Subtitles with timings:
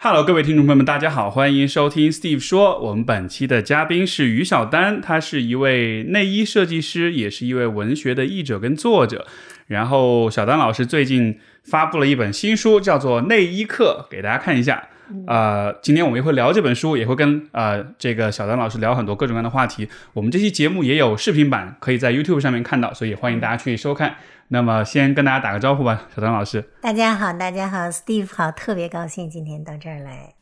[0.00, 2.78] Hello，各位听众朋友们，大家好，欢迎收听 Steve 说。
[2.78, 9.26] 我们本期的嘉宾是于小丹，他是一位内衣设计师，也是一位文学的译者跟作者。
[9.66, 14.86] 然后小丹老师最近发布了一本新书，叫做《内衣课》，给大家看一下。
[15.26, 19.88] 呃，今天我们也会聊这本书，也会跟呃这个小丹老师聊很多各种各样的话题。
[20.12, 24.16] 我们这期节目也有视频版，可以在 YouTube 上面看到，所以欢迎大家去收看。
[24.48, 26.62] 那么先跟大家打个招呼吧，小丹老师。
[26.80, 30.34] 大家好，大家好，Steve 好，特别高兴今天到这儿来。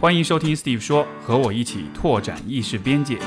[0.00, 3.18] 欢迎收听 Steve 说，和我一起拓展意识边界。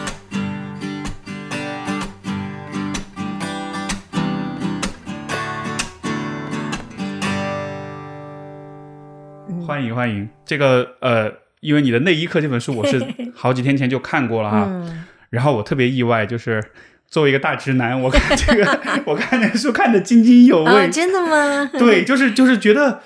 [9.82, 13.04] 欢迎欢迎，这个呃，因为你的内衣课这本书，我是
[13.34, 14.72] 好几天前就看过了哈。
[15.32, 16.64] 然后我特别意外，就是
[17.08, 20.88] 作为一个大直男，我看这个， 我看那个书看得津津有味。
[20.92, 21.66] 真的吗？
[21.80, 23.02] 对，就是就是觉得，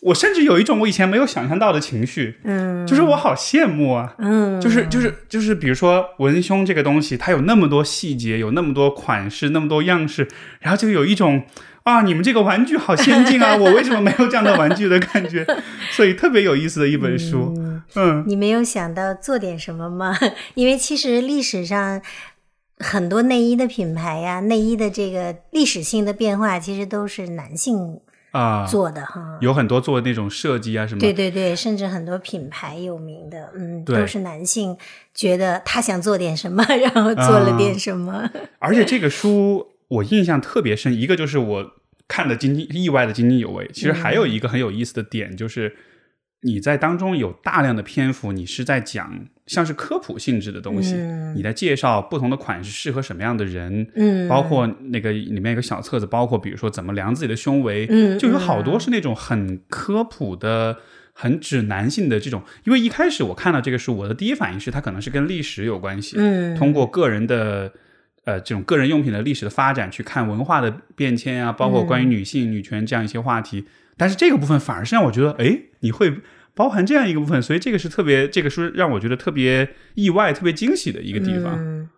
[0.00, 2.38] 我甚至有一种我以前没有想象到的情绪。
[2.44, 4.14] 嗯，就是我好羡慕啊。
[4.16, 10.26] 嗯，就是就是就是，比如说文胸这个东西，它有那么多细节，有那么多款式，那么多样式，
[10.60, 11.42] 然后就有一种。
[11.84, 13.54] 啊，你们这个玩具好先进啊！
[13.56, 15.46] 我为什么没有这样的玩具的感觉？
[15.92, 17.54] 所以特别有意思的一本书。
[17.94, 20.16] 嗯，你没有想到做点什么吗？
[20.54, 22.00] 因为其实历史上
[22.78, 29.36] 很多内衣的品牌呀，内衣的这个历史性的变化，其实都是男性啊做的哈。
[29.42, 31.00] 有很多做那种设计啊什么。
[31.00, 34.74] 对对对，甚至很多品牌有名的，嗯，都是男性
[35.14, 38.30] 觉得他想做点什么， 然后做了点什么。
[38.58, 39.66] 而且这个书。
[39.94, 41.72] 我印象特别深，一个就是我
[42.06, 43.68] 看的津津意外的津津有味。
[43.72, 45.74] 其实还有一个很有意思的点，就是
[46.42, 50.96] 你在当中有大量的篇幅，你是在讲像是科普性质的东西，
[51.34, 60.78] 你在介绍不同的款式适合什么样的人，嗯，包括那个里面有个小册子，包括比如说怎么量自己的胸围，嗯，就有好多是那种很科普的、
[61.12, 62.42] 很指南性的这种。
[62.64, 67.72] 因为一开始我看到这个书，我的第一反应是它可能是跟历史有关系，嗯，通过个人的。
[68.24, 73.66] 呃，这种个人用品的历史的发展，去看文化的变迁啊，包括关于女性、女权这样一些话题。
[73.96, 76.12] 但是这个部分反而是让我觉得，哎，你会
[76.54, 81.54] 包含这样一个部分，所以这个是特别，这个书让我觉得特别意外、特别惊喜的一个地方。
[81.58, 81.88] 嗯，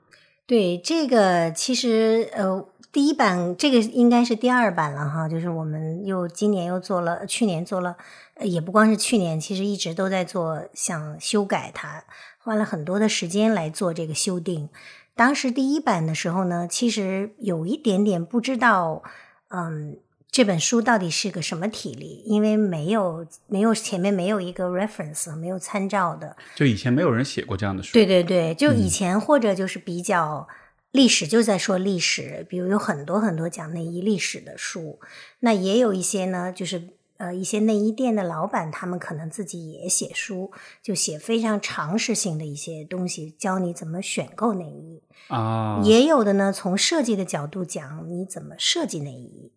[0.47, 7.97] 对，这个其实呃，第一版这个应该是第二版了哈，就是我们又今年又做了，去年做了，
[8.41, 12.05] 也不光是去年，其实一直都在做，想修改它，
[12.39, 14.69] 花了很多的时间来做这个修订。
[15.17, 19.03] 当时第一版的时候呢，其实有一点点不知道，
[19.49, 19.97] 嗯，
[20.31, 26.37] 这本书到底是个什么体例，因为没有没有前面没有一个 reference，没有参照的。
[26.55, 27.95] 就以前没有人写过这样的书。
[27.95, 30.47] 对对对，就以前或者就是比较
[30.93, 35.01] 历史就在说历史，比如有很多很多讲内衣历史的书，
[35.41, 36.91] 那也有一些呢，就是。
[37.19, 45.81] 呃，一些内衣店的老板，他们可能自己也写书，就写非常常识性的一些东西，教你怎么选购内衣啊。
[45.85, 49.53] 也有的呢，从设计的角度讲，你怎么设计内衣。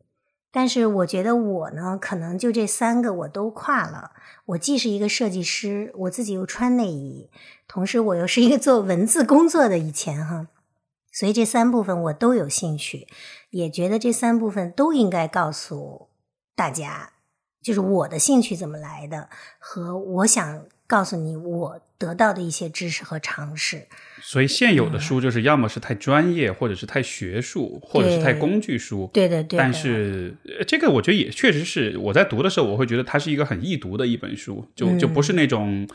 [0.52, 4.12] 但是我觉得我呢，可能就这三个我都跨了。
[4.48, 7.30] 我既是一个设计师，我自己又穿内衣，
[7.68, 10.48] 同时我又是一个做文字工作的，以前哈，
[11.14, 13.08] 所以这三部分我都有兴趣，
[13.52, 16.08] 也觉得这三部分都应该告诉
[16.56, 17.14] 大家。
[17.62, 23.86] 就是我的兴趣怎么来的，和我想告诉你我得到的一些知识和常识。
[24.24, 29.08] 所以现有的书就是要么是太专业，或者是太学术，或者是太工具书。
[29.14, 29.60] 对的，对。
[29.60, 30.36] 但是
[30.68, 35.88] 这个我觉得也确实是我在读的时候，我会觉得它是一个很易读的一本书，就就不是那种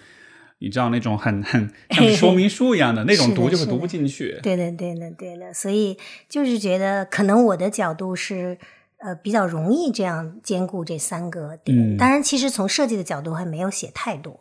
[0.61, 4.39] 你知道那种很很像说明书一样的 那种读，就是读不进去。
[4.45, 5.53] 对的，对的，对的。
[5.53, 8.57] 所以就是觉得可能我的角度是。
[9.05, 11.95] 呃，比较容易这样兼顾这三个点。
[11.99, 14.41] 当然，其实从设计的角度还没有写太多，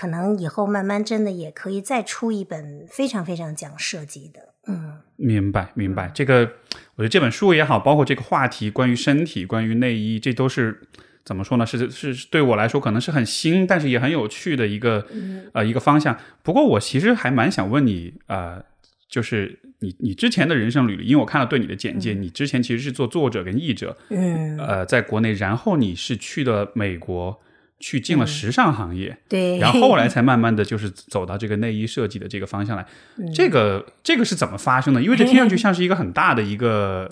[0.00, 4.40] 可能以后慢慢真的也可以再出一本非常非常讲设计的。
[4.66, 6.10] 嗯，明白明白。
[6.14, 6.52] 这个
[6.94, 10.88] 我觉得这本书也好，包括这个话题，关于身体，关于内衣，这都是
[11.22, 11.66] 怎么说呢？
[11.66, 15.06] 是是对我来说可能是很新，但是也很有趣的一个
[15.52, 16.18] 呃一个方向。
[16.42, 18.64] 不过我其实还蛮想问你呃。
[19.10, 27.40] 就是你你之前的人生履历，因为我看了对你的简介，你之前其实是做作者跟译者，嗯，呃，在国内，然后你是去了美国，
[27.80, 32.86] 去进了时尚行业，对， 然后后来才慢慢的就是走到这个内衣设计的这个方向来。
[33.34, 35.02] 这个这个是怎么发生的？
[35.02, 37.10] 因为这听上去像是一个很大的一个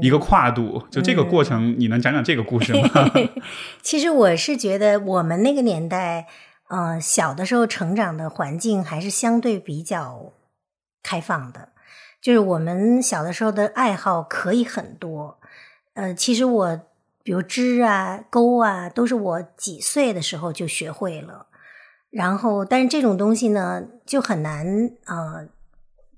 [0.00, 2.88] 一个跨度，就这个过程，你能讲讲这个故事吗？
[3.82, 6.26] 其实我是觉得我们那个年代，
[6.68, 10.34] 呃，小的时候成长的环境还是相对比较。
[11.02, 11.70] 开放的，
[12.20, 15.40] 就是我们小的时候的爱好可以很多。
[15.94, 16.80] 呃，其实我
[17.22, 21.46] 比如织啊、钩啊，都是我几岁的时候就学会了。
[22.10, 24.66] 然后，但是这种东西呢，就很难
[25.06, 25.48] 呃。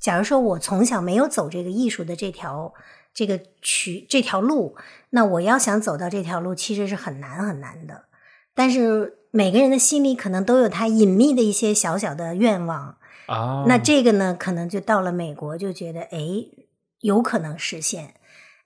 [0.00, 2.74] 假如说我从小没有走这个艺术的这条
[3.14, 4.74] 这个渠这条路，
[5.10, 8.06] 那我要想走到这条路，其实是很难很难的。
[8.52, 12.96] 但是每个人的心里可能都有他隐秘的一些小小的愿望
[13.26, 13.64] 啊。
[13.68, 16.18] 那这个呢，可能就到了美国，就觉得哎，
[16.98, 18.14] 有可能实现。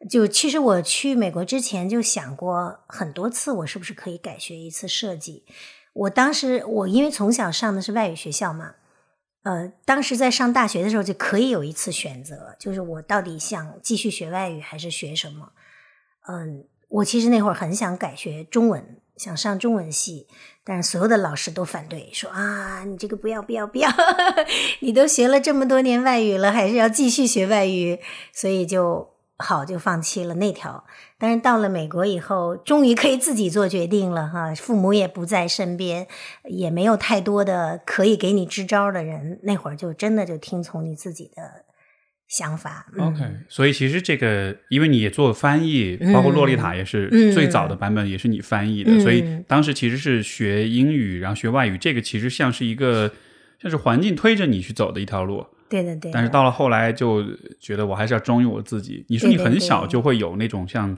[0.08, 5.44] 就其实我去美国之前就想过很多次，我是不是可以改学一次设计？
[5.92, 8.74] 我当时我因为从小上的是外语学校嘛。
[9.42, 15.52] 呃，当时在上大学的时候就可以有一次选择，就是我到底想继续学外语还是学什么？
[16.26, 20.26] 嗯，我其实那会儿很想改学中文，想上中文系，
[20.64, 23.88] 但是所有的老师都反对，说啊，你这个不要不要不要，
[24.82, 28.00] 你都学了这么多年外语了，还是要继续学外语，
[28.32, 30.84] 所以就好就放弃了那条。
[31.18, 36.06] 但是到了美国以后，终于可以自己做决定了哈，父母也不在身边，
[36.44, 41.64] 也没有太多的可以给你支招的人，那会儿就真的就听从你自己的
[42.28, 42.86] 想法。
[42.98, 53.12] OK，所以其实这个，因为你也做翻译，包括《洛丽塔》也是最早的版本，也是你翻译的，所以当时其实是学英语，然后学外语，这个其实像是一个
[53.60, 55.46] 像是环境推着你去走的一条路。
[55.68, 57.24] 对对对，但是到了后来就
[57.58, 59.04] 觉得我还是要忠于我自己。
[59.08, 60.96] 你说你很小就会有那种像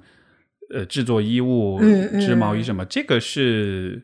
[0.75, 1.81] 呃制作衣物、
[2.21, 4.03] 织毛衣什么，这个是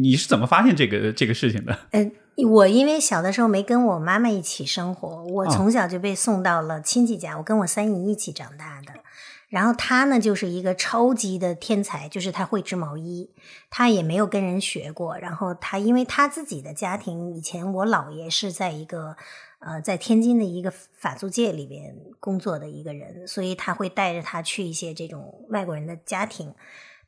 [0.00, 1.78] 你是怎么发现这个这个事情的？
[1.92, 2.10] 呃，
[2.46, 9.00] 我因为小的时候没跟我妈妈一起生活，我从小就被送到了亲戚家，我跟我三姨一起长大的。
[9.48, 13.30] 然后他呢，就是一个超级的天才，就是他会织毛衣，
[13.70, 15.16] 他也没有跟人学过。
[15.16, 19.16] 然后他因为他自己的家庭，以前我姥爷是在一个。
[19.58, 26.54] 呃，在天津的一个法租界里边工作的一个人，所以他会带着他去一些这种外国人的家庭，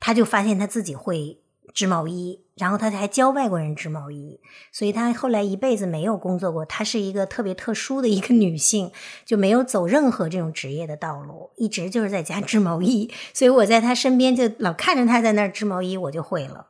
[0.00, 1.38] 他就发现他自己会
[1.74, 4.40] 织毛衣，然后他还教外国人织毛衣，
[4.72, 6.64] 所以他后来一辈子没有工作过。
[6.64, 8.90] 她是一个特别特殊的一个女性，
[9.26, 13.10] 就没有走任何这种职业的道路，一直就是在家织毛衣。
[13.34, 16.66] 所以我在她身边就老看着她在那儿织毛衣，我就会了，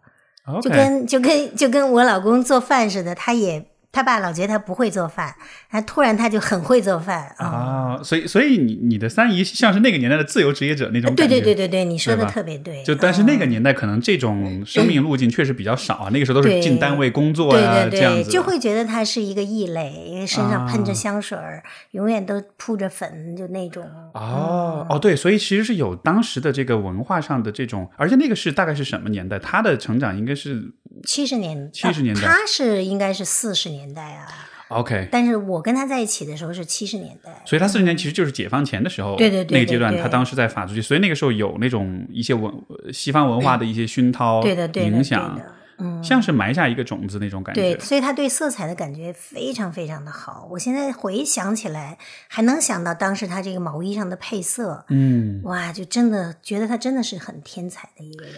[0.61, 3.65] 就跟就跟就跟我老公做饭似的，他也。
[3.99, 5.35] 他爸老觉得他不会做饭，
[5.69, 7.99] 他突然他就很会做饭啊！
[8.05, 11.27] 所以，所以你你的三姨像是那个年代的自由职业者那种感觉。
[11.27, 12.81] 对对对对对，你说的特别对。
[12.85, 23.83] 就但是那个年代可能这种生命路径确实比较少啊，那个时候都是进单位工作呀，这样子，就会觉得他是一个异类，因为身上喷着香水儿，永远都铺着粉，就那种。
[24.15, 29.41] 哦哦，对，所以其实是有当时的这个文化上的这种，而且那个是大概是什么年代？
[29.41, 30.71] 他的成长应该是
[31.05, 33.89] 七十年，七十年代，他是应该是四十年。
[33.95, 34.27] 代啊
[34.69, 42.53] ，OK，但是我跟他在一起的时候是七十年代，所以他四十年其实就是解放前的时候，对对对，那个阶段他当时在法租界，所以那个时候有那种一些文
[42.93, 45.41] 西方文化的一些熏陶，对的对影响，
[45.79, 50.47] 嗯，像是埋下一个种子那种感觉，对，所以他对色彩的感觉非常非常的好。
[50.51, 51.97] 我现在回想起来，
[52.29, 58.35] 还能想到当时他这个毛衣上的配色，嗯，哇，就真的觉得他真的是很天才的一个人。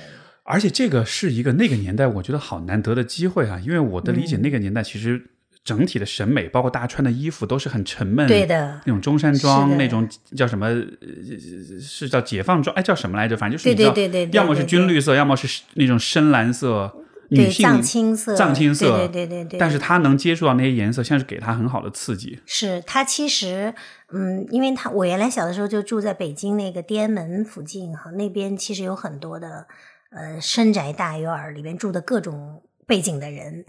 [0.51, 3.61] 而且这个是一个那个年代，我觉得好难得的机会啊！
[3.65, 5.31] 因为我的理解，那个年代其实
[5.63, 10.69] 整体的审美，包括大家穿的衣服，都是很沉闷，对的，那种中山装，那种叫什么？
[11.81, 12.75] 是叫解放装？
[12.75, 13.37] 哎，叫什么来着？
[13.37, 13.95] 反正就是你知道，
[14.33, 16.93] 要么是军绿色，要么是那种深蓝色，
[17.29, 19.61] 女性藏青色，藏青色，对对对对。
[19.61, 22.41] 但是他能接触到那些颜色，像是给他很好的刺激。
[22.45, 23.73] 是他其实，
[24.13, 29.67] 嗯，因为他我原来小的时候就住在北京那个天安门附近哈，那边其实有很多的。
[30.11, 33.65] 呃，深宅大院儿里边住的各种背景的人，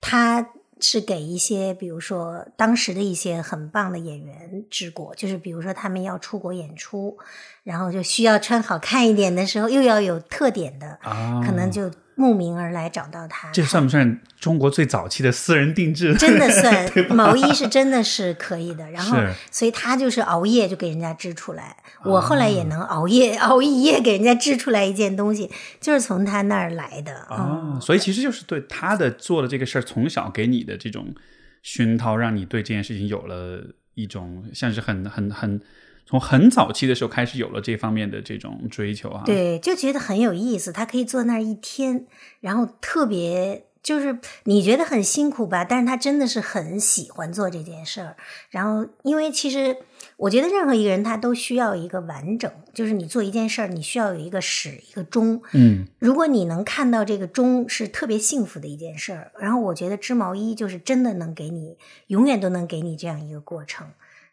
[0.00, 7.18] 他是给一些，比如说当时的一些很棒的演员治过，就是比如说他们要出国演出，
[7.64, 10.98] 然后就需要穿好看一点的时候，又要有特点的，
[11.44, 11.90] 可能就。
[12.18, 16.12] 慕名而来找到他，这算不算中国最早期的私人定制？
[16.16, 18.84] 真的算， 毛衣是真的是可以的。
[18.90, 19.16] 然后，
[19.52, 21.76] 所以他就是熬夜就给人家织出来。
[22.04, 25.48] 我后来也能熬夜 熬一夜给人家织出来一件东西，
[25.80, 27.78] 就是从他那儿来的啊。
[27.80, 31.14] 所以其实就是对他的做的这个事儿，从小给你的这种
[31.62, 33.62] 熏陶，让你对这件事情有了
[33.94, 35.60] 一种像是很很很。
[36.08, 40.72] 从很早期的时候开始有了这方面的这种追求啊，对，就觉得很有意思。
[40.72, 42.06] 他可以坐那儿一天，
[42.40, 48.16] 然后特别就是你觉得很辛苦吧，但是他真的是很喜欢做这件事儿。
[48.48, 49.76] 然后，因为其实
[50.16, 55.42] 我觉得任何一个人他都需要一个完整，就是你做一件事儿，你需要有一个始一个终。
[55.52, 59.30] 嗯，如果你能看到这个终，是特别幸福的一件事儿。
[59.38, 63.88] 然后，我觉得织毛衣就是真的能给你永远都能给你这样一个过程。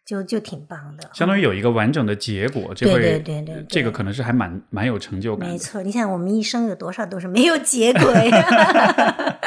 [0.05, 1.09] 就就挺棒的。
[1.13, 5.49] 相当于有一个完整的结果，这对会对对对对这个可能是还蛮蛮有成就感。
[5.49, 8.45] 没错，你想我们一生有多少都是没有结果呀？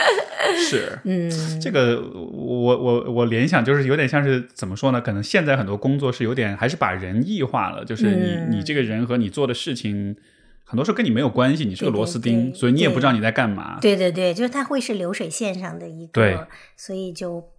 [0.68, 5.00] 是， 嗯，这个我我我联想就是有点像是怎么说呢？
[5.00, 10.16] 可能现在很多工作是有点还是把人异化了，就是你、嗯你这个人和你做的事情，
[10.64, 13.78] 很多时候跟你没有关系，你是个螺丝钉，对所以你也不知道你在干嘛。
[13.80, 17.50] 对对对，就是它会是流水线上的一个，所以就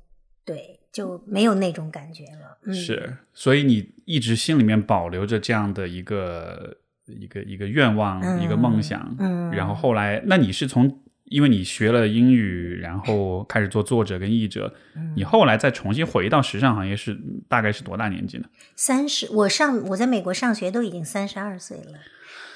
[0.43, 2.48] 对就没有那种感觉了。
[2.65, 9.15] 嗯，是，所以你一直心里面保留着这样的一个一个一个愿望，嗯一个梦想。
[9.19, 18.45] 嗯然后后来，那你是从因为你学了英语，然后开始做作者跟译者，嗯你后来再重新回到时尚行业是大概是多大年纪呢？
[18.75, 21.99] 三十，我上我在美国上学都已经三十二岁了，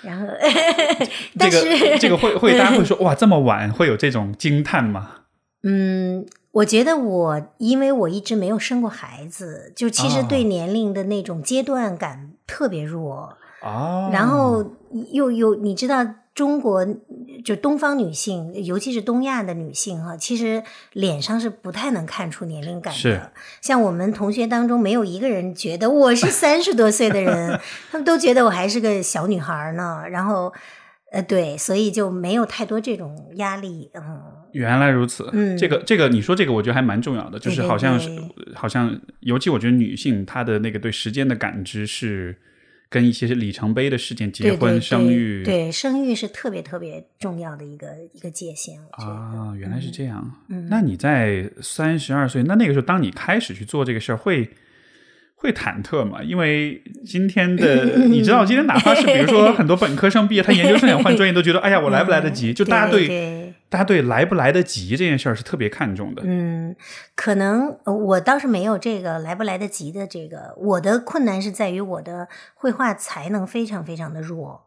[0.03, 1.07] 然后这
[1.37, 5.19] 但是个这个会会大家会说 哇这么晚会有这种惊叹吗？
[5.63, 13.37] 嗯，我觉得我因为我一直没有生过孩子，就其实哦对年龄的那种阶段感特别弱。
[13.61, 14.63] 哦，然后
[15.11, 16.05] 又有你知道，
[16.35, 16.85] 中国
[17.45, 23.31] 就东方女性，尤其是东亚的女性哈，其实脸上是不太能看出年龄感是的。
[23.61, 27.59] 像我们同学当中，没有一个人觉得我是三十多岁的人，
[27.91, 30.03] 他们都觉得我还是个小女孩呢。
[30.09, 30.51] 然后，
[31.13, 33.89] 呃，对，所以就没有太多这种压力。
[33.93, 34.19] 嗯，
[34.51, 42.35] 原来如此，嗯这个这个你说这个我觉得还蛮重要的，就是好像是对好像，尤其我觉得女性她的那个对时间的感知是
[42.89, 48.79] 跟一些是里程碑的事件，结婚、生育，对生育是特别特别重要的一个一个界限。
[48.91, 50.31] 啊，原来是这样。
[50.49, 54.49] 嗯那你在三十二岁，那那个时候，当你开始去做这个事儿，会
[55.43, 56.23] 会忐忑嘛？
[56.23, 62.53] 因为今天的 你知道，今天哪怕是比如说很多本科生毕业，他研究生想换专业，都觉得哎呀，我来不来得及？
[62.53, 66.21] 就大家对大家对来不来得及这件事儿是特别看重的。
[66.25, 66.73] 嗯，
[67.15, 74.61] 可能呃我倒是没有这个来不来得及的这个，我的困难是在于我的绘画才能非常非常的弱，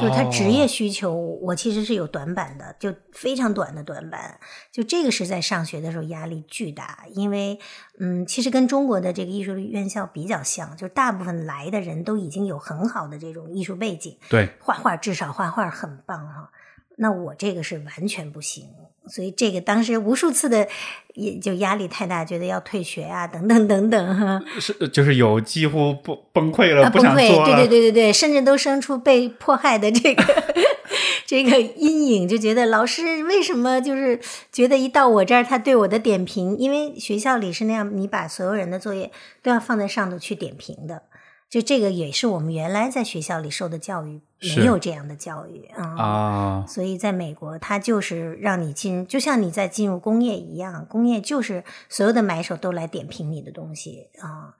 [0.00, 4.38] 就是他职业哦需求，我其实是有短板的，就非常短的短板。
[4.70, 7.58] 就这个是在上学的时候压力巨大，因为
[7.98, 16.50] 嗯，其实跟中国的这个艺术院校比较像，就大部分来的人都已经有很好的这种艺术背景，对，画画至少画画很棒哈。
[16.98, 18.70] 那我这个是完全不行，
[19.08, 20.66] 所以这个当时无数次的
[21.14, 24.42] 也就压力太大，觉得要退学啊，等等等等哈。
[24.60, 27.56] 是就是有几乎不崩溃了，啊，不崩溃，想做了。
[27.56, 30.24] 对对对对对，甚至都生出被迫害的这个
[31.26, 34.20] 这个阴影，就觉得老师为什么就是
[34.52, 39.10] 觉得一到我这儿，他对我的点评，因为学校里是那样，你把所有人的作业
[39.42, 41.02] 都要放在上头去点评的。
[41.48, 44.20] 就这个也是我们原来在学校里受的教育，
[44.56, 45.84] 没有这样的教育啊。
[45.96, 54.54] 啊，所以在美国，它就是让你进，就像你在进入工业一样，工业就是所有的买手都来点评你的东西啊，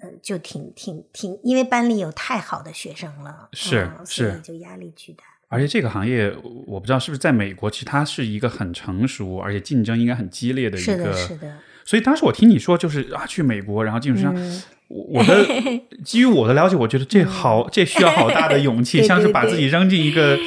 [0.00, 5.24] 呃，就挺挺挺，因为班里有太好的学生了，是啊所以是就压力巨大。
[5.48, 6.34] 而且这个行业，
[6.66, 10.92] 我不知道是不是在美国，其实它是一个很成熟，而且竞争应该很激烈的一个。
[10.92, 15.44] 是的，是的，所以当时我听你说，就是啊，去美国，然后进入时尚，嗯我我的
[16.04, 20.38] 基于我的了解，我觉得这好， 这需要好大的勇气，对 对像是把自己扔进一个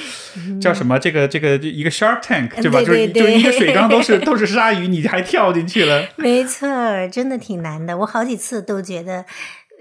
[0.62, 2.79] 叫什么这个这个一个 Shark Tank，对吧？
[2.82, 6.08] 就是就是一个水缸都是都是鲨鱼，你还跳进去了。
[6.17, 6.67] 没错，
[7.12, 7.98] 真的挺难的。
[7.98, 9.25] 我好几次都觉得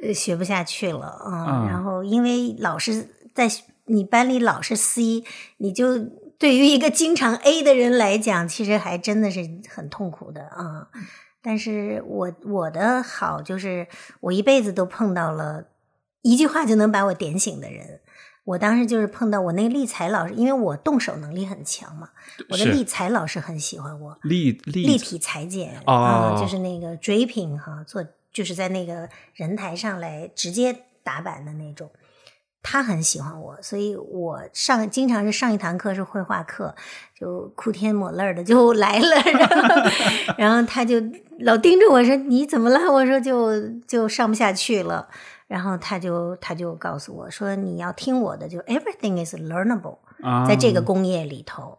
[0.03, 3.47] 呃学不下去了啊、嗯然后因为老是在
[3.85, 5.23] 你班里老是 C，
[5.59, 5.99] 你就
[6.39, 10.89] 对于一个经常 A 的人来讲，其实还真的是很痛苦的啊。
[11.47, 13.87] 但是我我的好就是
[14.19, 15.69] 我一辈子都碰到了
[16.23, 18.01] 一句话就能把我点醒的人。
[18.43, 22.11] 我当时就是碰到我那个立裁老师，因为我动手能力很强嘛，
[22.49, 24.19] 我的立裁老师很喜欢我。
[24.23, 31.89] 立立立体裁剪哦啊、就是那个 draping 哈，做就是在那个人台上来直接打板的那种。
[32.69, 36.75] 他很喜欢我，所以我上经常是上一堂课是绘画课，
[37.15, 39.91] 就哭天抹泪的就 来了，然后
[40.37, 40.97] 然后他就
[41.39, 42.93] 老盯着我说你怎么了？
[42.93, 45.09] 我说就就上不下去了，
[45.47, 51.79] 然后他就他就告诉我说你要听我的，就 everything is learnable，啊，在这个工业里头。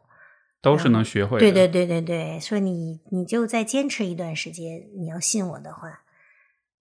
[0.61, 1.39] 都是能学会的。
[1.39, 6.01] 对对对对对，说你你就再坚持一段时间，你要信我的话，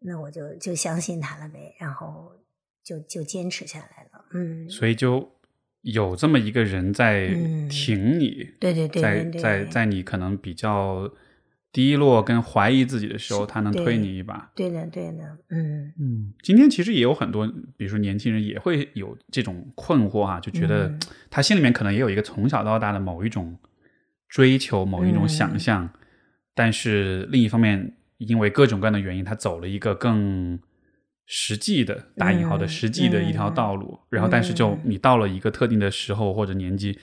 [0.00, 2.32] 那我就就相信他了呗，然后
[2.86, 4.24] 就就坚持下来了。
[4.32, 5.32] 嗯，所以就
[5.82, 7.68] 有这么一个人在嗯。
[7.68, 11.10] 挺你，对对对在在在你可能比较
[11.72, 14.52] 低落跟怀疑自己的时候，他能推你一把。
[14.54, 15.92] 对的对的，嗯。
[15.98, 17.44] 嗯，今天其实也有很多，
[17.76, 21.00] 比如说年轻人也会有这种困惑啊，就觉得嗯。
[21.28, 23.58] 他心里面可能也有一个从小到大的某一种
[24.28, 25.90] 追求、某一种想嗯象，
[26.54, 30.58] 但是另一方面，因为各种各样的原因，他走了一个更
[31.26, 34.80] 实际的打引号的嗯实际的一条道路，然后但是就嗯。
[34.84, 36.98] 你到了一个特定的时候或者年纪，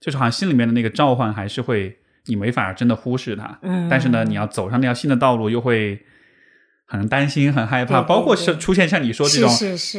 [0.00, 3.86] 就是好像心里面的那个召唤还是会你没法真的忽视它，嗯。
[3.88, 6.00] 但是呢，你要走上那条新的道路又会
[6.86, 9.50] 很担心、很害怕，包括对是出现像你说这种，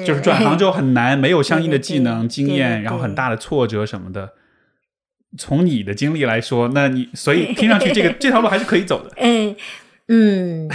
[0.06, 4.34] 就是转行之后很难，没有相应的技能、经验，然后很大的挫折什么的。
[5.38, 9.14] 从你的经历来说，那你所以 听上去这个这条路还是可以走的。
[9.22, 9.56] 嗯
[10.08, 10.70] 嗯，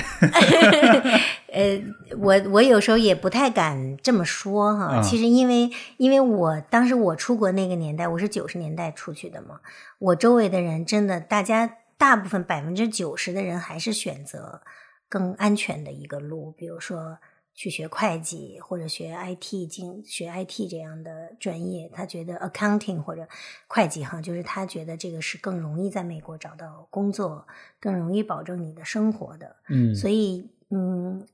[1.53, 1.83] 呃，
[2.19, 4.97] 我我有时候也不太敢这么说哈。
[4.97, 9.61] 嗯其实因为因为我当时我出国那个年代，我是九十年代出去的嘛，
[9.99, 14.61] 我周围的人真的，大家大部分百分之九十的人还是选择
[15.09, 17.19] 更安全的一个路，比如说。
[17.55, 23.29] 去学会计或者学 IT 经学 IT 这样的专业，他觉得 accounting 或者
[23.67, 27.47] 会计哈，就是他觉得这个是更容易在美国找到工作，
[27.79, 29.57] 更容易保证你的生活的。
[29.69, 31.27] 嗯，所以，嗯，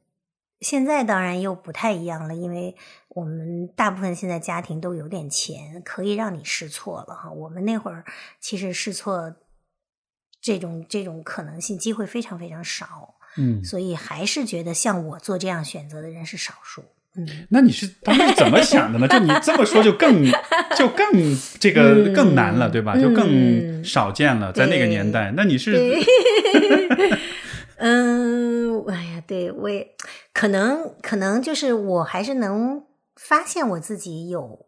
[0.60, 2.76] 现在当然又不太一样了，因为
[3.10, 7.30] 我们大部分现在家庭都有点钱，可以让你试错了哈。
[7.30, 8.04] 我们那会儿
[8.40, 9.36] 其实试错
[10.40, 16.82] 这种这种可能性机会非常非常少，嗯，所以还是觉得像我做这样选择的人是少数。
[17.16, 19.08] 嗯， 那你是当时怎么想的呢？
[19.08, 20.24] 就你这么说，就更
[20.76, 21.06] 就更
[21.58, 22.96] 这个嗯更难了，对吧？
[22.98, 25.32] 就更嗯少见了，在那个年代。
[25.36, 25.74] 那你是，
[27.76, 29.86] 嗯，哎呀，对我也
[30.32, 32.84] 可能可能就是我还是能
[33.16, 34.66] 发现我自己有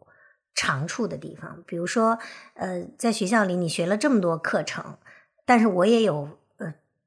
[0.55, 2.17] 长处的地方，比如说，
[2.55, 4.97] 呃，在学校里你学了这么多课程，
[5.45, 6.29] 但是我也有呃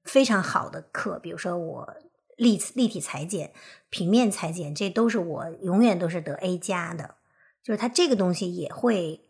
[0.05, 1.97] 非常好的课，比如说我
[2.37, 3.53] 立立体裁剪、
[3.91, 7.17] 平面裁剪，这都是我永远都是得 A 加的，
[7.63, 9.21] 就是它这个东西也会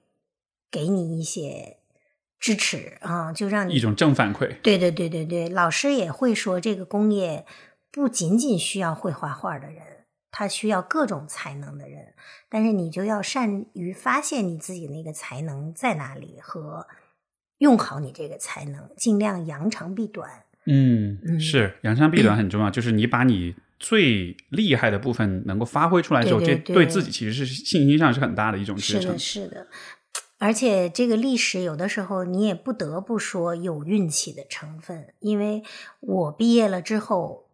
[0.70, 1.78] 给你一些
[2.38, 4.60] 支持啊，就让你一种正反馈。
[4.62, 7.46] 对对对对对，老师也会说，这个工业
[7.90, 12.14] 不仅仅需要会画画的人，他需要各种才能的人，
[12.48, 16.88] 但是你就要善于发现你自己那个才能在哪里和
[17.58, 20.43] 用好你这个才能，尽量扬长避短。
[20.66, 29.48] 嗯，嗯是扬长避短 很重要，就是你把你最厉害的部分能够发挥出来之后，对对对这对自己其实是信心上是很大的一种支撑是的，。
[29.48, 29.66] 是的。
[30.38, 35.62] 而且这个历史有的时候你也不得不说有运气的成分，因为
[36.00, 37.48] 我毕业了之后，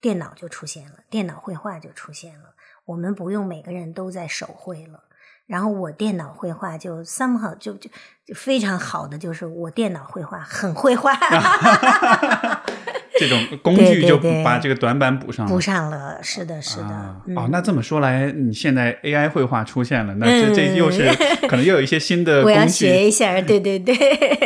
[0.00, 2.54] 电脑就出现了，电脑绘画就出现了，
[2.86, 5.04] 我们不用每个人都在手绘了。
[5.46, 7.90] 然后我电脑绘画就 somehow 就就
[8.26, 11.12] 就非常好的，就是我电脑绘画很会画
[13.16, 15.52] 这种工具就把这个短板补上了。
[15.52, 16.18] 补上了。
[16.20, 16.86] 是的，是的。
[16.86, 21.08] 啊嗯、哦，那这么说来，你现在 AI 绘画出现了，那这、这嗯又是
[21.46, 22.66] 可能又有一些新的我要。
[22.66, 23.94] 学一下，对对对。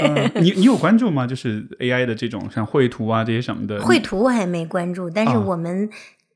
[0.03, 1.27] 嗯，你你有关注吗？
[1.27, 3.81] 就是 AI 的这种像绘图啊这些什么的。
[3.81, 5.89] 绘图我还没关注，但是啊我们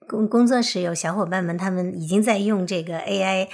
[0.08, 3.48] 工工作室有小伙伴们，他们已经在用这个 AI。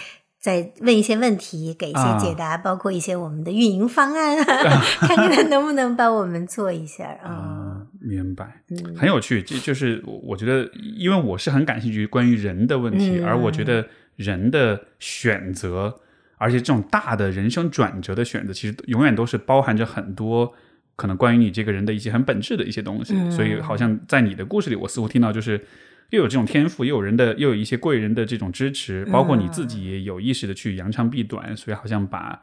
[0.48, 4.44] 在问一些问题，给一些解答，包括一些我们的运营方案啊，
[5.06, 7.28] 看看他能不能帮我们做一下啊。
[7.28, 9.42] 啊，明白，嗯很有趣。
[9.42, 15.94] 这就是我我觉得，因为我是很感兴趣关于人的问题，嗯而我觉得人的选择，
[16.38, 20.50] 而且这种大的人生转折的选择，其实永远都是包含着很多
[20.96, 23.12] 可能关于你这个人的一些很本质的一些东西。
[23.14, 25.60] 嗯所以，好像在你的故事里，我似乎听到就是。
[26.10, 32.40] 又有这种天赋，又有人的，又有一些贵人的这种支持，包括你自己也有意识的去扬长避短，所以好像把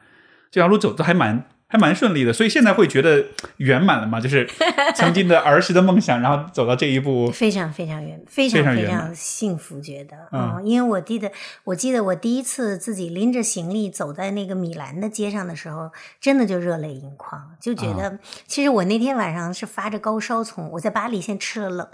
[0.52, 3.26] 这条路走的还蛮还蛮顺利的，所以现在会觉得
[3.58, 4.22] 圆满了嘛？
[4.22, 4.48] 就是
[4.96, 11.32] 曾经的儿时的梦想，然后走到这一步，非常非常圆，非常非非常幸福，觉得嗯啊、因为我记得，
[11.64, 21.88] 我记得我第一次自己拎着行李走在那个米兰的街上的时候，真的就热泪盈眶，就觉啊得、其实我那天晚上是发着高烧从我在巴黎先吃了冷。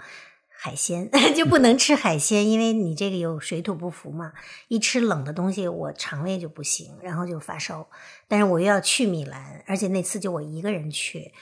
[0.64, 4.32] 海鲜 就不能吃海鲜，因为你这个有水土不服嘛。
[4.68, 7.88] 一吃冷的东西，我肠胃就不行，然后就发烧。
[8.28, 11.32] 但是我又要去米兰，而且那次就我一个人去，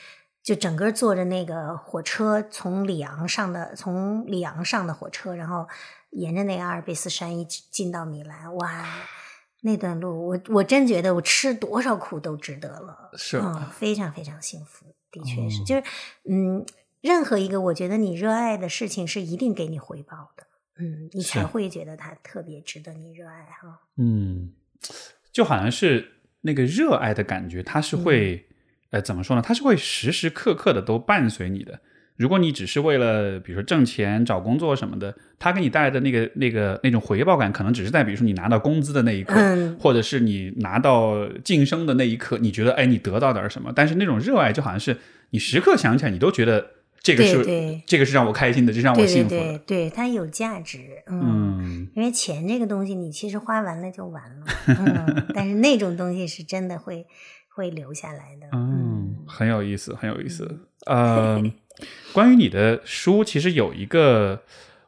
[0.42, 5.68] 就整个坐着那个火车从里昂上的，从里昂上的火车，然后
[6.12, 8.86] 沿着那个阿尔卑斯山一直进到米兰，哇，
[9.60, 15.82] 那段路我我真觉得我吃多少苦都值得了，是嗯，非常非常幸福，的确是，哦就是
[16.24, 16.64] 嗯，
[17.00, 20.44] 任何一个我觉得你热爱的事情是一定给你回报的，
[20.78, 24.52] 嗯，你才会觉得它特别值得你热爱哈，嗯，
[25.32, 28.46] 就好像是那个热爱的感觉，它是会，
[28.90, 29.42] 呃，怎么说呢？
[29.42, 31.80] 它是会时时刻刻的都伴随你的。
[32.16, 43.72] 如果你只是为了，比如说挣钱、找工作什么的，它给你带来的那个、那个、那种回报感，可能只是在比如说你拿到工资的那一刻，嗯或者是你拿到晋升的那一刻，你觉得哎，你得到点什么。
[43.74, 44.98] 但是那种热爱，就好像是
[45.30, 46.70] 你时刻想起来，你都觉得
[47.02, 49.36] 这个是对对这个是让我开心的，这让我幸福的。
[49.36, 51.20] 对对，它有价值，嗯。
[51.60, 57.06] 嗯，因为钱这个东西，你其实花完了就完了，嗯， 但是那种东西是真的会
[57.48, 60.66] 会留下来的，嗯，很有意思，很有意思。
[60.86, 61.42] 呃，
[62.12, 64.42] 关于你的书，其实有一个，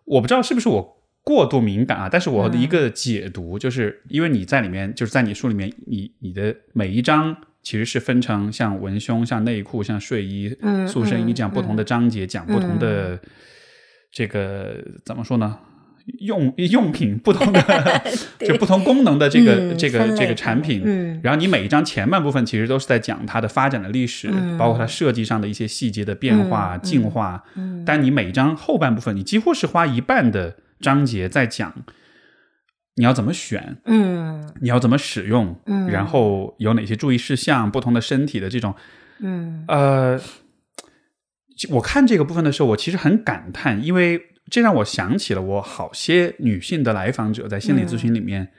[0.05, 13.18] 我不知道是不是我过度敏感啊，但是我的一个解读，就是因为你在里面，就是在你书里面，你你的每一章其实是分成像文胸、像内裤、像睡衣、嗯塑身衣嗯这样不同的章节，讲不同的
[14.11, 15.59] 这个怎么说呢？
[16.18, 17.62] 用用品不同的，
[18.44, 21.20] 就不同功能的这个、嗯这个这个产品，嗯。
[21.22, 24.59] 然后你每一章前半部分其实都是在讲它的发展的历史，嗯。
[24.59, 27.44] 包括它设计上的一些细节的变化、进化。
[27.55, 27.85] 嗯。
[27.87, 31.72] 但你每一章后半部分，你几乎是花一半的章节在讲
[33.03, 34.49] 你要怎么选，嗯。
[34.61, 35.91] 你要怎么使用，嗯。
[35.91, 38.73] 然后有哪些注意事项，不同的身体的这种
[39.19, 39.65] 嗯。
[39.67, 40.21] 呃，
[41.71, 48.53] 我看这个部分的时候，我其实很感叹，因为这让我想起了我好些女性的来访者在心理咨询里面，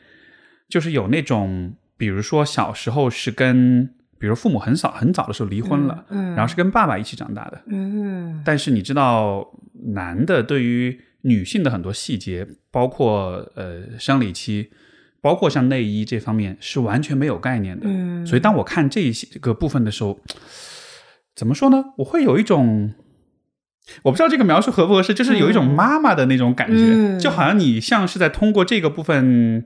[0.68, 6.36] 就是有那种，比如说小时候是跟，比如父母很早很早的时候离婚了，嗯。
[6.36, 8.42] 然后是跟爸爸一起长大的，嗯。
[8.44, 9.54] 但是你知道，
[9.96, 14.72] 男的对于女性的很多细节，包括呃生理期，
[15.22, 17.86] 包括像内衣这方面，是完全没有概念的。
[17.86, 20.20] 嗯所以当我看这一些个部分的时候，
[21.36, 21.94] 怎么说呢？
[22.00, 22.96] 我会有一种，
[24.02, 29.64] 我不知道这个描述合不合适，就是有一种妈妈的那种感觉，嗯就好像你像是在通过这个部分，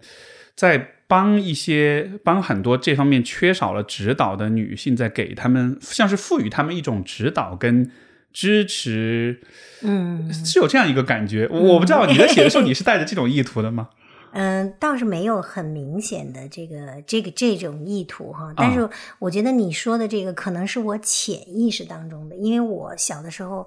[0.53, 7.89] 在帮一些帮很多这方面缺少了指导的女性，在给他们像是赋予他们一种指导跟。
[8.31, 9.41] 支持
[9.81, 10.33] 嗯。
[10.33, 13.89] 是有这样一个感觉，我我不知道你在写的时候 你是带着这种意图的吗？
[14.33, 18.87] 嗯，倒是没有很明显的这个这个这种意图哈，但是
[19.19, 23.65] 我觉得你说的这个可能是我潜意识当中的，因为我小的时候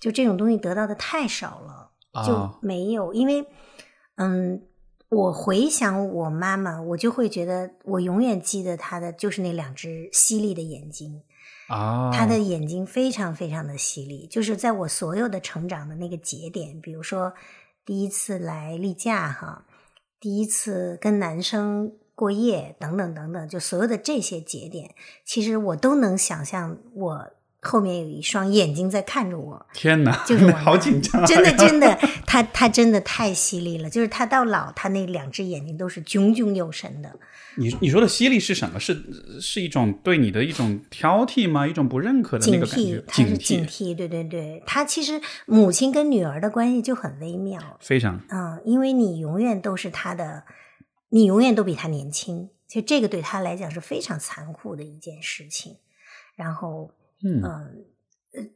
[0.00, 3.44] 就这种东西得到的太少了，就啊没有，因为
[4.16, 4.62] 嗯，
[5.10, 11.22] 我回想我妈妈，我就会觉得我永远记得她的就是那两只犀利的眼睛，
[11.72, 17.32] 啊，他的眼睛非常非常的犀利，就是在我所有的成长的那个节点，比如说
[17.86, 19.64] 第一次来例假哈，
[20.20, 27.30] 第一次跟男生过夜等等等等，就所有的这些节点，其实我都能想象我
[27.64, 31.96] 后面有一双眼睛在看着我，天哪， 就是我好紧张啊，真的 真的，
[32.26, 37.10] 他他真的太犀利了，就是他到老，他那两只眼睛都是炯炯有神的。
[37.54, 38.80] 你你说的犀利是什么？
[38.80, 39.00] 是
[39.40, 41.64] 是一种对你的一种挑剔吗？
[41.68, 43.04] 一种不认可的那警个感觉惕，？
[43.06, 50.42] 他是警警惕，对对对，他其实母亲跟女儿的关系就很微妙，非常嗯，因为你永远都是他的，
[51.10, 55.76] 你永远都比他年轻，其实这个对他来讲是非常残酷的一件事情。
[56.34, 56.90] 然后，
[57.24, 58.50] 嗯，嗯，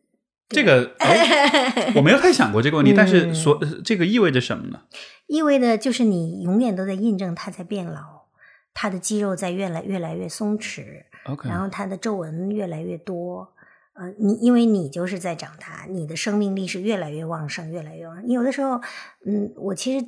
[0.49, 4.83] 这个、 哎我没有太想过这个问题，但是嗯所呃这个意味着什么呢？
[5.27, 8.27] 意味着就是你永远都在印证他在变老，
[8.75, 13.53] 他的肌肉在越来越来越松弛，OK，然后他的皱纹越来越多。
[13.95, 18.23] 呃，你因为你就是在长大，你的生命力是越来越旺盛，越来越旺。
[18.29, 18.79] 你有的时候，
[19.25, 20.07] 嗯，我其实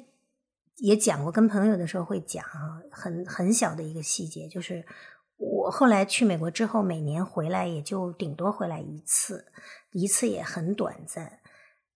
[0.77, 4.85] 也讲过，跟朋友的时候会讲啊，很很小的一个细节，就是
[5.39, 9.47] 我后来去美国之后，每年回来也就顶多回来一次，
[9.93, 11.41] 一次也很短暂。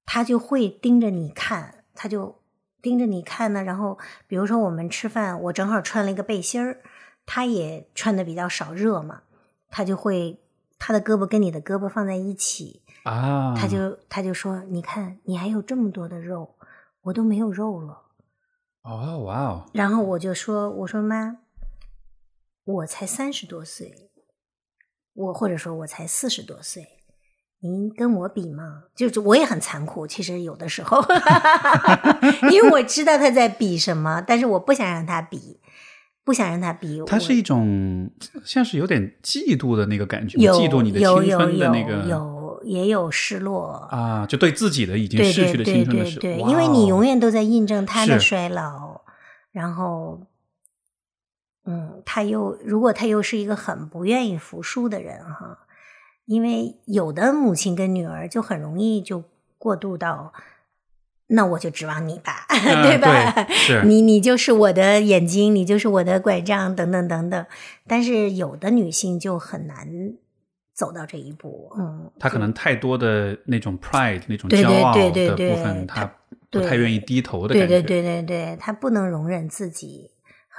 [0.06, 2.40] 他就会盯着你看，他就
[2.80, 3.62] 盯着你看呢。
[3.62, 6.80] 然后比如说我们吃饭，我正好穿了一个背心儿，
[7.26, 9.22] 他也穿的比较少，热嘛，
[9.68, 10.40] 他就会
[10.78, 16.56] 他的胳膊跟你的胳膊放在一起，啊，他就他就说：“你看，你还有这么多的肉，
[17.02, 18.02] 我都没有肉了。
[18.82, 21.38] 哦哇哦”，然后我就说：“我说妈，
[22.64, 23.92] 我才三十多岁，
[25.14, 26.86] 我或者说我才四十多岁，
[27.60, 28.84] 您跟我比吗？
[28.94, 31.02] 就是我也很残酷，其实有的时候，
[32.52, 35.58] 因为我知道他在比什么，但是我不想让他比，
[36.24, 37.00] 不想让他比。
[37.00, 38.10] 我它是一种
[38.44, 49.00] 像是有点嫉妒的那个感觉，有嫉妒你的青春的那个有也有失落啊，就对自己的已经对逝去的青春的事，对因为你哦永远都在印证他的衰老，
[49.50, 50.20] 然后，
[51.64, 55.58] 嗯，他又如果他又是一个很不愿意服输的人哈，
[56.26, 59.22] 因为有的母亲跟女儿就很容易就
[59.58, 60.32] 过渡到，
[61.28, 63.32] 那我就指望你吧， 嗯对吧？
[63.46, 67.46] 对是你你就是我的眼睛，你就是我的拐杖，等等等等。
[67.86, 69.88] 但是有的女性就很难
[70.74, 76.12] 走到这一步，嗯，他可能太多的那种 pride 那种对对骄傲对对对的部分，他他
[76.50, 77.68] 不太愿意低头的感觉。
[77.68, 80.10] 对对对对对，她不能容忍自己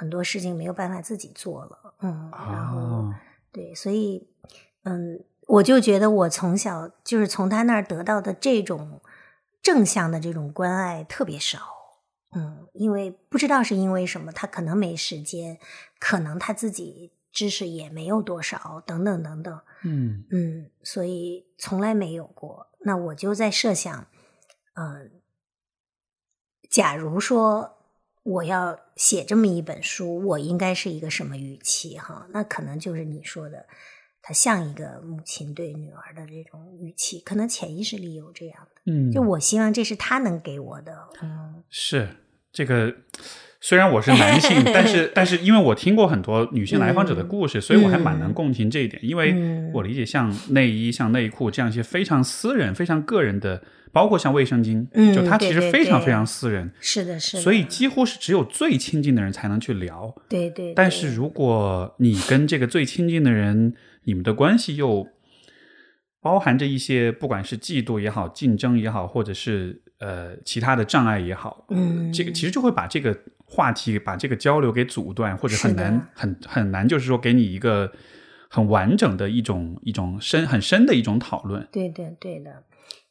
[0.04, 3.14] 很多事情没有办法自己做了，嗯，然后、哦，
[3.50, 4.28] 对，所以
[4.82, 9.00] 嗯，我就觉得我从小就是从他那儿得到的这种
[9.62, 11.58] 正向的这种关爱特别少。
[12.36, 15.58] 嗯，因为不知道是因为什么，他可能没时间，
[15.98, 19.60] 可能他自己知识也没有多少，等等等等。
[19.84, 22.66] 嗯嗯，所以从来没有过。
[22.80, 24.06] 那我就在设想，
[24.74, 25.22] 嗯、
[26.68, 27.78] 假如说
[28.24, 32.26] 我要写这么一本书，我应该是一个什么语气哈？
[32.32, 33.64] 那可能就是你说的，
[34.20, 38.82] 他像一个母亲对女儿的这种语气，可能潜意识里有这样的。
[38.92, 41.08] 嗯，就我希望这是他能给我的。
[41.22, 42.08] 嗯是
[42.50, 42.92] 这个。
[43.66, 49.00] 虽然我是男性， 但是但是因为我听过很多女性来访者的故事，所以我还蛮能共情这一点。
[49.02, 57.42] 因为嗯我理解，像内衣、像内裤这样一些非常私人、非常个人的，包括像卫生巾，嗯就它其实非常非常私人，是的，是的。
[57.42, 60.14] 所以几乎是只有最亲近的人才能去聊。
[60.28, 63.72] 对对对，但是如果你跟这个最亲近的人，
[64.02, 65.08] 你们的关系又
[66.20, 73.18] 包含着一些，不管是嫉妒也好、竞争也好，或者是呃其他的障碍也好，嗯这个其实就会把这个
[73.54, 77.92] 话题、把这个交流给阻断，或者很难、很很难，就是说给你一个
[78.50, 81.68] 很完整的一种一种深很深的一种讨论。
[81.70, 82.64] 对的，对的。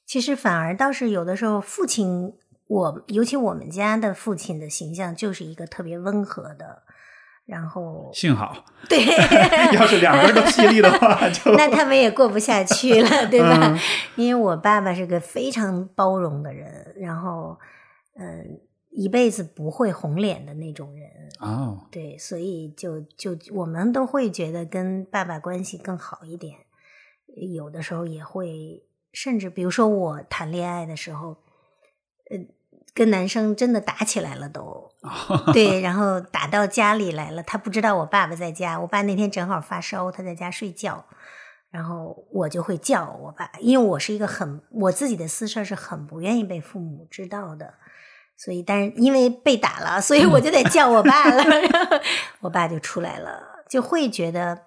[0.06, 2.34] 其实反而倒是有的时候，父亲，
[2.67, 6.84] 我尤其我们家的父亲的形象就是一个特别温和的，
[7.45, 8.99] 然后幸好， 对，
[9.73, 13.58] 要是两个人都 犀利的话，就那他们也过不下去了，对吧？
[13.63, 13.79] 嗯
[14.17, 17.58] 因为我爸爸是个非常包容的人，然后
[18.19, 18.60] 嗯，
[18.95, 26.60] 一辈子不会红脸的那种人，哦，对，所以就就我们都会觉得跟爸爸关系更好一点，
[27.53, 31.38] 有的时候也会，甚至比如说我谈恋爱的时候，
[32.29, 32.38] 呃，
[32.93, 34.91] 跟男生真的打起来了都，
[35.51, 41.06] 对，然后打到家里来了，他不知道我爸爸在家，我爸那天正好发烧，他在家睡觉。
[41.71, 47.73] 然后我就会叫我爸，因为我是一个很我自己的私事是很不愿意被父母知道的，
[48.38, 51.98] 所以但是因为被打了，所以我就得叫我爸了， 然后
[52.41, 54.63] 我爸就出来了，就会觉得，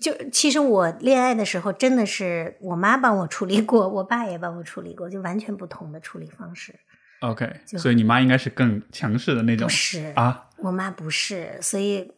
[0.00, 6.74] 就其实我恋爱的时候真的是我妈帮我处理过，我爸也帮我处理过，就完全不同的处理方式。
[7.20, 12.10] OK，所以你妈应该是更强势的那种不是啊，我妈不是，所以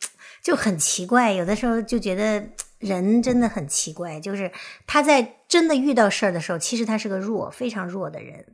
[0.43, 1.33] 就很奇怪。
[1.33, 2.45] 有的时候就觉得
[2.79, 4.51] 人真的很奇怪，就是
[4.87, 8.47] 他在真的遇到事儿的时候，其实他是个弱、非常弱的人，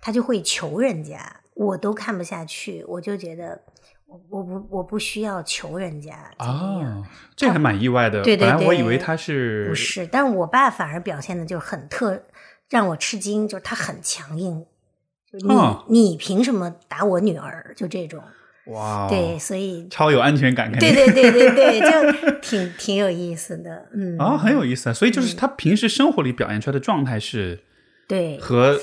[0.00, 1.20] 他就会求人家，
[1.54, 3.60] 我都看不下去，我就觉得
[4.06, 7.02] 我我不我不需要求人家怎么样。
[7.02, 8.22] 哦，这还蛮意外的。
[8.22, 12.22] 对对本来我以为他是不是，但是我爸反而表现的就是很特，
[12.68, 14.64] 让我吃惊，就是他很强硬，
[15.30, 17.72] 就你、哦你凭什么打我女儿？
[17.76, 18.22] 就这种，
[18.66, 24.92] 哇，对，，所以超有安全感，对对对对对，就 挺挺有意思的，嗯，啊，很有意思啊。
[24.92, 27.62] 所以就是他平时生活里表现出来的状态是
[28.08, 28.80] 对，和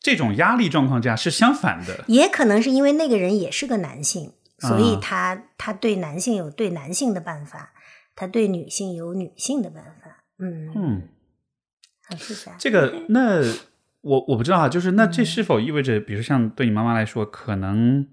[0.00, 2.04] 这种压力状况下是相反的。
[2.08, 7.72] 也可能是因为那个人也是个男性，所以啊他他对男性有对男性的办法，
[8.16, 11.08] 他对女性有女性的办法，嗯，嗯，
[12.02, 13.40] 很复杂，这个那
[14.00, 15.12] 我我不知道啊，就是那嗯。
[15.12, 18.08] 这是否意味着，比如像对你妈妈来说，可能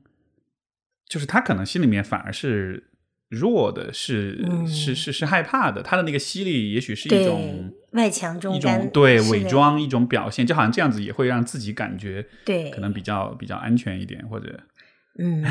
[1.08, 2.87] 就是她可能心里面反而是
[3.30, 4.68] 弱的，是、嗯。
[4.68, 7.74] 是是是害怕的，他的那个犀利也许是一种。
[7.92, 14.60] 外强中一干，种对伪，装一种表现，就好像这样子也会让自己感觉对，可能比较比较安全一点，或者
[15.18, 15.44] 嗯，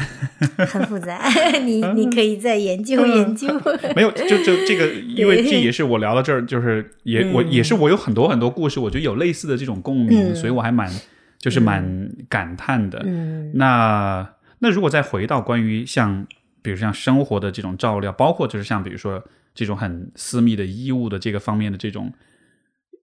[0.59, 1.21] 很复杂，
[1.65, 3.49] 你 你可以再研究研究，
[3.97, 4.87] 没有就就这个，
[5.17, 7.51] 因为这也是我聊到这儿，就是也、我嗯。
[7.51, 10.37] 也是我有很多很多故事，我觉得有类似的这种共鸣，嗯。
[10.37, 10.89] 所以我还蛮
[11.39, 13.03] 就是蛮感叹的。
[13.05, 13.51] 嗯。
[13.55, 14.29] 那
[14.61, 16.25] 那如果再回到关于像
[16.67, 19.23] 比如像生活的这种照料，包括就是像比如说
[19.55, 22.13] 这种很私密的衣物的这个方面的这种，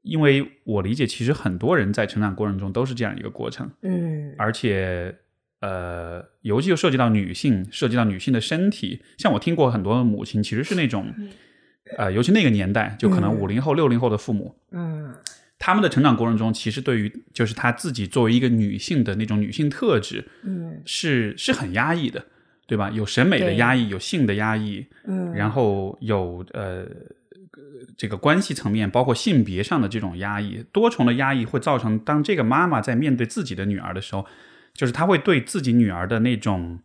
[0.02, 5.15] 因为我理解，其实很多人在成长过程中都是这样一个过程，嗯而且
[5.62, 11.13] 呃，尤其又涉及到女性，涉及到女性的身体，像我听过很多母亲其实是那种。
[11.97, 15.13] 呃，尤其那个年代，就可能嗯五零后、六零后的父母，嗯
[15.60, 22.26] 他们的成长过程中，其实对于就是她自己作为一个女性的那种女性特质，嗯是是很压抑的，
[22.74, 22.90] 对吧？
[22.90, 26.88] 有审美的压抑，有性的压抑，嗯，然后有呃
[27.96, 34.26] 这个关系层面，包括性别上的这种压抑，多重的压抑会造成，当这个妈妈在面对自己的女儿的时候，
[34.74, 36.80] 就是她会对自己女儿的那种。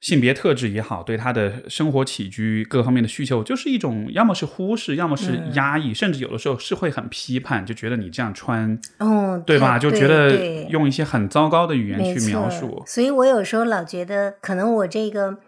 [0.00, 9.78] 性别特质也好，对他的生活起居各方面的需求，就是一种要么是忽视，要么是嗯压抑，甚至有的时候是会很批判，就觉得你这样穿，哦，对吧？
[9.78, 12.82] 就觉得用一些很糟糕的语言去描述。
[12.86, 15.38] 所以我有时候老觉得，可能我这个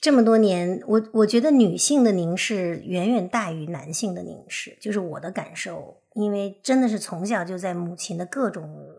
[0.00, 5.98] 这么多年，我我觉得女性的凝视远远大于男性的凝视，就是我的感受。
[6.14, 8.91] 因为真的是从小就在母亲的各种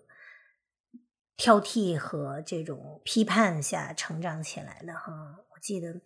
[1.43, 5.12] 挑剔和这种批判下成长起来的哈。
[5.53, 5.99] 我记得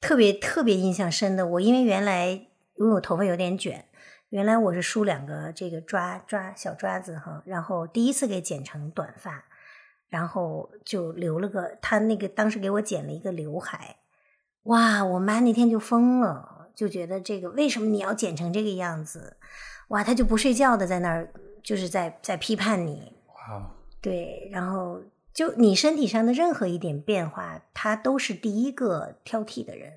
[0.00, 3.84] 特别特别印象深的，我因为原来因为我头发有点卷，
[4.30, 9.44] 原来我是梳两个这个抓抓小抓子哈，然后第一次给剪成短发，
[10.08, 13.96] 然后就留了个他那个当时给我剪了一个刘海。
[14.62, 15.04] 哇！
[15.04, 19.36] 我妈那天就疯了，就觉得这个为什么你要剪成这个样子？
[19.88, 20.02] 哇！
[20.02, 21.30] 她就不睡觉的在那儿，
[21.62, 23.12] 就是在在批判你。
[23.26, 23.74] 哇！
[24.00, 25.00] 对，然后
[25.34, 29.94] 就你身体上的任何一点变化，他都是第一个挑剔的人。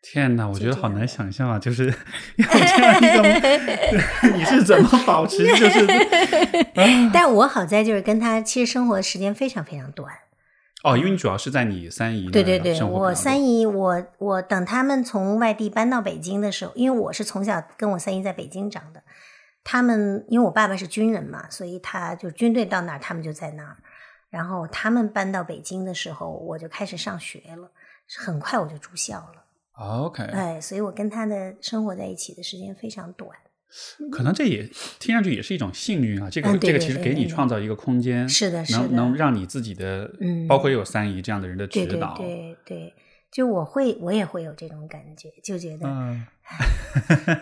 [0.00, 1.58] 天哪，我觉得好难想象啊！
[1.58, 1.86] 就是
[2.36, 5.44] 有这样一种，你是怎么保持？
[5.56, 5.86] 就是，
[7.12, 10.14] 但我好在就是跟他其实生活的时间非常非常短。
[10.84, 19.02] 哦，因为你主要是在你三姨对对对，我三姨，我我等他们从外地搬到北京的时候，因为我是从小跟我三姨在北京长的，
[19.64, 23.76] 他们因为我爸爸是军人嘛，所以他就军队到哪儿，他们就在那儿。
[24.30, 27.70] 然后他们搬到北京的时候，我就开始上学了，
[28.18, 29.44] 很快我就住校了。
[29.72, 33.30] OK，哎，所以我跟他的生活在一起的时间非常短。
[34.10, 34.66] 可能这也
[34.98, 36.30] 听上去也是一种幸运啊！
[36.30, 42.94] 这个这个其实给你创造一个空间，是的，能能让你自己的，嗯，包括有三姨这样的人的指导，对对，
[43.30, 45.86] 就我会我也会有这种感觉，就觉得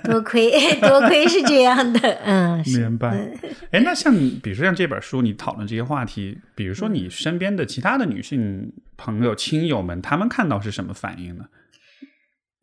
[0.04, 3.30] 多亏多亏是这样的，嗯，明白。
[3.70, 11.44] 哎，那像比如说像这本书，你讨论这些话题，比如说你身边的其他的女性朋友、亲友们，他们看到是什么反应呢？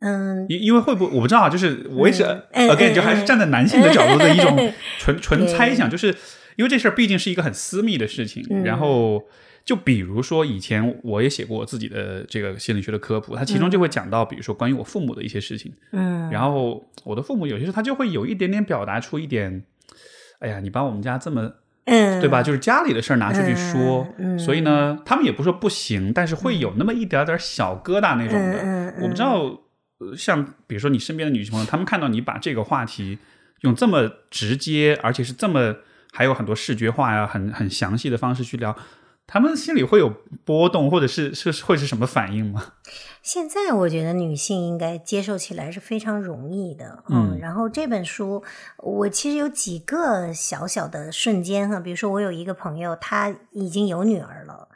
[0.01, 6.13] 嗯，因因为会不我不知道，就是我也是 again 就还是站在男性的角度的一种纯 纯猜想，就是
[6.57, 8.43] 因为这事儿毕竟是一个很私密的事情。
[8.65, 9.23] 然后
[9.65, 15.73] 就比如说以前我也写过我自己的这个心理学的科普，它其中就会讲到，比如说关于我父母的一些事情。
[15.91, 19.63] 嗯，然后我的父母有些时候他就会有一点点表达出一点，
[20.39, 21.54] 哎呀，你把我们家这么，
[21.86, 22.43] 嗯，对吧？
[22.43, 28.60] 就是家里的事儿拿出去说，嗯所以呢，他们也不说不行，但是会有那么一点点小疙瘩那种的。
[28.63, 29.60] 嗯我不知道。
[30.17, 33.19] 像比如说你身边的女性朋友，他们看到你把这个话题
[33.62, 35.73] 用这么直接，而且是这么
[36.12, 38.76] 还有很多视觉化呀、很很详细的方式去聊，
[39.25, 40.09] 她们心里会有
[40.45, 42.73] 波动，或者是是会是什么反应吗？
[43.21, 47.38] 现在我觉得女性应该接受起来是非常容易的，嗯。
[47.39, 48.43] 然后这本书，
[48.77, 54.67] 我其实有几个小小的瞬间哈，比如说我有一个朋友，她已经有女儿了，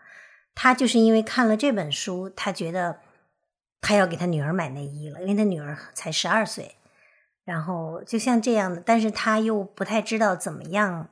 [0.56, 3.00] 她就是因为看了这本书，她觉得。
[3.80, 6.76] 他要给他女儿买内衣了，因为他女儿才十二岁，
[7.46, 11.08] 然后就像这样的，但是他又不太知道怎么样，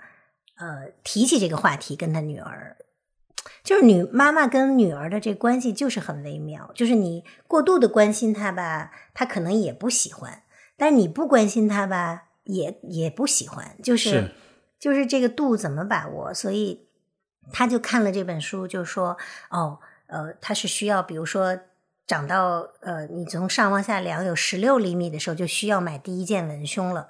[0.57, 2.75] 呃，提起这个话题跟他女儿，
[3.63, 10.43] 就是女妈妈跟女儿的这关系就是很微妙，就是你过度的关心她吧，她可能也不喜欢；
[10.77, 14.31] 但是你不关心她吧，也也不喜欢，就是
[14.79, 16.33] 就是这个度怎么把握？
[16.33, 16.87] 所以
[17.51, 19.17] 他就看了这本书，就说
[19.49, 21.59] 哦，呃，他是需要，比如说。
[22.07, 27.07] 长到呃，你从上往下量有十六厘米的时候，就需要买第一件文胸了。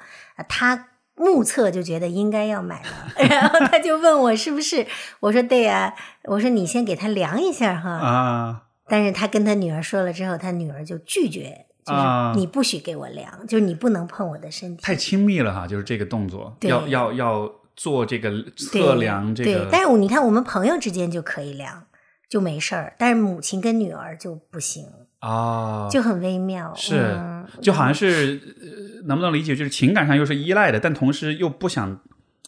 [0.48, 4.86] 他目测就觉得应该要买了，然后他就问我是不是？
[5.19, 5.93] 我说对呀，
[6.25, 7.89] 我说你先给他量一下哈。
[7.89, 8.63] 啊！
[8.88, 12.01] 但是他跟他女儿说了之后，他女儿就拒绝，就是
[12.36, 14.84] 你不许给我量，就是你不能碰我的身体。
[14.84, 19.51] 太亲密了哈，就是这个动作，要要要做这个测量这个。
[19.51, 21.84] 对，但是你看，我们朋友之间就可以量。
[22.28, 24.84] 就没事儿，但是母亲跟女儿就不行
[25.19, 26.73] 啊，就很微妙。
[26.75, 27.15] 是，
[27.62, 28.41] 就好像是
[29.06, 29.56] 能不能理解？
[29.56, 32.02] 就是情感上又是依赖的，但同时又不想，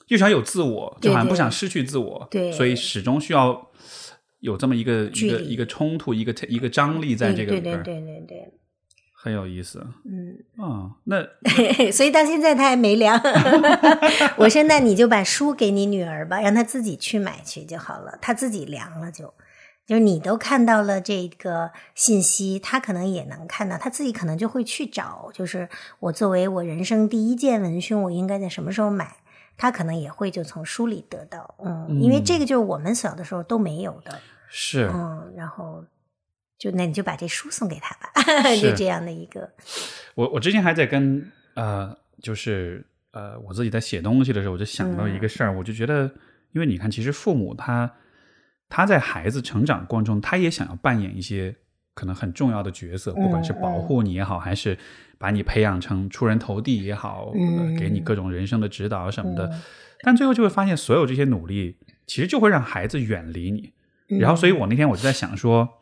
[0.08, 3.70] 又想有自我，就好像不想失去自我，对，所以始终需要
[4.40, 8.52] 有这么一个一个一个冲突，一个一个张力在这个里边，对对对对，
[9.14, 9.86] 很有意思。
[10.06, 11.22] 嗯啊，那
[11.92, 13.20] 所以到现在他还没量。
[14.38, 19.34] 我说那你就把书给你女儿吧，让她自己去买去就好了，她自己凉了就。
[19.88, 25.32] 就是你都看到了这个信息，他可能也能看到，他自己可能就会去找。
[25.34, 25.70] 就是
[26.00, 29.16] 我作为我人生第一件文胸，我应该在什么时候买？
[29.56, 34.20] 他可能也会就从书里得到，嗯，因为这个就是我们小的时候都没有的，
[34.50, 35.84] 是，嗯，然后
[36.60, 38.12] 就那你就把这书送给他吧，
[38.62, 39.50] 就这样的一个。
[40.16, 46.04] 我我之前还在跟呃，就是呃，我自己在写东西的时候，我就想到一个事儿，我就觉得，
[46.52, 47.90] 因为你看，其实父母他。
[48.70, 51.56] 他在孩子成长过程中，他也想要扮演一些
[51.94, 54.78] 可能很重要的角色，不管是保护你也好，还是
[55.18, 57.32] 把你培养成出人头地也好，
[57.80, 59.52] 给你各种人生的指导什么的。
[60.02, 63.74] 但最后就会发现，所有这些努力其实就会让孩子远离你。
[64.20, 65.80] 然后，所以我那天我就在想说，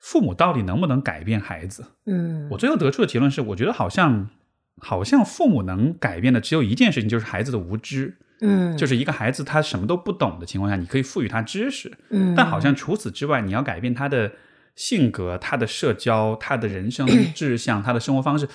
[0.00, 1.84] 父母到底能不能改变孩子？
[2.06, 4.30] 嗯，我最后得出的结论是，我觉得好像
[4.78, 8.16] 好像父母能改变的只有一件事情，就是孩子的无知。
[8.42, 14.32] 嗯，就是一个孩子他什么都不懂的情况下，你可以赋予他知识，嗯，但好像除此之外，你要改变他的
[14.74, 17.06] 性格、他的社交、他的人生
[17.36, 18.48] 志向、他的生活方式，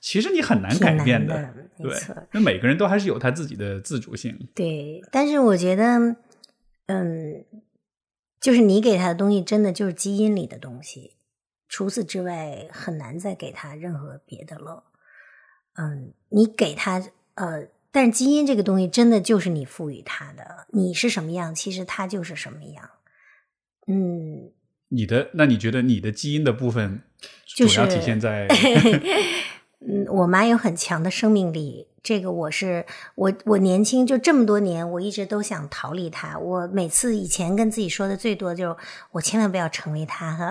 [0.00, 4.48] 其实你很难改变难的没对错，那每个人都还是有他自己的自主性。
[4.54, 6.14] 对，但是我觉得，
[6.86, 7.44] 嗯，
[8.40, 11.16] 就是你给他的东西，真的就是基因里的东西，
[11.68, 14.84] 除此之外，很难再给他任何别的了。
[15.74, 17.02] 嗯，你给他，
[17.34, 22.90] 呃，但是基因这个东西，真的就是你赋予他的，你是什么样，其实他就是什么样。
[23.86, 24.52] 嗯，
[24.88, 27.02] 你的那你觉得你的基因的部分
[27.56, 28.46] 主要体现在
[29.80, 32.84] 嗯，我妈有很强的生命力，这个我是
[33.14, 36.36] 我我年轻就这么多年，我一直都想逃离他。
[36.36, 38.76] 我每次以前跟自己说的最多就是，
[39.12, 40.50] 我千万不要成为他哈。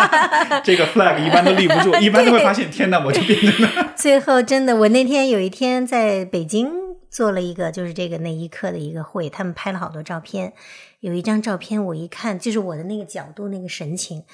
[0.62, 3.92] 这个 flag 一般都立不住，一般都会发现天哪，我就变成了。
[3.96, 6.70] 最后真的，我那天有一天在北京
[7.10, 10.52] 做了一个就是这个那一刻的一个会，他们拍了好多照片，
[11.00, 14.24] 有一张照片我一看就是我的那个角度那个神情，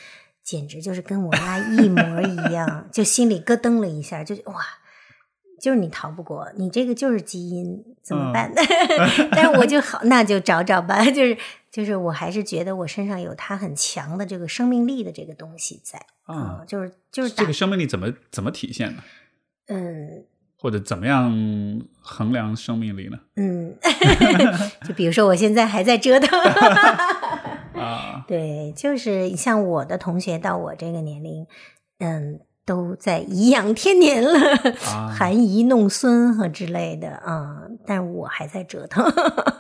[0.42, 4.56] 简直就是跟我妈一模一样， 就心里咯噔了一下，就哇。
[5.60, 8.52] 就是你逃不过，你这个就是基因，怎么办？
[9.32, 11.04] 但是我就好，那就找找吧。
[11.10, 11.36] 就 是
[11.70, 19.02] 就是，我还是觉得我身上有它很强的这个生命力的这个东西在啊嗯就是就是这个生命力怎么怎么体现呢？
[19.68, 20.24] 嗯
[20.60, 21.30] 或者怎么样
[22.00, 23.18] 衡量生命力呢？
[23.36, 23.76] 嗯，
[24.84, 26.36] 就比如说我现在还在折腾，
[27.80, 31.46] 啊，对，就是像我的同学到我这个年龄，
[32.00, 34.38] 嗯，都在颐养天年了，
[34.92, 39.02] 啊 含饴弄孙和之类的啊、嗯，但是我还在折腾。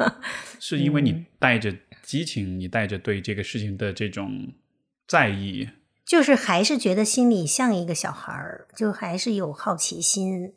[0.60, 4.52] 是因为嗯你带着激情，你带着对这个事情的这种
[5.06, 5.70] 在意，
[6.04, 10.52] 就是还是觉得心里像一个小孩儿，就还是有好奇心，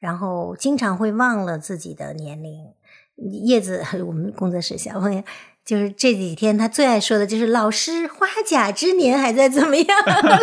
[0.00, 2.72] 然后经常会忘了自己的年龄。
[3.44, 5.22] 叶子， 我们工作室小朋友，
[5.64, 9.86] 就是这几天他最爱说的就是老师花甲之年还在怎么样？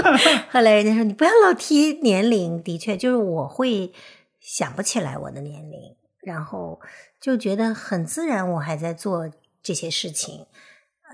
[0.51, 3.93] 后来人家说你不要老提年龄，的确就是我会
[4.39, 6.79] 想不起来我的年龄，然后
[7.19, 9.29] 就觉得很自然，我还在做
[9.61, 10.47] 这些事情。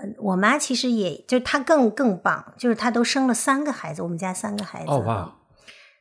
[0.02, 4.90] 嗯，我妈其实也就她更更棒，就是她都生了三个孩子，我们家三个孩子。
[4.90, 5.36] 哦哇，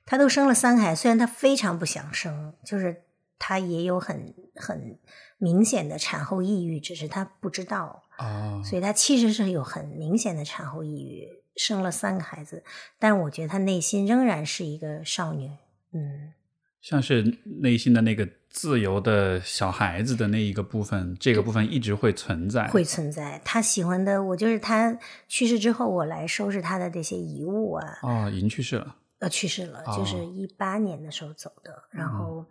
[0.06, 3.04] 她都生了三个孩子，虽然她非常不想生，就是
[3.38, 4.98] 她也有很很
[5.38, 12.64] 明显的产后抑郁，只是她不知道，哦，所以她其实是有很明显的产后抑郁，生了三个孩子，
[12.98, 15.52] 但我觉得她内心仍然是一个少女。
[15.94, 16.34] 嗯，
[16.82, 22.68] 像是内心的那个自由的小孩子的那一个部分，这个部分一直会存在。
[22.68, 23.40] 会存在。
[23.46, 28.96] 她喜欢的，我就是她去世之后，我来收拾她的这些遗物啊，哦，已经去世了。
[29.20, 31.84] 呃，去世了，哦就是一八年的时候走的。
[31.90, 32.46] 然后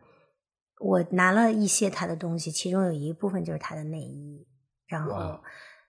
[0.78, 4.46] 我拿了一些他的东西，其中有一部分就是他的内衣，
[4.86, 5.42] 然后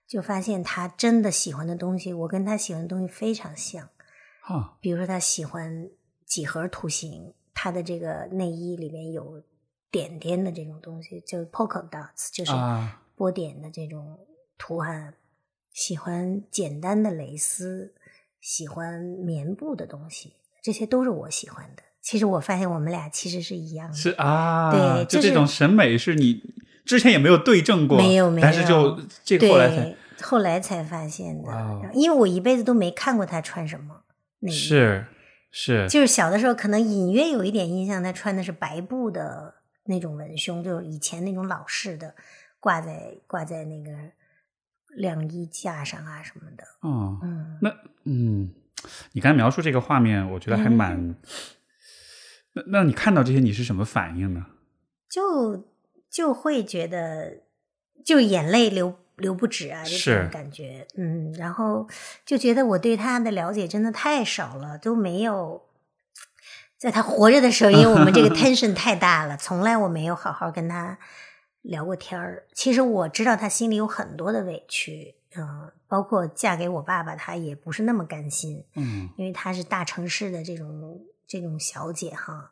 [0.06, 3.88] 就发现他真的喜欢的东西，我跟他喜欢的东西非常像。
[4.42, 5.90] 啊，比如说他喜欢
[6.24, 9.42] 几何图形，他的这个内衣里面有
[9.90, 14.18] 点点的这种东西，就是 polka dots，就是啊波点的这种
[14.56, 15.14] 图案。
[15.70, 17.94] 喜欢简单的蕾丝，
[18.40, 20.32] 喜欢棉布的东西，
[20.62, 21.82] 这些都是我喜欢的。
[22.08, 26.42] 其实我发现我们俩其实是一样的，是啊，对就这种审美是你
[26.86, 34.04] 之前也没有对证过，没有没有，但是就这个后来才后来才发现的因为我一辈子都没看过他穿什么
[34.48, 35.04] 是
[35.50, 42.14] 是就是小的时候可能隐约有一点印象，他穿的是白布的那种文胸，就是以前那种老式的，
[42.58, 43.90] 挂在挂在那个
[44.96, 46.64] 晾衣架上啊什么的。
[46.80, 47.68] 哦，嗯，那
[48.04, 48.50] 嗯，
[49.12, 50.96] 你刚才描述这个画面，我觉得还蛮。
[50.96, 51.14] 嗯
[52.66, 54.46] 那那你看到这些，你是什么反应呢？
[55.08, 55.64] 就
[56.10, 57.42] 就会觉得
[58.04, 60.86] 就眼泪流流不止啊，这是种感觉。
[60.96, 61.86] 嗯，然后
[62.24, 65.66] 就觉得我对他的了解真的太少了，都没有。
[66.76, 70.98] 在他活着的时候，因为我们这个 tension 太大了，从来我没有好好跟他
[71.62, 72.44] 聊过天儿。
[72.54, 82.50] 其实我知道他心里有很多的委屈，嗯、包括嫁给我爸爸，他也不是那么甘心，嗯因为他是大城市的这种这种小姐哈。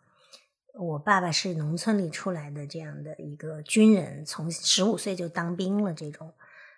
[0.78, 5.94] 我爸爸是农村里出来的这样的一个军人，从十五岁就当兵了。
[5.94, 6.30] 这种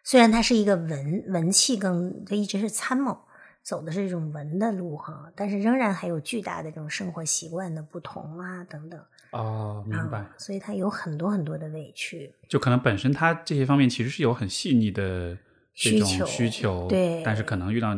[0.05, 3.19] 虽然他是一个文文气更，他一直是参谋，
[3.61, 9.01] 走的是这种文的路哈，但是仍然还有巨大的这种生活习惯的不同啊等等。
[9.33, 10.21] 哦，明白。
[10.21, 12.33] 嗯所以他有很多很多的委屈。
[12.49, 15.37] 就可能本身他这些方面其实是有很细腻的
[15.75, 17.97] 这种需求需求，对但是可能遇到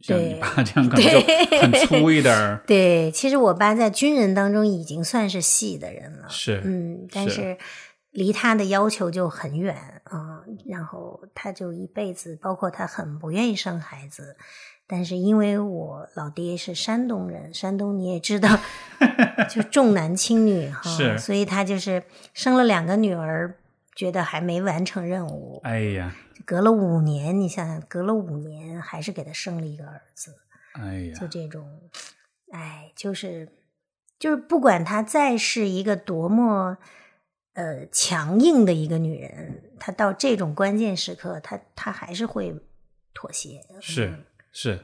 [0.00, 2.62] 像你爸这样 可能就很粗一点儿。
[2.66, 7.56] 对，其实我爸在军人当中已经算是细的人了，是，嗯，但是
[8.10, 10.40] 离他的要求就很远啊。
[10.66, 14.36] 然后他就一辈子，包括他很不愿意生孩子，
[14.86, 18.58] 但是因为我老爹是山东人，山东你也知道，
[19.48, 22.02] 就重男轻女哈，是，所以他就是
[22.34, 23.56] 生了两个女儿，
[23.94, 25.60] 觉得还没完成任务。
[25.64, 26.14] 哎呀。
[26.44, 30.34] 隔了五年，你想想，隔了五年还是给他生了一个儿子，
[30.72, 31.66] 哎呀，就这种，
[32.52, 33.48] 哎，就是
[34.18, 36.78] 就是不管她再是一个多么
[37.54, 42.54] 呃强硬的一个女人，她到这种关键时刻，她她还是会
[43.14, 43.60] 妥协。
[43.80, 44.14] 是
[44.52, 44.78] 是，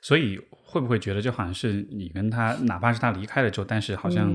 [0.00, 4.32] 所以会不会觉得就好像是你跟他，哪怕是他离开了之后，但是好像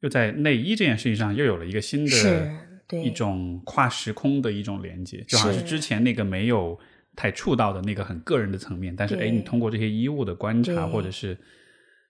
[0.00, 2.64] 又在内衣这件事情上又有了一个新的。
[2.90, 6.78] 一种跨时空的一种连接，就好像是之前那个没有
[7.16, 11.36] 太触到的那个很个人的层面，但是哎，你通过这些衣物的观察或者是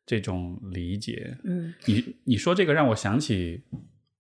[0.05, 3.63] 这种理解，嗯，你你说这个让我想起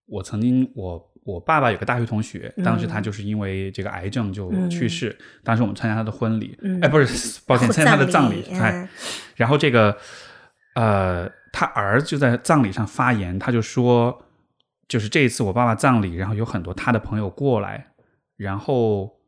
[0.06, 8.88] 我曾经我我爸爸有个大学同学，当时他就是因为这个癌症就去世，当时我们参加他的婚礼，哎，不是，抱歉， 参加他的葬礼，哎，
[9.34, 9.96] 然后这个
[10.76, 14.20] 呃，他儿子就在葬礼上发言，他就说。
[14.88, 17.92] 就是这一次我爸爸葬礼，然后有很多他的朋友过来，
[18.36, 19.20] 然后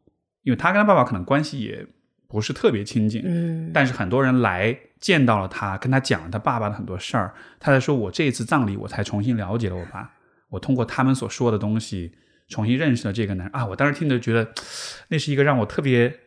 [0.43, 1.87] 因为他跟他爸爸可能关系也
[2.29, 10.13] 不是特别亲近，嗯，但是很多人来见到了他，跟他讲了他爸爸的很多事儿，他在说我这一次葬礼我才重新了解了我爸，
[10.51, 12.13] 我通过他们所说的东西
[12.49, 14.53] 重新认识了这个男人啊，我当时听着觉得
[15.09, 16.21] 那是一个让我特别。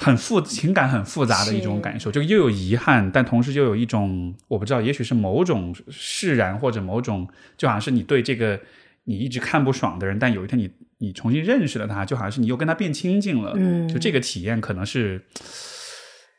[0.00, 8.60] 很复情感很复杂的一种感受，就又有遗憾，但同时又有一种我不知道，也许是某种释然或者某种，就好像是你对这个
[9.04, 13.54] 你一直看不爽的人，但有一天你你重新认识了他，就好像是你又跟他变亲近了。
[13.56, 15.24] 嗯，就这个体验可能是，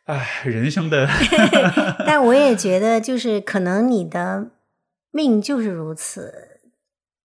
[0.05, 1.05] 唉，人生的。
[2.07, 4.51] 但我也觉得，就是可能你的
[5.11, 6.61] 命就是如此，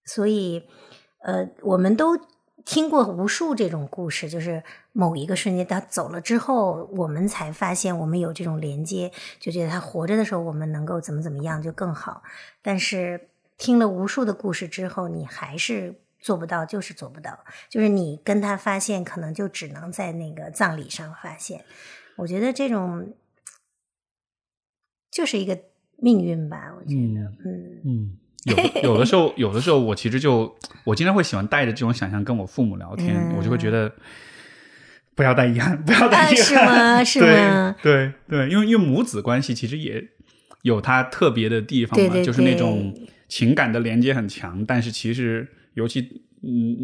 [0.05, 0.65] 所以
[1.25, 2.19] 呃，我们都。
[2.65, 4.63] 听过无数这种故事，就是
[4.93, 12.23] 某一个瞬间他走了之后，我们才发现我们有这种连接，就觉得他活着的时候我们能够怎么怎么样就更好。
[12.63, 17.39] 但是听了无数的故事之后，你还是做不到，就是做不到。
[17.69, 21.65] 就是你跟他发现，可能就只能在那个葬礼上发现。
[22.17, 23.13] 我觉得这种
[25.11, 25.59] 就是一个
[25.97, 26.75] 命运吧。
[26.79, 28.19] 我觉得，嗯嗯。
[28.45, 28.57] 有
[28.93, 33.91] 有的时候，有的时候我其实就我经常会喜欢带着这种想象跟我父母聊天，我就会觉得
[35.15, 37.05] 不要带遗憾，不要带遗憾，是吗？
[37.05, 37.77] 是吗？
[37.83, 40.03] 对对，因为因为母子关系其实也
[40.63, 42.95] 有它特别的地方嘛，就是那种
[43.29, 46.23] 情感的连接很强，但是其实尤其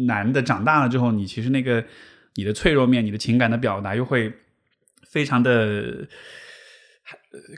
[0.07, 1.83] 男的长大了之后，你其实那个
[2.35, 4.33] 你的脆弱面，你的情感的表达又会
[5.07, 6.07] 非常的。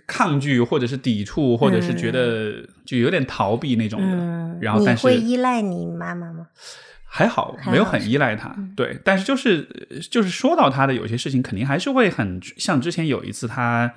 [0.05, 4.59] 抗拒，或者是抵触，或者是觉得就有点逃避那种的。
[4.61, 6.47] 然后，但是会依赖你妈妈吗？
[7.05, 8.55] 还好，没有很依赖他。
[8.75, 9.67] 对，但是就是
[10.09, 13.91] 就是说到他的有些事情，肯定还是会很像之前有一次，他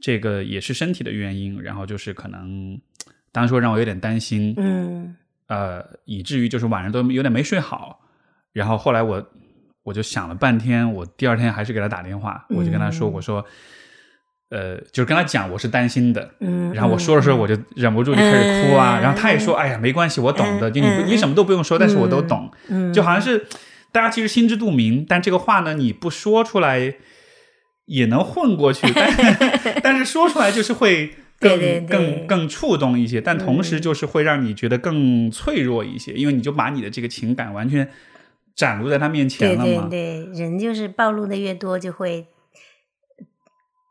[0.00, 2.78] 这个也是身体的原因，然后就是可能
[3.32, 4.54] 当时让我有点担心。
[4.56, 5.16] 嗯，
[5.48, 8.00] 呃，以至于就是晚上都有点没睡好。
[8.52, 9.26] 然后后来我
[9.82, 13.44] 我就想了半天，我第二天还是给他打电话，我就跟他说，我说。
[14.54, 22.48] 呃，就是跟他讲我是担心的，嗯，然后我说的时候我就忍不住就开始哭啊，然后他也说，哎呀，没关系，我懂的，就你你什么都不用说，但是我都懂，
[22.94, 23.46] 就好像是
[23.90, 26.94] 大家其实心知肚明，但这个话呢，你不说出来
[27.86, 37.88] 也能混过去， 但但是说出来就是会更 更更触动一些，但同时就是会让你觉得更脆弱一些，因为你就把你的这个情感完全
[38.54, 42.28] 展露在他面前了嘛，对对，人就是暴露的越多，就会。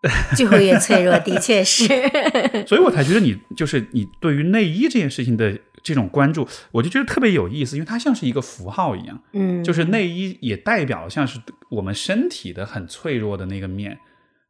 [0.36, 1.88] 就会越脆弱，的确是。
[2.68, 9.22] 所以我才觉得你就是你对于内衣这件事情的这种关注，我就觉得特别有意思，因为它像是一个符号一样。
[9.32, 11.40] 嗯，就是内衣也代表像是
[11.70, 13.98] 我们身体的很脆弱的那个面，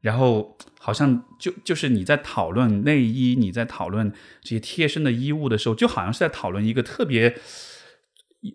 [0.01, 7.36] 然后好像就就是你在讨论内衣，你在讨论这些贴身的衣物的时候，就好像是在讨论一个特别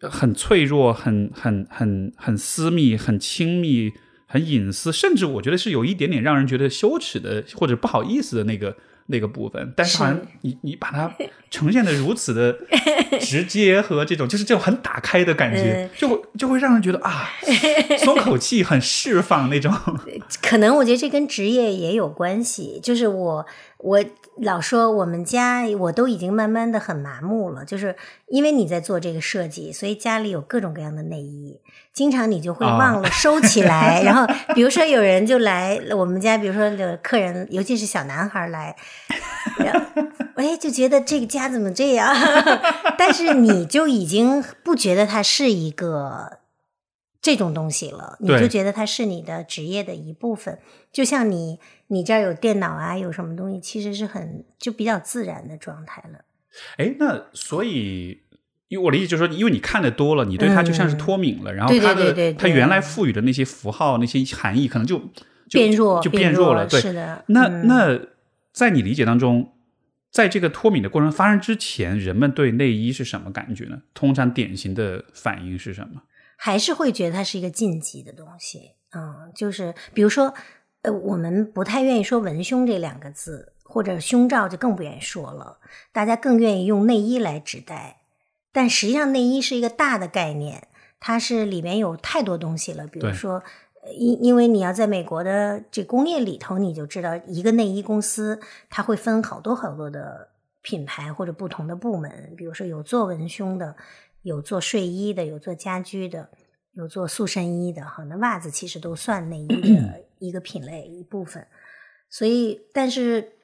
[0.03, 3.93] 很脆弱、很很很很私密、很亲密。
[4.31, 8.77] 很隐私，甚至我觉得是有一点点让人觉得羞耻的或者不好意思的那个
[9.07, 9.73] 那个部分。
[9.75, 11.11] 但是好像你你把它
[11.51, 12.57] 呈现的如此的
[13.21, 17.31] 直接和这种就是这种很打开的感觉，就就会让人觉得啊，
[18.01, 19.73] 松口气，很释放那种。
[20.43, 22.79] 可能我觉得这跟职业也有关系。
[22.83, 23.47] 就是我
[23.79, 24.05] 我
[24.43, 27.97] 老说我们家我都已经慢慢的很麻木了，就是
[28.29, 31.59] 因为你在做这个设计，所以家里有各种各样的内衣，
[31.99, 34.01] 经常你就会忘了收起来。
[34.07, 34.25] 然后
[34.55, 38.77] 比如说有人就来我们家，比如说有客人，尤其是小男孩来，
[39.59, 40.03] 然后
[40.37, 42.15] 哎，就觉得这个家怎么这样？
[42.97, 46.39] 但是你就已经不觉得它是一个。
[47.21, 50.57] 这种东西了，你就觉得它是你的职业的一部分，
[50.93, 56.21] 就像你你这儿有电脑啊，有什么东西，其实是很就比较自然的状态了。
[56.77, 58.23] 哎，那所以，
[58.69, 65.01] 因为我的意思就是说，因为你看的多了，你对它就像是脱敏了，然后它的它原来赋予的那些符号、那些含义，可能就
[65.51, 66.67] 变弱，就变弱了。
[66.67, 67.25] 对，是的。
[67.29, 67.99] 那那
[68.53, 69.55] 在你理解当中，
[70.11, 73.81] 在这个脱敏的过程发生之前，人们对内衣是什么感觉呢？
[73.95, 76.03] 通常典型的反应是什么？
[76.37, 80.35] 还是会觉得它是一个禁忌的东西，嗯，就是比如说，
[80.83, 85.59] 呃，我们不太愿意说文胸这两个字，或者胸罩就更不愿意说了，
[85.91, 87.98] 大家更愿意用内衣来指代。
[88.53, 90.63] 但实际上，内衣是一个大的概念，
[90.99, 92.87] 它是里面有太多东西了。
[92.87, 93.43] 比如说，
[93.97, 100.29] 因因为你要在美国的这工业里头，你就知道一个内衣公司，它会分好多好多的
[100.63, 103.77] 品牌或者不同的部门，比如说有做文胸的。
[104.23, 106.29] 有做睡衣的，有做家居的，
[106.73, 111.47] 有做塑身衣的，哈，那袜子其实都算内衣的 一个品类一部分。
[112.11, 113.38] 所以，但是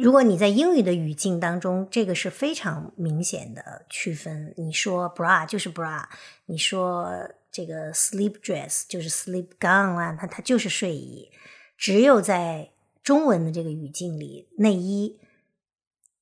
[0.00, 4.54] 如果你在英语的语境当中，这个是非常明显的区分。
[4.56, 6.04] 你说 bra 就是 bra，
[6.46, 7.10] 你说
[7.50, 11.30] 这个 sleep dress 就是 sleep gown 啊，它它就是睡衣。
[11.76, 12.70] 只有在
[13.02, 15.18] 中文的这个语境里，内衣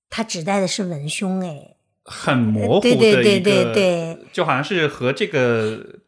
[0.08, 1.76] 它指代的是文胸，哎。
[2.02, 5.99] 很模糊的一个，就好像是和这个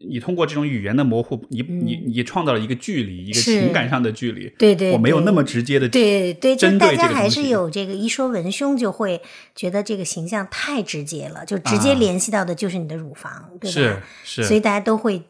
[0.00, 4.48] 你通过这种语言的模糊，你你你创造了一个距离，一个情感上的距离。
[4.58, 9.20] 对对，我没有那么直接的对对，就大家还是有这个一说文胸就会
[9.54, 13.72] 觉得这个形象太直接了，就直接联系到的就是你的乳房，对吧？
[13.72, 15.22] 是是，所以大家都会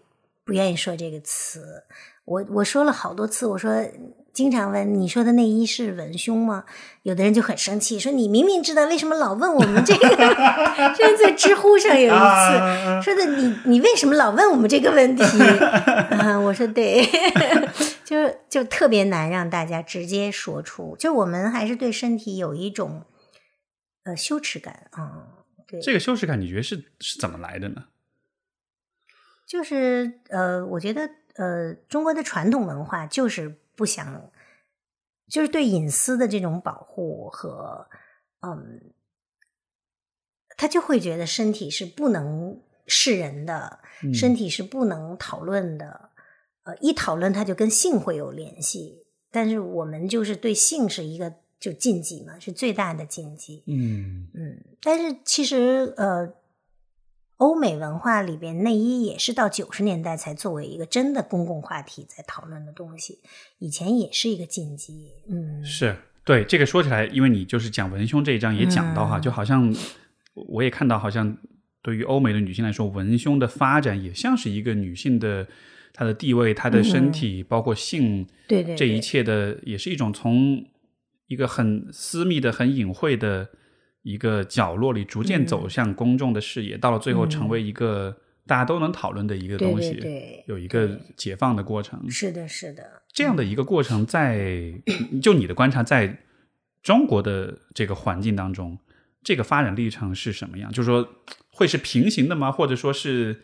[0.45, 1.85] 不愿意说这个词。
[2.25, 3.85] 我我说了好多次，我说。
[4.39, 6.65] 经常问你说的内衣是文胸吗？
[7.03, 10.09] 有的人就很生气，说你明明知道，为什么老问我们这个？
[10.97, 15.25] 这在知乎上有一次说的，你你为什么老问我们这个问题？
[16.23, 17.05] 啊，我说对，
[18.07, 23.07] 就就特别难让大家直接说出，就我们还是对身体有一种
[24.05, 25.43] 呃羞耻感啊。
[25.67, 27.87] 对，这个羞耻感，你觉得是是怎么来的呢？
[29.49, 33.57] 就是呃，我觉得呃，中国的传统文化就是。
[33.79, 34.31] 不想，
[35.31, 37.87] 就是对隐私的这种保护和，
[38.41, 38.93] 嗯，
[40.57, 43.79] 他就会觉得身体是不能示人的，
[44.13, 46.11] 身体是不能讨论的，
[46.65, 49.07] 呃，一讨论他就跟性会有联系。
[49.31, 53.63] 但是我们就是对性是一个就禁忌嘛，是最大的禁忌。
[53.69, 56.35] 嗯嗯，但是其实呃。
[57.39, 63.21] 欧美文化里边，内衣也是到九十年代才作为一个真的公共话题在讨论的东西，
[63.59, 65.13] 以前也是一个禁忌。
[65.29, 69.73] 嗯，是对这个说起来，因为你就是讲文胸这一章也讲到哈，就好像
[70.35, 71.37] 我也看到，好像
[71.81, 75.47] 对于欧美的女性来说，文胸的发展也像是一个女性的
[75.93, 80.65] 她的地位、她的身体，包括性，对对，这一切的，也是一种从
[81.29, 83.51] 一个很私密的、很隐晦的。
[84.09, 90.03] 一个角落里逐渐走向公众的视野，到了最后成为一个大家都能讨论的一个东西，
[90.47, 92.11] 有一个解放的过程。
[92.11, 94.73] 是的，是的，这样的一个过程， 在
[95.21, 96.21] 就你的观察，在
[96.83, 98.79] 中国的这个环境当中，
[99.23, 100.73] 这个发展历程是什么样？
[100.73, 101.07] 就是说，
[101.53, 102.51] 会是平行的吗？
[102.51, 103.43] 或者说是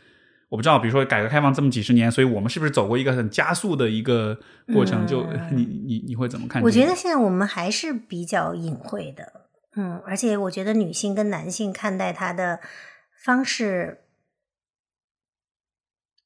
[0.49, 4.39] 我不知道，比如说改革开放这么几十年，所以我们是不是走过一个很加速的一个
[4.73, 5.07] 过程？
[5.07, 6.62] 就你你你会怎么看？
[6.62, 9.44] 我觉得现在我们还是比较隐晦的。
[9.77, 12.61] 嗯，而且我觉得女性跟男性看待他的
[13.25, 14.05] 方式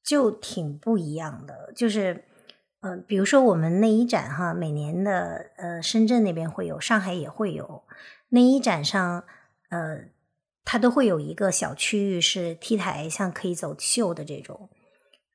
[0.03, 1.73] 就挺不一样的。
[1.75, 2.25] 就是，
[2.81, 7.83] 嗯，比如说我们内衣展哈，每年的呃深圳那边会有，上海也会有
[8.29, 9.23] 内衣展上，
[9.69, 10.05] 呃，
[10.63, 14.69] 它都会有一个小区域是 T 台，像可以走秀的这种。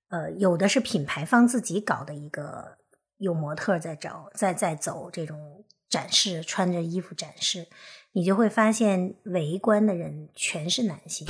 [0.09, 2.79] 呃，有的是品牌方自己搞的一个，
[3.17, 7.67] 有模特在找，在在走这种展示，穿着衣服展示。
[8.15, 11.27] 你就会发现围观的人全是男性，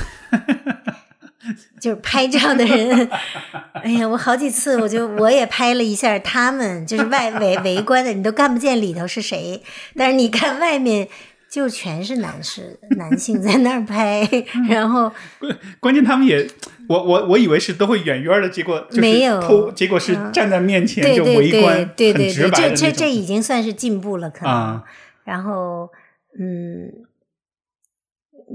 [1.81, 3.09] 就是拍照的人。
[3.83, 9.63] 哎呀，我好几次我就我也拍了一下他们，就是外围围观的，你都看不见里头是谁，
[9.97, 11.09] 但是你看外面
[11.51, 14.29] 就全是男士，男性在那儿拍。
[14.69, 15.11] 然后
[15.41, 16.47] 关关键他们也，
[16.89, 24.83] 我我我以为是都会远远的，结果没有偷，结果是站在面前就围观，对对对，这这这已经算是进步了，可能。
[25.25, 25.91] 然后
[26.39, 26.93] 嗯，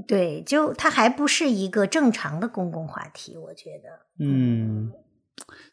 [0.07, 3.89] 对，就它还不是一个正常的公共话题，我觉得。
[4.19, 4.91] 嗯，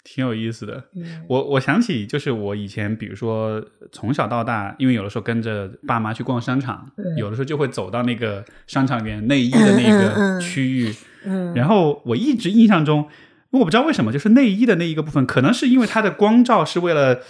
[0.04, 0.84] 挺有意思的。
[0.94, 10.94] 嗯我我想起，就是我以前，比如说从小到大，因为有的时候跟着爸妈去逛商场，嗯有的时候就会走到那个商场里面内衣的那个嗯区域，
[11.24, 13.08] 嗯然后我一直印象中，
[13.50, 17.20] 我不知道为什么，就是内衣的那一个部分，可能是因为它的光照是为了。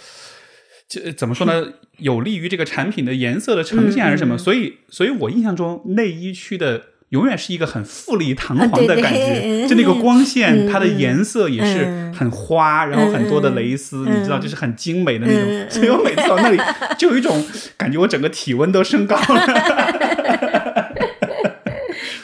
[0.87, 1.73] 这怎么说呢？
[1.97, 4.37] 有利于这个产品的颜色的呈现，还是什么？
[4.37, 15.69] 所以，所以我印象中内衣区的永远是一个很富丽堂皇的感觉， 嗯就那个光线，嗯它的颜色也是嗯很花，然后很多的蕾丝，嗯你知道，就是很精美的那种。
[15.71, 16.59] 所以我每次到那里，
[16.99, 17.43] 就有一种
[17.75, 20.83] 感觉，我整个体温都升高了。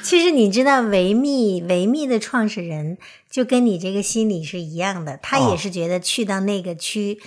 [0.04, 3.00] 其实你知道维密维密的创始人
[3.32, 7.18] 就跟你这个心理是一样的，他哦也是觉得去到那个区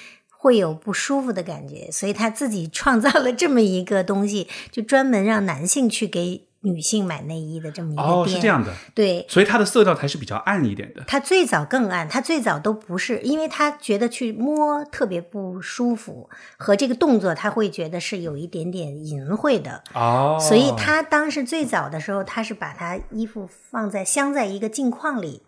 [0.46, 8.14] 会有不舒服的感觉，所以他自己创造了这么一个东西，就专门让男性去给女性买内衣的这么一个店。
[8.14, 9.26] 哦，是这样的，对。
[9.28, 11.02] 所以它的色调才是比较暗一点的。
[11.08, 25.42] 他最早更暗，他最早都不是，因为他觉得去摸特别不舒服，和这个动作他会觉得是有一点点淫秽的，哦所以他当时最早的时候，他是把他衣服放在镶在一个镜框里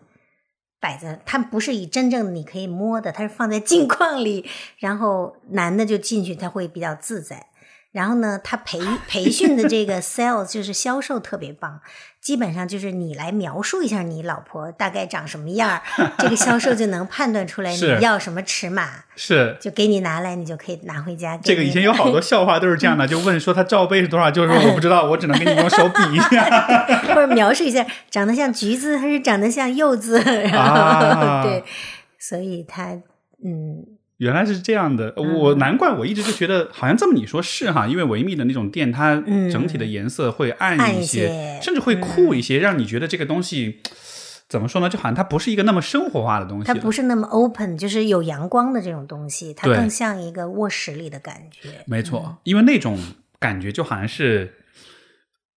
[0.79, 7.48] 摆在，它不是以真正你可以摸的，它是放在镜框里，然后男的就进去，他会比较自在。
[7.91, 11.81] 然后呢，他培培训的这个 sales 就是销售特别棒，
[12.21, 15.81] 基本上就是你来描述一下你老婆大概长什么样儿，
[16.19, 21.35] 这个销售就能判断出来你要什么尺码，是就给你拿来，你就可以拿回家。
[21.37, 26.43] 这个以前有好多笑话都是这样的， 就问说他罩杯是多少，就是说我不知道，我只能给你用手比一下。
[27.09, 31.63] 或者描述一下长得像橘子还是长得像柚子，然后、啊对，
[32.19, 32.91] 所以他
[33.43, 33.83] 嗯
[34.19, 43.79] 原来是这样的，我难怪我一直就觉得好像这么你说是哈，因为维密的那种店，它嗯整体的颜色会暗暗一些甚至会酷一些，让你觉得这个东西
[44.47, 44.89] 怎么说呢？
[44.89, 46.73] 就好像它不是一个那么生活化的东西它。
[46.75, 51.69] 不是那么 open，就是有阳光的这种东西，它更像一个卧室里的感觉。
[51.85, 52.99] 没错，因为那种
[53.39, 54.53] 感觉就好像是。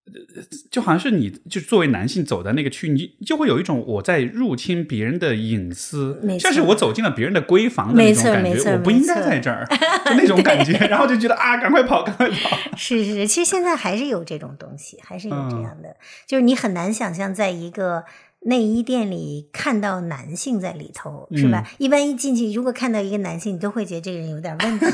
[0.04, 9.64] 呃就好像是你，就作为男性走在那个区域，你就会有一种我在入侵别人的隐私像是我走进了别人的闺房的那没种感觉，错没错我不应该在这儿，
[10.04, 12.58] 就那种感觉，然后就觉得啊，赶快跑，赶快跑。
[12.76, 15.96] 是是是，其实现在还是有这种东西，还是有这嗯样的，
[16.26, 18.04] 就是你很难想象在一个
[18.40, 21.62] 内衣店里看到男性在里头，是吧？
[21.64, 24.86] 嗯一般一进去，如果看到一个男性，你都会觉得这个人有点问题，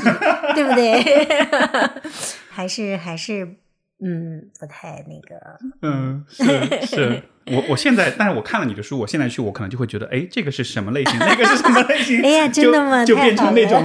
[0.53, 1.01] 对不对？
[2.51, 3.55] 还是还是
[4.01, 5.59] 嗯，不太那个。
[5.81, 12.21] 嗯，是是， 我我现在，但是我看了你的书，我现在去，我可能就会觉得，哎，这个是什么类型， 那个是什么类型？
[12.23, 13.83] 哎呀真的吗就就变成那种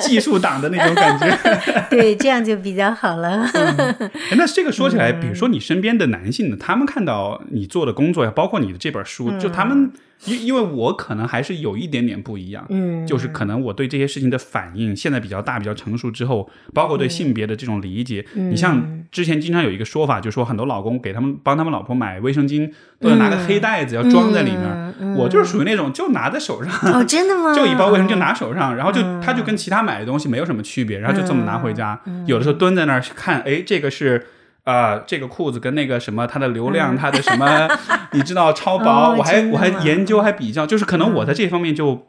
[0.00, 1.36] 技术党的那种感觉。
[1.90, 3.42] 对，这样就比较好了。
[3.54, 9.90] 哎那这个说起来，嗯比如说你身边的男性呢，他们看到你做的工作呀，包括你的这本书，就他们，
[10.24, 24.62] 因因为我可能还是有一点点不一样，嗯就是可能我对这些事情的反应现在比较大、比较成熟之后，包括对性别的这种理解，嗯你像之前经常有一个说法，就说很多老公给他们帮他们老婆买卫生巾，都要拿个黑袋子要装在里面。
[24.64, 27.52] 嗯嗯我就是属于那种就拿在手上，哦，真的吗？
[27.54, 32.00] 就一包卫生就拿手上，然后就他就跟其他买的东西没有什么区别，然后就这么拿回家。
[32.26, 34.26] 有的时候蹲在那儿看，哎，这个是。
[34.66, 37.68] 啊、这个裤子跟那个什么，它的流量，它的什么，
[38.12, 42.08] 你知道超薄，哦我还我还研究还比较，就是可能我在这方面就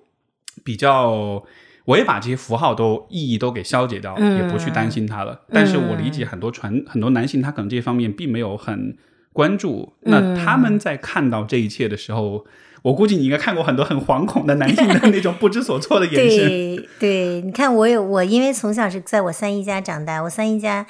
[0.63, 1.43] 比较，
[1.85, 5.41] 我也把这些符号都意义都给消解掉，嗯也不去担心它了。
[5.53, 8.97] 但是我理解很多传很多男性，他可能这方面并没有很
[9.31, 9.93] 关注。
[10.01, 12.43] 那他们在看到这一切的时候，
[12.81, 16.47] 我估计你应该看过很多很惶恐的男性的那种不知所措的眼神。
[16.49, 20.87] 对对，你看我有我，因为从小是在我三姨家长大，我三姨家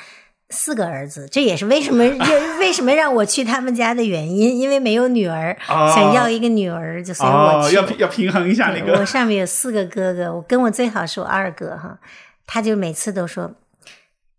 [0.50, 2.04] 四个儿子，这也是为什么
[2.60, 9.06] 为什么让我去他们家的原因，因为没有女儿，哦想要一个女儿，就所以我要平衡一下那个我。
[9.06, 11.98] 上面有四个哥哥，我跟我最好是我二哥哈，
[12.46, 13.52] 他就每次都说，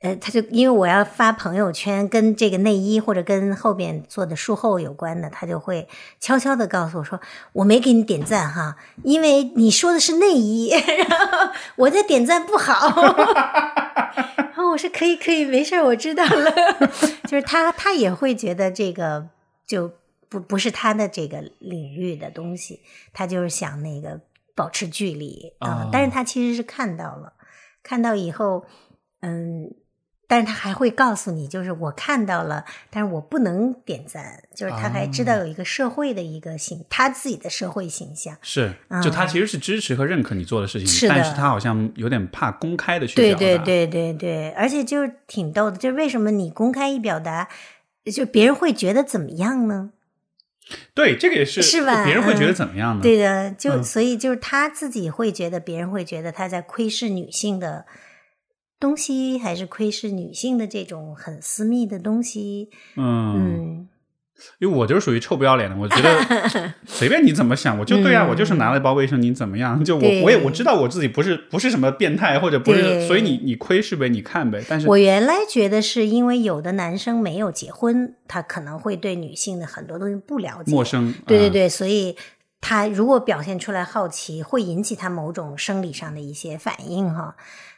[0.00, 5.88] 呃，他就因为我要发朋友圈跟这个内衣或者跟后边做的术后有关的，他就会
[6.20, 7.20] 悄悄的告诉我说，
[7.52, 10.70] 我没给你点赞哈，因为你说的是内衣，
[11.08, 12.94] 然后我的点赞不好。
[14.38, 16.52] 然后我说可以可以，没事儿，我知道了。
[17.24, 19.28] 就是他他也会觉得这个
[19.66, 19.92] 就
[20.28, 22.80] 不不是他的这个领域的东西，
[23.12, 24.20] 他就是想那个
[24.54, 27.32] 保持距离啊、哦但是他其实是看到了，
[27.82, 28.64] 看到以后，
[29.20, 29.72] 嗯，
[30.30, 38.36] 但是他还会告诉你，就是我看到了，但是我不能点赞，就是他还知道有一个社会的一个形，他自己的社会形象。
[38.42, 43.64] 是，就他其实是支持和认可你做的事情，是但是他好像有点怕公开的去对表达。
[43.64, 47.48] 对对对对，而且就是挺逗的，就是为什么你公开一表达，
[48.12, 49.90] 就别人会觉得怎么样呢？
[50.92, 53.00] 对这个也是，是吧别人会觉得嗯怎么样呢？
[53.02, 57.86] 对的，就、嗯所以就是他自己会觉得，别人会觉得他在窥视女性的
[58.80, 62.70] 东西，还是窥视女性的这种很私密的东西。
[62.96, 63.88] 嗯，嗯，
[64.60, 69.82] 因为我就是属于臭不要脸的，我觉得 随便你怎么想，我就对啊，嗯我就是拿了一包卫生巾，怎么样？
[69.84, 74.62] 就我我也我知道我自己不是不是什么变态，或者不是，所以你你窥视呗，你看呗。
[74.68, 82.16] 但是我原来觉得是因为有的男生没有结婚，他可能会对女性的很多东西不了解，陌生，啊，对对对，所以
[82.60, 87.34] 他如果表现出来好奇，会引起他某种生理上的一些反应哈。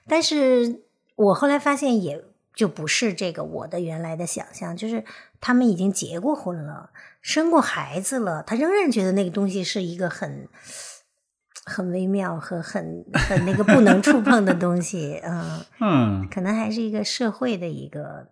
[0.09, 0.83] 但是
[1.25, 5.05] 我后来发现，也就不是这个我的原来的想象，就是
[5.41, 6.91] 他们已经结过婚了，
[7.21, 10.49] 生过孩子了，他仍然觉得那个东西是一个很。
[11.66, 18.27] 很微妙和很很那个不能触碰的东西，嗯， 嗯，可能还是一个社会的一个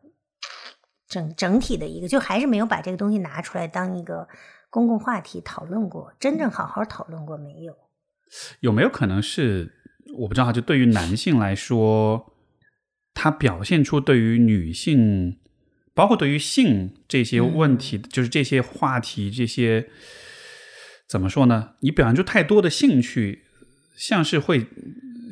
[1.07, 4.27] 整整体的一个，就还是没有把这个东西拿出来当一个
[4.71, 7.77] 公共话题讨论过，真正好好讨论过没有？
[8.61, 9.73] 有没有可能是
[10.17, 12.28] 我不知道，就对于男性来说，
[13.21, 15.37] 他表现出对于女性，
[15.93, 19.89] 包括对于性这些问题，就是这些话题，这些
[21.09, 21.71] 怎么说呢？
[21.81, 23.43] 你表现出太多的兴趣，
[23.97, 24.65] 像是会，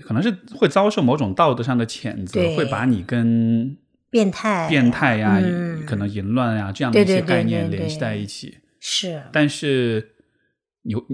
[0.02, 3.76] 可能是会遭受某种道德上的谴责，会把你跟
[4.10, 8.58] 变态，变态呀、嗯可能淫乱呀这样的一些概念联系在一起。
[8.80, 10.16] 是，但是
[10.82, 11.06] 有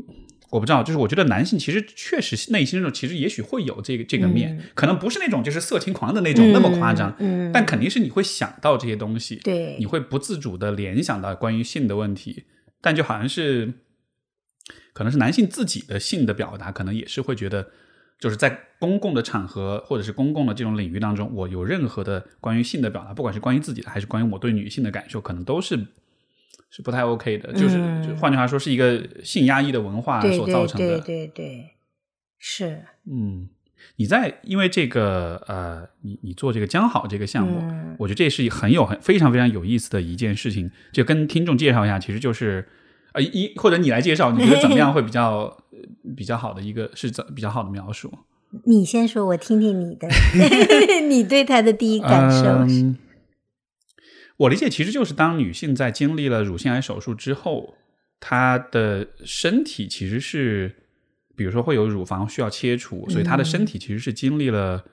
[0.53, 4.65] 我不知道，就是我觉得男性其实确实内心中其实也许会有这个这个面，嗯。
[4.75, 7.17] 可能不是那种就是色情狂的那种、那么夸张，
[7.53, 9.77] 但肯定是你会想到这些东西，对。
[9.79, 12.45] 你会不自主的联想到关于性的问题，
[12.81, 13.73] 但就好像是
[14.93, 17.71] 可能是男性自己的性的表达，可能也是会觉得。
[18.21, 25.77] 就是在公共的场合或者是公共的这种领域当中，我有任何的关于性的表达，不管是关于自己的还是关于我对女性的感受，可能都是
[26.73, 27.53] 是不太 OK 的。
[27.53, 30.99] 就是、嗯就换句话说，是一个性压抑的文化所造成的。
[30.99, 31.71] 对对对对，
[32.39, 33.49] 是，嗯，
[33.97, 40.71] 你在因为这个呃，你你做这个将好这个项目，嗯我觉得这是很有很非常非常有意思的一件事情。
[40.93, 42.67] 就跟听众介绍一下，其实就是
[43.13, 45.79] 呃一或者你来介绍，你觉得怎么样会比较呃
[46.17, 48.11] 比较好的一个是怎比较好的描述？
[48.65, 50.07] 你先说，我听听你的，
[51.09, 52.99] 你对他的第一感受是，嗯
[54.37, 57.75] 我理解其实就是当女性在经历了乳腺癌手术之后，
[58.19, 60.75] 她的身体其实是，
[61.37, 64.85] 比如说会有乳房需要切除，所以她的身体其实是经历了，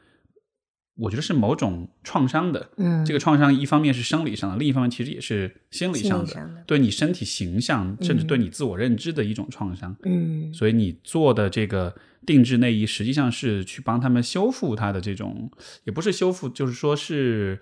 [0.97, 2.69] 我觉得是某种创伤的。
[2.77, 9.95] 嗯，这个创伤一方面是生理上的，另一方面其实也是心理上的，上的对你身体形象甚至嗯对你自我认知的一种创伤。
[10.03, 15.49] 嗯所以你做的这个定制内衣，实际上是去帮他们修复它的这种，
[15.85, 17.59] 也不是修复，就是说是，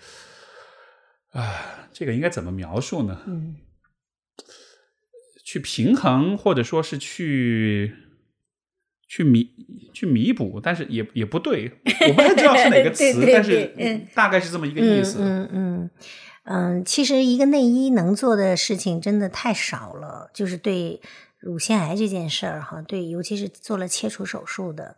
[1.42, 3.22] 啊，这个应该怎么描述呢？
[3.28, 3.56] 嗯
[5.46, 7.96] 去平衡，或者说是去
[9.08, 9.50] 去弥
[9.94, 11.72] 去弥补，但是也也不对，
[12.10, 15.20] 我不太知道是哪个 词，对对对但是嗯大概是这么一个意思。
[15.22, 15.90] 嗯嗯嗯
[16.44, 21.02] 嗯，其实一个内衣能做的事情真的太少了，就是对
[21.40, 24.98] 乳腺癌这件事儿哈，对，尤其是做了切除手术的，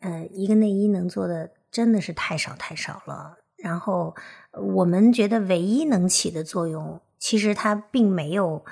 [0.00, 3.38] 呃，一个内衣能做的真的是太少太少了。
[3.62, 8.64] 然后呃我们觉得唯一能起的作用，其实它并没有，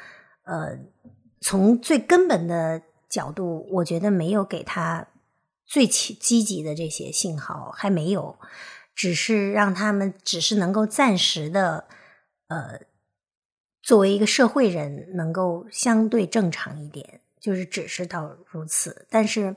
[0.43, 0.78] 呃，
[1.41, 5.09] 从最根本的角度，我觉得没有给他
[5.64, 8.39] 最起积极的这些信号，还没有，
[8.95, 11.87] 只是让他们只是能够暂时的，
[12.49, 12.81] 呃，
[13.83, 19.07] 作为一个社会人，能够相对正常一点，就是只是到如此。
[19.09, 19.57] 但是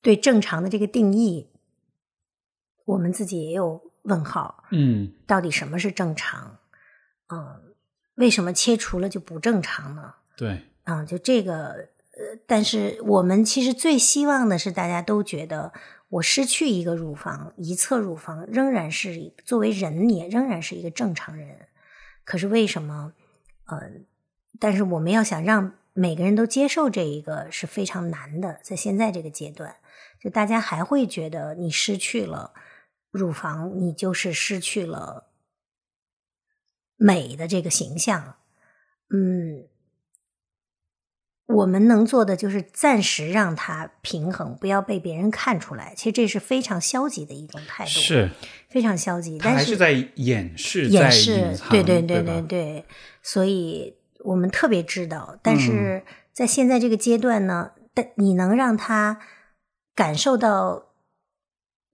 [0.00, 1.50] 对正常的这个定义，
[2.86, 4.64] 我们自己也有问号。
[4.70, 6.58] 嗯到底什么是正常？
[7.28, 7.74] 嗯，
[8.14, 10.14] 为什么切除了就不正常呢？
[10.36, 15.72] 对，啊，就这个，呃，但是我们其实最希望的是，大家都觉得
[16.08, 21.68] 我失去一个乳房，一侧乳房仍然是作为人，也仍然是一个正常人。
[22.24, 23.12] 可是为什么？
[23.66, 23.80] 呃，
[24.60, 29.76] 但是我们要想让每个人都接受这一个是非常难的，在现在这个阶段，
[30.20, 32.52] 就大家还会觉得你失去了
[33.18, 35.30] 乳房，你就是失去了
[36.96, 38.36] 美的这个形象。
[39.10, 39.68] 嗯，
[41.46, 45.94] 我们能做的就是暂时让它平衡，不要被别人看出来。
[45.96, 48.30] 其实这是非常消极的一种态度，是
[48.68, 49.38] 非常消极。
[49.38, 52.84] 但是他还是在掩饰，掩饰对对对对对，
[53.22, 59.20] 所以我们特别知道，但嗯是在现在这个阶段呢，但你能让他
[59.94, 60.93] 感受到，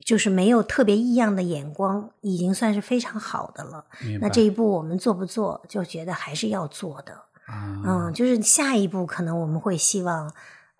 [0.04, 3.84] 就是没有特别异样的眼光，已经算是非常好的了。
[4.20, 7.12] 那这一步我们做不做，就觉得还是要做的。
[7.46, 10.32] 啊，嗯，就是下一步可能我们会希望，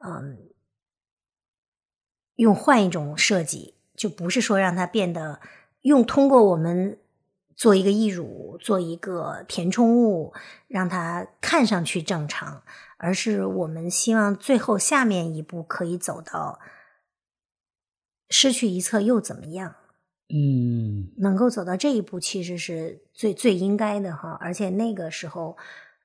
[0.04, 0.38] 嗯，
[2.36, 5.40] 用换一种设计，就不是说让它变得
[5.82, 6.98] 用通过我们
[7.56, 10.32] 做一个义乳，做一个填充物，
[10.68, 12.62] 让它看上去正常，
[12.96, 16.60] 而是我们希望最后下面一步可以走到
[18.30, 19.74] 失去一侧又怎么样？
[20.32, 24.38] 嗯，能够走到这一步，其实是最最应该的哈。
[24.40, 25.56] 而且那个时候，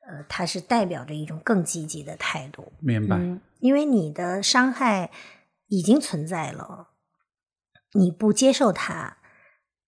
[0.07, 2.73] 呃，它是代表着一种更积极的态度。
[2.79, 5.11] 明白，嗯，因为你的伤害
[5.67, 6.87] 已经存在了，
[7.93, 9.17] 你不接受它，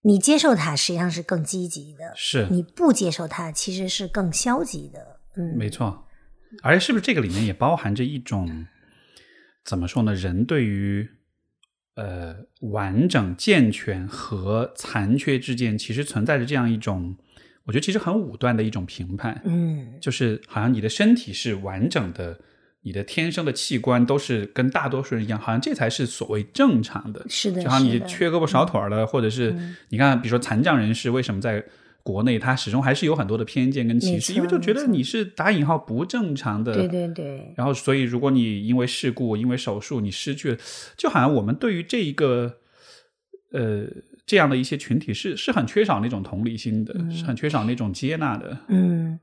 [0.02, 5.20] 你接受它实际上是更积极的，是你不接受它其实是更消极的。
[5.36, 6.06] 嗯，没错，
[6.62, 8.66] 而且是不是这个里面也包含着一种
[9.64, 10.14] 怎么说呢？
[10.14, 11.10] 人对于
[11.98, 17.16] 呃完整、健全和残缺之间，其实存在着这样一种，
[17.64, 22.38] 我觉得其实很武断的一种评判，嗯，就是好像你的身体是完整的。
[22.82, 27.26] 你的天生的器官都是跟大多数人一样，好像这才是所谓正常的。
[27.28, 31.62] 是的，就好像你缺胳膊少腿儿的，或者是嗯你看，比如说残障人士，为什么在
[32.02, 34.32] 国内他始终还是有很多的偏见跟歧视？
[34.32, 36.72] 因为就觉得你是打引号不正常的。
[36.72, 40.58] 对对对，然后，所以如果你因为事故、因为手术，你失去了，
[40.96, 42.56] 就好像我们对于这一个
[43.52, 43.84] 呃
[44.24, 48.58] 这样的一些群体是是很缺少那种同理心的，是很缺少那种接纳的。
[48.68, 49.20] 嗯，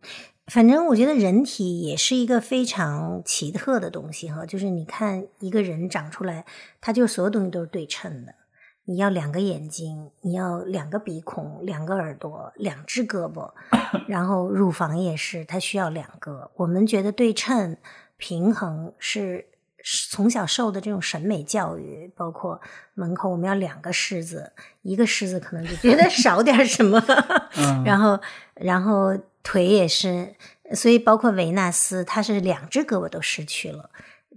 [0.48, 6.46] 反正我觉得人体也是一个非常奇特的东西哈，就是你看一个人长出来，
[6.80, 8.36] 他就所有东西都是对称的。
[8.86, 13.52] 你要两个眼睛，你要两个鼻孔，两个耳朵，两只胳膊，
[14.08, 16.52] 然后乳房也是，它需要两个。
[16.56, 17.76] 我们觉得对称、
[18.18, 19.48] 平衡是
[19.82, 22.62] 是从小受的这种审美教育，包括
[22.94, 24.52] 门口我们要两个狮子，
[24.84, 27.04] 一个狮子可能就觉得少点什么，
[27.58, 27.84] 嗯。
[27.84, 28.20] 然后
[28.54, 30.36] 然后腿也是，
[30.74, 33.90] 所以包括维纳斯，她是两只胳膊都失去了，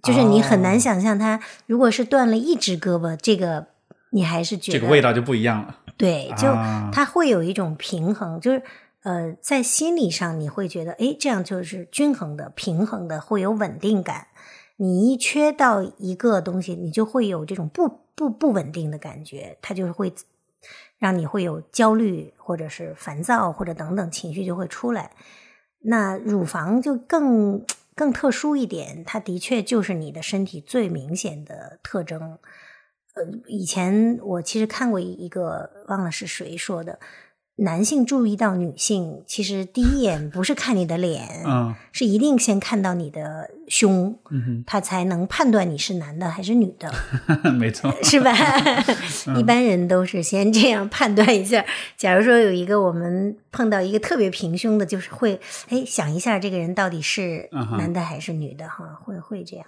[0.03, 0.79] 就是你很难哦。
[0.79, 3.67] 想象他如果是断了一只胳膊，这个
[4.11, 5.77] 你还是觉得这个味道就不一样了。
[5.97, 8.63] 对，就啊它会有一种平衡，就是
[9.03, 14.29] 呃，在心理上你会觉得，哎，这样就是均衡的、平衡的，会有稳定感。
[14.77, 20.13] 你一缺到一个东西，你就会有这种不不不稳定的感觉，它就是会
[20.99, 25.11] 让你会有焦虑，或者是烦躁，或者等等情绪就会出来。
[25.81, 27.65] 那乳房就更
[27.97, 32.39] 更特殊一点，它的确就是你的身体最明显的特征。
[33.19, 36.99] 呃，以前我其实看过一个，忘了是谁说的，
[37.57, 46.93] 男性注意到女性，其实第一眼不是看你的脸， 嗯是一定先看到你的胸，嗯他才能判断你是男的还是女的。
[47.59, 47.93] 没错。
[48.05, 48.33] 是吧？
[49.37, 51.65] 一般人都是先这样判断一下。
[51.97, 59.67] 假如说有一个我们碰到一个特别平胸的，就是会哎想一下这个人到底是男的还是女的哈，会会这样。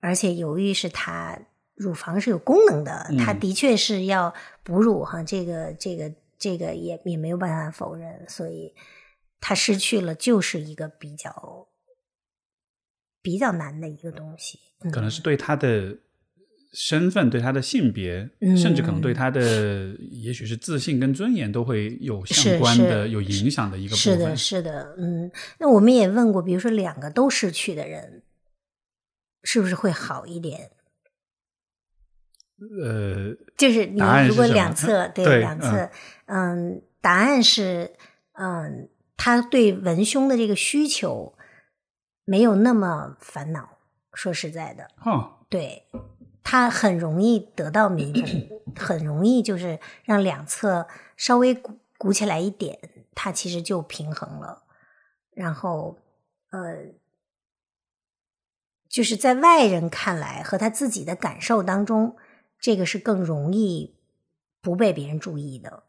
[0.00, 1.38] 而且由于是他
[1.76, 8.74] 乳房是有功能的，它的确是要哺乳哈，这个这个这个也也没有办法否认，所以
[9.40, 11.68] 它失去了就是一个比较
[13.20, 15.98] 比较难的一个东西，嗯可能是对他的
[16.72, 24.14] 身份、对他的性别，嗯甚至可能对他的也许是自信跟尊严都会有相关的、有影响的一个部分。
[24.14, 28.22] 是的，是的，嗯，那我们也问过，比如说两个都失去的人，
[29.42, 30.70] 是不是会好一点？
[32.58, 35.90] 呃，就是你如果两侧对对两侧，
[36.26, 37.94] 嗯，答案是，
[38.32, 41.36] 嗯，他对文胸的这个需求
[42.24, 43.78] 没有那么烦恼。
[44.14, 45.84] 说实在的，哦，对
[46.42, 50.88] 他很容易得到弥补，很容易就是让两侧
[51.18, 52.78] 稍微鼓鼓起来一点，
[53.14, 54.62] 它其实就平衡了。
[55.34, 55.98] 然后，
[56.50, 56.94] 呃，
[58.88, 62.16] 就是在外人看来和他自己的感受当中，
[62.60, 63.94] 这个是更容易
[64.60, 65.84] 不被别人注意的。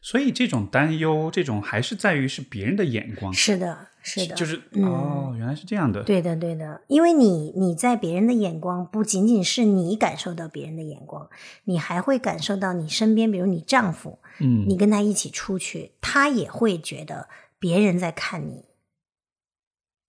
[0.00, 6.02] 所以这种担忧，这种还是在于是别人的眼光，是的，是的，就是、嗯哦，原来是这样的。
[6.02, 11.28] 对的，对的，因为你你在别人的眼光，不仅仅是你感受到别人的眼光，
[11.64, 18.64] 你还会感受到你身边，比如你丈夫，嗯，你跟他一起出去，他也会觉得别人在看你，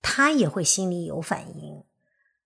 [0.02, 1.84] 他也会心里有反应，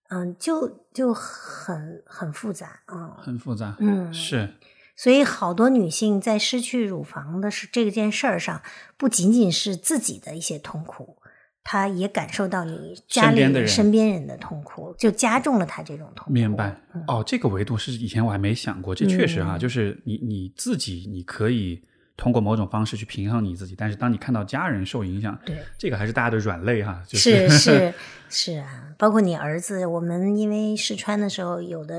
[0.10, 4.54] 嗯，就就很很复杂，嗯，很复杂，嗯是，
[4.96, 8.62] 所以好多女性在失去乳房的是这件事儿上，
[8.98, 11.18] 不仅仅是自己的一些痛苦，
[11.64, 16.32] 她也感受到你家里身边人身边人的痛苦，就加重了她这种痛苦。
[16.32, 16.80] 明白。
[17.08, 21.84] 哦，这个维度是以前我还没想过，这确实哈，嗯就是你你自己你可以
[22.18, 27.94] 通过某种方式去平衡你自己，但是当你看到家人受影响，对，这个还是大家的软肋哈，就是是
[28.28, 31.96] 是啊，包括你儿子，我们因为试穿的时候，有的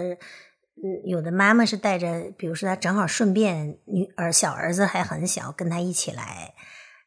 [0.76, 6.52] 嗯，有的妈妈是带着，比如说她正好顺便女儿小儿子还很小，跟他一起来，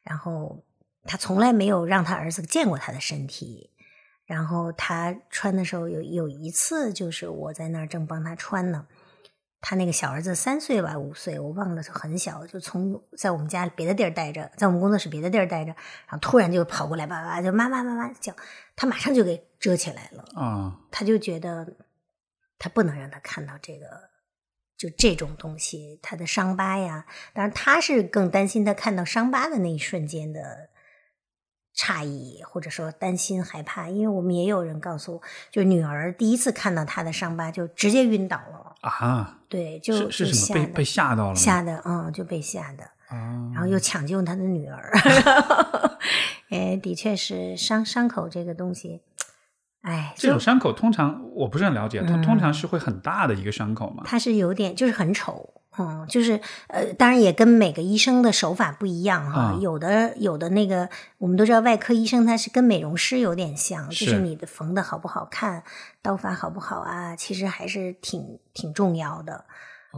[0.03, 0.64] 然后
[1.03, 3.70] 他从来没有让他儿子见过他的身体。
[4.26, 8.86] 然后他穿的时候有有一次，就是我在那儿正帮他穿呢，
[9.64, 15.68] 他那个小儿子三岁吧，五岁，我忘了，很小，就从在我们家别的地儿待着，在我们工作室别的地儿待着，
[16.07, 18.36] 然后突然就跑过来，叭叭叭就妈妈妈妈叫，
[18.76, 21.76] 他马上就给遮起来了，啊，他就觉得
[22.57, 23.86] 他不能让他看到这个，
[24.76, 30.71] 就这种东西，他的伤疤呀，当然他是更担心他看到伤疤的那一瞬间的
[31.76, 38.76] 诧异，或者说担心害怕，因为我们也有人告诉我，就女儿第一次看到他的伤疤就直接晕倒了。
[38.82, 40.66] 啊，对，就是是什么？
[40.66, 41.36] 被被吓到了？
[41.36, 44.92] 吓的，嗯，就被吓的，啊，然后又抢救他的女儿，
[46.50, 49.02] 哎，的确是伤伤口这个东西，
[49.82, 54.04] 哎，这种伤口通常我不是很了解，它嗯通常是会很大的一个伤口嘛？
[54.06, 65.64] 它是有点就是很丑，嗯，就是呃，当然也跟每个医生的手法不一样哈，啊有的有的那个我们都知道外科医生他是跟美容师有点像，就是是你的缝的好不好看，
[66.02, 69.46] 刀法好不好啊，其实还是挺挺重要的。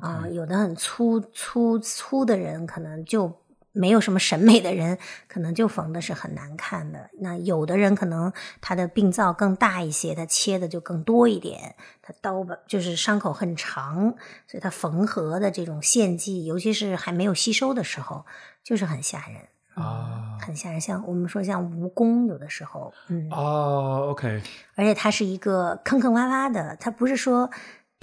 [0.01, 3.31] 啊、有的很粗粗粗的人，可能就
[3.73, 4.97] 没有什么审美的人，
[5.27, 7.09] 可能就缝的是很难看的。
[7.19, 14.15] 那有的人可能他的病灶更大一些，他切的就更多一点，他刀吧就是伤口很长，
[14.47, 18.25] 所以他缝合的这种线迹，尤其是还没有吸收的时候，
[18.63, 19.37] 就是很吓人。
[19.75, 24.39] 啊很吓人，像我们说像蜈蚣，有的时候，嗯，哦，OK，
[24.75, 27.49] 而且它是一个坑坑洼洼的，它不是说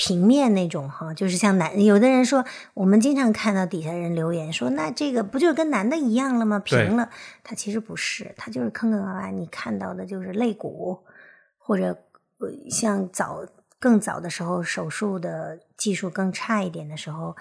[0.03, 2.43] 平面那种哈，就是像男有的人说，
[2.73, 6.59] 我们经常看到底下人留言说，那这个不就是跟男的一样了吗？
[6.59, 7.11] 平了，
[7.45, 10.99] 它其实不是，它就是坑坑洼洼，你看到的就是肋骨，
[11.59, 11.89] 或者
[12.39, 13.47] 呃像早
[13.79, 17.37] 更早的时候手术的技术更差一点的时候，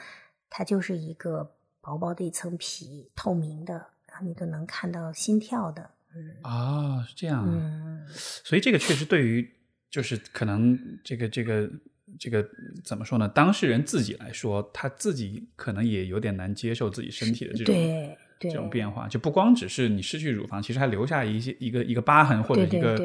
[0.50, 3.74] 它就是一个薄薄的一层皮，透明的，
[4.06, 8.06] 然后你都能看到心跳的，嗯啊，是这样啊，嗯。
[8.44, 9.50] 所以这个确实对于
[9.90, 11.70] 就是可能这个这个
[12.18, 12.48] 这个
[12.84, 13.28] 怎么说呢？
[13.28, 22.98] 当事人自己来说，他自己可能也有点难接受自己身体的这种对对这种变化，就不光只是你失去乳房，其实还留下一些一个一个疤痕或者一个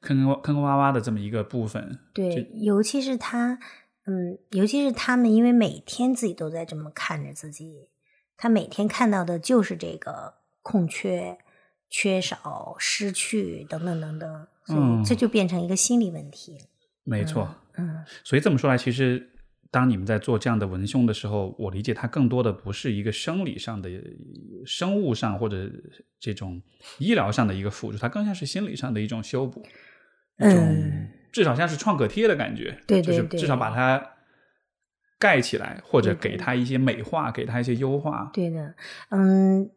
[0.00, 1.98] 坑坑坑坑洼洼的这么一个部分。
[2.12, 3.58] 对，尤其是他，
[4.06, 7.88] 嗯，尤其是他们，因为每天自己都在这么看着自己，
[8.36, 11.38] 他每天看到的就是这个空缺、
[11.88, 16.58] 缺少、失去等等等等，所嗯以这就变成一个心理问题。
[17.04, 19.30] 没错，嗯，所以这么说来，其实
[19.70, 23.90] 当你们在做这样的文胸的时候，我理解它更多的不是一个生理上的、
[24.64, 25.70] 生物上或者
[26.20, 26.60] 这种
[26.98, 29.66] 医疗上的一个辅助，它更像是心理上的一种修补，
[30.38, 34.12] 一种、嗯至少像是创可贴的感觉，对对对就是至少把它
[35.18, 38.30] 盖起来，或者给它一些美化，给它一些优化。
[38.32, 38.72] 对的，
[39.10, 39.68] 嗯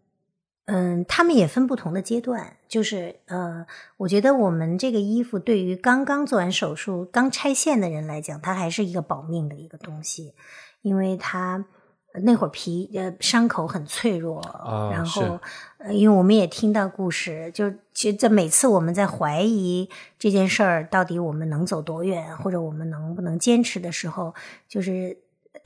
[0.68, 3.66] 嗯，他们也分不同的阶段，就是呃，
[3.98, 10.34] 我觉得我们这个衣服对于刚刚做完手术、刚拆线的人来讲，它还是一个保命的一个东西，
[10.82, 11.66] 因为它。
[12.24, 15.40] 那会儿皮呃伤口很脆弱，哦然后
[15.78, 19.88] 呃，因为我们也听到故事，就其实在每次我们在怀疑
[20.18, 24.34] 这件事儿到底我们能走多远，或者我们能不能坚持的时候，
[24.68, 25.16] 就是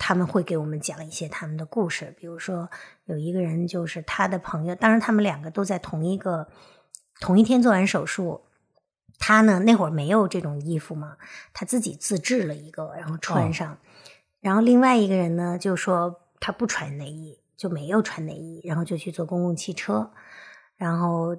[0.03, 2.67] 他们会给我们讲一些他们的故事，比如说
[3.05, 6.47] 有一个人就是他的朋友，当然他们两个都在同一个
[7.19, 8.41] 同一天做完手术。
[9.19, 11.17] 他呢那会儿没有这种衣服嘛，
[11.53, 13.77] 他自己自制了一个，然后穿上。
[14.39, 20.11] 然后另外一个人呢就说他不穿内衣，就没有穿内衣，然后就去坐公共汽车。
[20.77, 21.37] 然后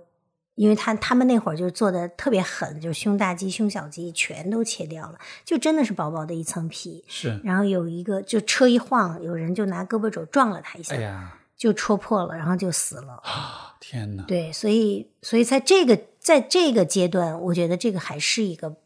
[0.62, 7.04] 因为他他们那会儿就做的特别狠，就胸大肌、胸小肌全都切掉了，就真的是薄薄的一层皮。
[7.08, 13.14] 是，然后有一个就车一晃，有人就拿胳膊肘撞了他一下，哎呀，就戳破了，然后就死了。
[13.24, 14.22] 啊，天哪！
[14.22, 18.76] 对，所以所以在这个在这个阶段，我觉得这个还是一个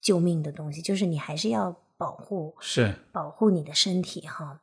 [0.00, 4.60] 救命的东西，就是你还是要保护是，保护你的身体哈。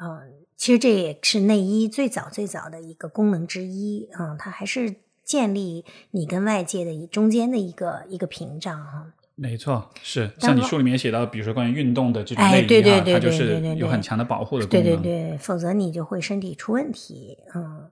[0.00, 4.08] 嗯，其实这也是内衣最早最早的一个功能之一。
[4.18, 4.96] 嗯，它还是
[5.30, 9.12] 建立你跟外界的一中间的一个一个屏障哈。
[9.36, 15.00] 没错，是像你书里面写到，比如说关于运动的这种哎对对对它就对对有很强的保护的功对能。
[15.00, 17.38] 对对，否则你就会身体出问题。
[17.54, 17.88] 嗯，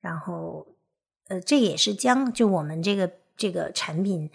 [0.00, 0.64] 然后
[1.26, 4.30] 呃，这也是将就我们这个这个产品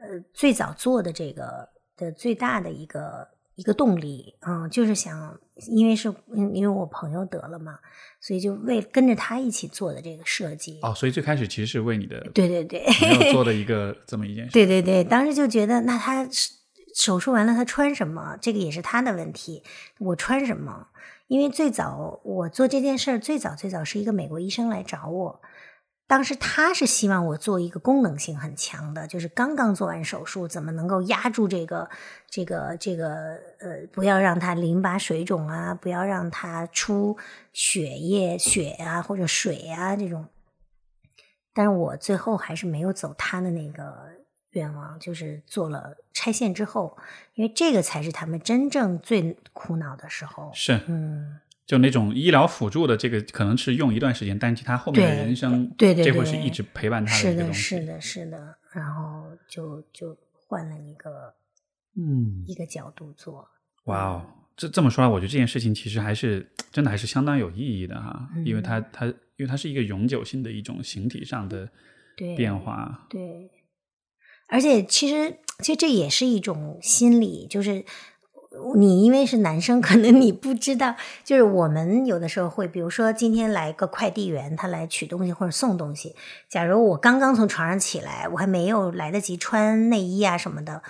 [0.00, 3.26] 呃最早做的这个的最大的一个
[3.56, 4.36] 一个动力。
[4.46, 5.38] 嗯，就是想，
[5.68, 7.78] 因为是因因为我朋友得了嘛，
[8.20, 10.78] 所以就为跟着他一起做的这个设计。
[10.82, 14.52] 哦，所以最开始其实是为你的对对对，朋友做的 一个这么一件事。
[14.52, 16.28] 对对对，当时就觉得，那他
[16.94, 18.38] 手术完了，他穿什么？
[18.40, 19.62] 这个也是他的问题。
[19.98, 20.86] 我穿什么？
[21.28, 25.40] 因为最早我做这件事儿，最早最早是一个美国医生来找我，
[26.08, 31.88] 当时他是希望我做一个功能性很强的，就是刚刚做完手术，怎么能够压住这个
[32.30, 37.16] 这个这个呃，不要让它淋巴水肿啊，不要让它出
[37.52, 40.28] 血液、血啊或者水啊这种。
[41.52, 44.10] 但是我最后还是没有走他的那个
[44.50, 46.96] 愿望，就是做了拆线之后，
[47.34, 50.50] 因为这个才是他们真正最苦恼的时候。
[50.54, 57.60] 是，嗯，就那种医疗辅助的这个，可能是用一段时间，但是他后面的人生，对对对这会是一直陪伴他是的，一个东西。
[57.60, 61.34] 是的，是的，然后就就换了一个
[61.96, 63.48] 嗯，一个角度做。
[63.86, 64.26] 哇哦，
[64.56, 71.68] 这这么说来，我觉得这件事情其实还是真的还是相当有意义的哈，嗯因为它它因为它是一个永久性的一种形体上的
[72.16, 73.06] 对变化。
[73.10, 73.50] 对，
[74.48, 77.84] 而且其实其实这也是一种心理，就是
[78.76, 80.94] 你因为是男生，可能你不知道，
[81.24, 86.14] 就是我们有的时候会，比如说今天来个快递员，他来取东西或者送东西，
[86.48, 90.82] 假如我刚刚从床上起来，我还没有来得及穿内衣啊什么的。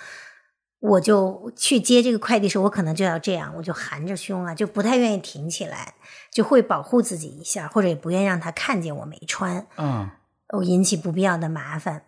[0.79, 5.95] 我就去接这个快递时候，我可能就要这样，我就含着胸啊，就不太愿意挺起来，
[6.31, 9.65] 就会保护自己一下，或者也不愿意让他看见我没穿。
[9.77, 10.07] 嗯，
[10.49, 12.03] 哦，引起不必要的麻烦。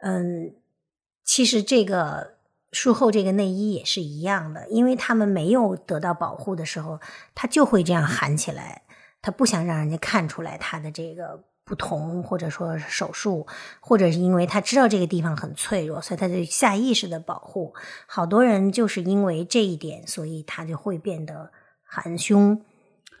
[0.00, 0.52] 嗯，
[1.24, 2.37] 其实这个
[2.72, 7.00] 术后这个内衣也是一样的，因为他们没有得到保护的时候，
[7.34, 8.82] 他就会这样含起来，
[9.22, 13.46] 他不想让人家看出来他的这个不同，或者说手术，
[13.80, 17.74] 或者是因为他知道这个地方很脆弱，所以他就下意识的保护。
[18.06, 21.50] 好多人就是因为这一点，所以他就会变得
[21.82, 22.62] 含胸，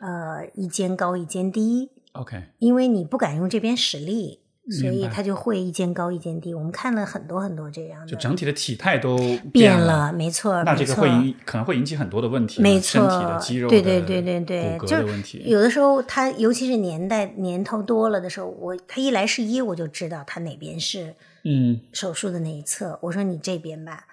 [0.00, 6.52] 呃，一肩高一肩低，OK，因为你不敢用这边使力，所以他就会一间高一间低。
[6.52, 9.16] 我们看了很多很多这样的，就整体的体态都
[9.52, 15.42] 变了，了，没错，那这个会引可能会引起很多的问题啊，没身体错的肌肉的对对对对对骨骼就是的问题。
[15.46, 21.14] 有的时候他尤其是年代年头多了的时候，我他一来试衣，我就知道他哪边是
[21.44, 22.98] 嗯，手术的那一侧。
[23.02, 24.04] 我说你这边吧，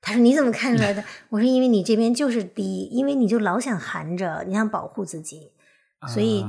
[0.00, 1.04] 他说你怎么看出来的？
[1.30, 5.52] 我说因为你这边就是低，因为你就老想含着，你想保护自己，
[6.12, 6.44] 所以。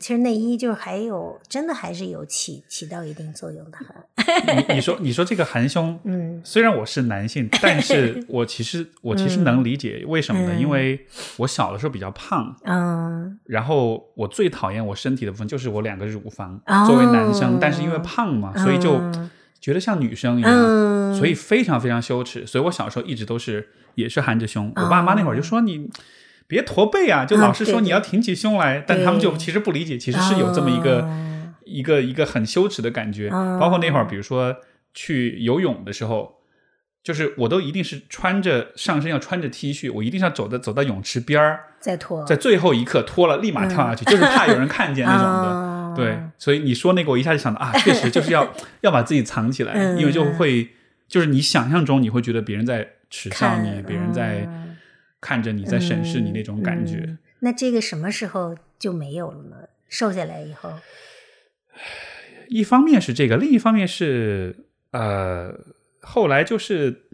[0.00, 3.78] 啊其实内衣就是还有真的还是有起起到一定作用的，
[4.68, 10.52] 你你说你说这个含胸， 嗯虽然我是男性，但是 我其实我其实能理解为什么呢？
[10.54, 11.06] 嗯因为
[11.36, 16.58] 我小的时候比较胖，嗯然后我最讨厌我身体的部分就是我两个乳房。
[16.66, 22.46] 哦作为男生，但是因为胖嘛，所以就嗯觉得像女生一样，嗯，所以非常非常羞耻。
[22.46, 24.72] 所以我小时候一直都是也是含着胸。
[24.76, 25.90] 我爸妈那会儿就说你。
[26.50, 27.24] 别驼背啊！
[27.24, 31.26] 就老是说你要挺起胸来，但他们就其实不理解，其实是有这么一个、哦
[31.64, 33.28] 一个一个很羞耻的感觉。
[33.28, 34.56] 哦包括那会儿，比如说
[34.92, 36.40] 去游泳的时候，
[37.04, 45.28] 就是我都一定是穿着上身要穿着 T 恤，我一定是要走的走到泳池边儿，再脱在最后一刻脱了立马跳下去，就是怕有人看见那种的。
[45.30, 48.52] 哦对，所以你说那个，我一下就想到啊，确实就是要
[48.82, 50.68] 要把自己藏起来，嗯因为就会
[51.06, 54.69] 就是你想象中你会觉得别人在耻笑你，别人在嗯
[55.20, 57.04] 看着你在审视你那种感觉。
[57.06, 59.56] 嗯那这个什么时候就没有了呢？
[59.88, 60.74] 瘦下来以后，
[62.48, 65.58] 一方面是这个，另一方面是呃，
[66.02, 67.04] 后来就是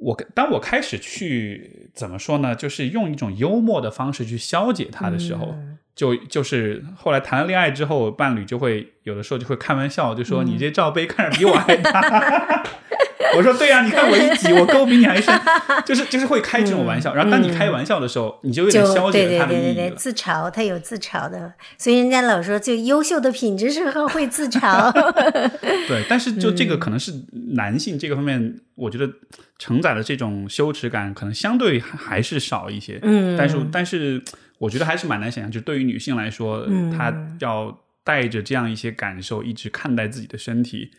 [0.00, 12.62] 我当我开始去怎么说呢，就是用一种幽默的方式去消解它的时候，嗯就就是后来谈了恋爱之后，伴侣就会有的时候就会开玩笑，就说、嗯你这罩杯看着比我还大。
[13.36, 15.34] 我说对呀、你看我一挤，我沟比你还深，
[15.84, 17.14] 就是就是会开这种玩笑。
[17.14, 19.96] 然后当你开玩笑的时候，你就有点消解对对了它的意义对对。
[19.96, 24.90] 自嘲，他有自嘲的，所以人家老说，最优秀的品质是会自嘲。
[25.88, 27.12] 对，但是就这嗯个可能是
[27.54, 29.10] 男性这个方面，我觉得
[29.58, 33.00] 承载的这种羞耻感可能相对还还是少一些。
[33.02, 34.22] 嗯但是但是
[34.58, 40.90] 我觉得还是蛮难想象，就对于女性来说，嗯她要带着这样一些感受一直看待自己的身体，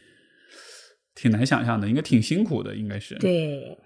[1.16, 3.16] 挺难想象的，应该挺辛苦的，应该是。
[3.16, 3.78] 对，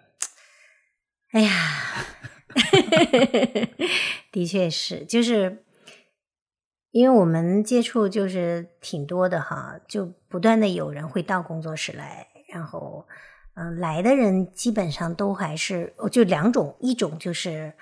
[1.31, 1.51] 哎呀，
[4.31, 5.63] 的确是，就是
[6.91, 13.07] 因为我们接触就是挺多的哈，就不断的有人会到工作室来，然后
[13.55, 17.73] 嗯，来的人基本上都还是就两种，一种就是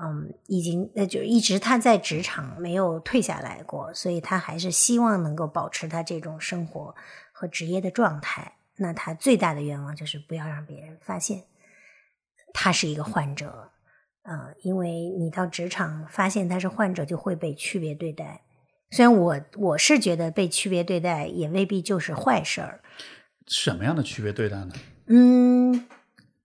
[0.00, 6.94] 嗯，已经那就一直他在职场没有退下来过，所以他还是希望能够保持他这种生活
[7.32, 8.52] 和职业的状态。
[8.76, 11.42] 那他最大的愿望就是不要让别人发现
[12.52, 13.72] 他是一个患者，
[14.22, 18.42] 嗯，因为你到职场发现他是患者，就会被区别对待。
[18.90, 22.80] 虽然我我是觉得被区别对待也未必就是坏事儿。
[23.48, 24.72] 什么样的区别对待呢？
[25.08, 25.86] 嗯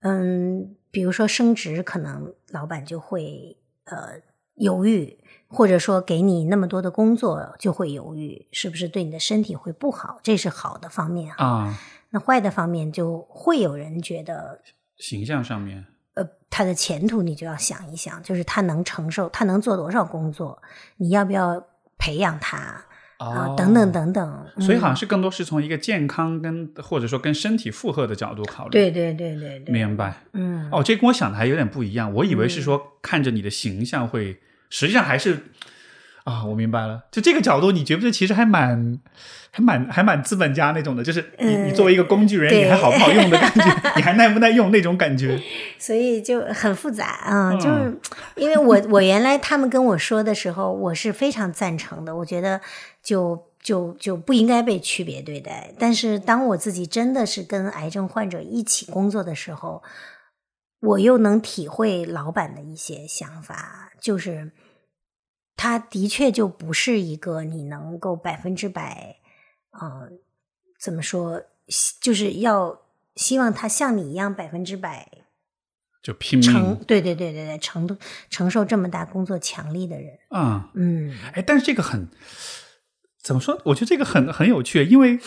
[0.00, 3.54] 嗯，比如说升职，可能老板就会
[3.84, 4.12] 呃
[4.54, 5.18] 犹豫，
[5.48, 10.18] 或者说给你那么多的工作就会犹豫，是不是对你的身体会不好？
[10.22, 11.76] 这是好的方面啊。
[12.10, 14.60] 那坏的方面就会有人觉得
[14.96, 15.84] 形象上面，
[16.14, 20.62] 呃，他的前途你就要想一想，就是他能承受，他能做多少工作，
[20.96, 21.62] 你要不要？
[21.96, 22.84] 培养他
[23.30, 28.70] 啊，等等等等，所以好像是更多是从一个健康跟或者说跟身体负荷的角度考虑。
[28.72, 30.22] 对对对对对，明白。
[30.32, 32.12] 嗯，哦，这跟我想的还有点不一样。
[32.12, 34.38] 我以为是说看着你的形象会，
[34.70, 35.38] 实际上还是
[36.24, 37.04] 啊，我明白了。
[37.10, 38.98] 就这个角度，你觉不觉得其实还蛮？
[39.56, 43.64] 还蛮还蛮资本家那种的，就是你你作为一个工具人，你还好不好用的感觉，
[43.94, 45.40] 你还耐不耐用那种感觉，
[45.78, 47.54] 所以就很复杂啊。
[47.54, 47.96] 就是
[48.34, 52.60] 因为我我原来他们跟我说的时候，我是非常赞成的，我觉得
[53.00, 55.72] 就就就不应该被区别对待。
[55.78, 59.84] 但是当我自己真的是跟癌症患者一起工作的时候，
[60.80, 64.50] 我又能体会老板的一些想法，就是
[65.56, 69.16] 他的确就不是一个你能够百分之百。
[69.80, 70.18] 嗯，
[70.78, 71.42] 怎么说？
[72.00, 72.82] 就是要
[73.16, 75.08] 希望他像你一样百分之百
[76.02, 77.98] 就拼命承对对对对对承
[78.28, 82.06] 承受这么大工作强力的人啊嗯哎，但是这个很
[83.22, 83.58] 怎么说？
[83.64, 85.18] 我觉得这个很很有趣，因为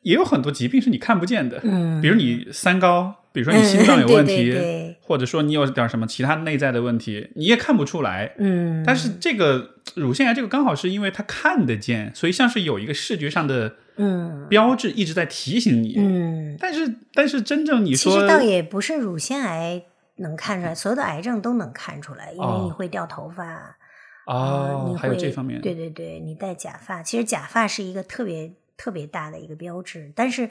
[0.00, 13.74] 也有很多疾病是你看不见的，嗯，比如你三高，比如说你心脏有 问题，或者说你有点什么其他内在的问题，你也看不出来，嗯，但是这个乳腺癌这个刚好是因为它看得见，所以像是有一个视觉上的。
[13.96, 15.96] 嗯，标志一直在提醒你。
[15.98, 19.82] 嗯，但是但是真正你说，其实倒也不是乳腺癌
[20.16, 23.76] 能看出来，所有的癌症都能看出来，因为你会掉头发
[24.26, 30.48] 哦，你还有这方面，对对对，你戴假发，其实假发是一个特别特别大的一个标志，但是。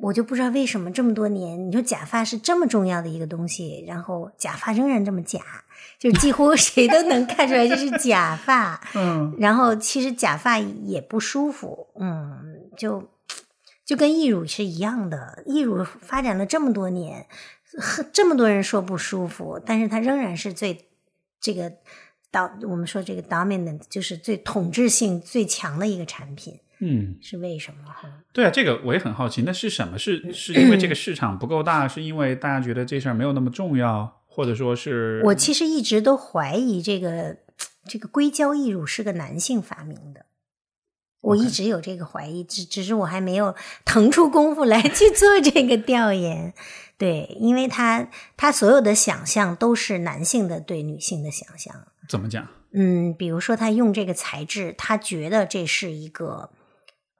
[0.00, 5.40] 我就不知道为什么这么多年，你说假发是这么重要的一个东西，然后假发仍然这么假，
[5.98, 8.80] 就几乎 谁都能看出来这是假发。
[8.94, 13.10] 嗯，然后其实假发也不舒服，嗯，就
[13.84, 17.26] 就跟义乳是一样的，义乳发展了这么多年，
[18.12, 20.88] 这么多人说不舒服，但是它仍然是最
[21.40, 21.72] 这个
[22.30, 26.58] 导我们说这个 dominant 就是最统治性最强的一个产品。
[26.82, 28.08] 嗯，是为什么哈？
[28.32, 29.42] 对啊，这个我也很好奇。
[29.42, 29.98] 那是什么？
[29.98, 35.20] 是是因为这个市场不够大，是因为大家觉得这事儿没有那么重要，或者说是？
[35.26, 37.36] 我其实一直都怀疑这个
[37.86, 40.24] 这个硅胶义乳是个男性发明的，
[41.20, 43.54] 我一直有这个怀疑，只只是我还没有
[43.84, 46.54] 腾出功夫来 去做这个调研。
[46.96, 48.08] 对，因为他
[48.38, 51.74] 他所有的想象都是男性的对女性的想象。
[52.08, 52.48] 怎么讲？
[52.72, 56.48] 嗯，比如说他用这个材质，他觉得这是一个。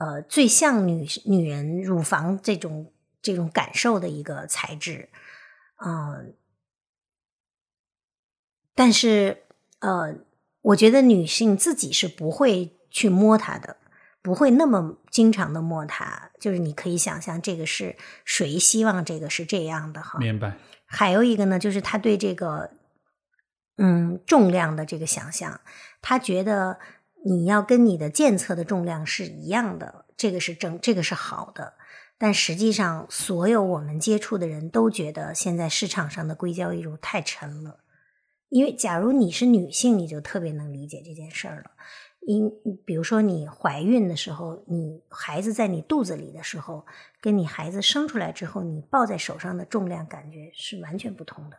[0.00, 2.90] 呃，最像女女人乳房这种
[3.20, 5.10] 这种感受的一个材质，
[5.76, 6.34] 嗯，
[8.74, 9.42] 但是
[9.80, 10.14] 呃，
[10.62, 13.76] 我觉得女性自己是不会去摸它的，
[14.22, 16.30] 不会那么经常的摸它。
[16.40, 17.94] 就是你可以想象，这个是
[18.24, 20.18] 谁希望这个是这样的哈？
[20.18, 20.56] 明白。
[20.86, 22.70] 还有一个呢，就是他对这个
[23.76, 25.60] 嗯重量的这个想象，
[26.00, 26.78] 他觉得。
[27.24, 31.74] 你要跟你的监测的重量是一样的，这个是正，这个是好的。
[32.18, 37.80] 但实际上，所有我们接触的人都觉得现在市场上的硅胶义乳太沉了。
[38.50, 41.70] 因为假如你是女性，你就特别能理解这件事儿了。
[42.26, 42.50] 因
[42.84, 46.84] 比如说你怀孕的时候，你孩子在你肚子里的时候，
[47.22, 51.56] 跟你孩子生出来之后，你抱在手上的重量感觉是完全不同的。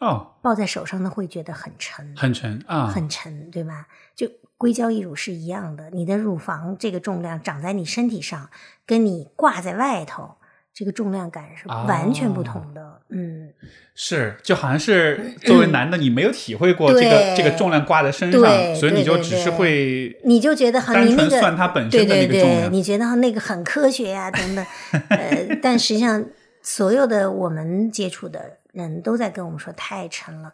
[0.00, 3.86] 哦，抱在手上的会觉得很沉，很沉啊，很沉，对吧？
[4.14, 4.28] 就。
[4.62, 8.48] 硅胶义乳是一样的，你的乳房这个重量长在你身体上，
[8.86, 10.36] 跟你挂在外头，
[10.72, 13.00] 这个重量感是完全不同的。
[13.08, 13.52] 嗯，
[13.96, 18.40] 是，就好像是作为男的，你没有体会过这个这个重量挂在身上，
[18.76, 24.64] 所以你就只是会，你就觉得好，你那个算它本身的那个重量，你觉得那个很科学呀，等等。
[25.10, 26.24] 呃，但实际上，
[26.62, 30.52] 所有的我们接触的人都在跟我们说太沉了。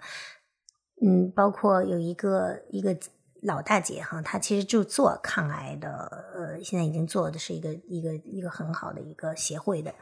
[1.06, 2.97] 嗯，包括有一个一个。
[3.43, 5.90] 老大姐哈，她其实就做抗癌的，
[6.35, 9.94] 呃，现在已经做的是一个一个一个很好的一个协会的。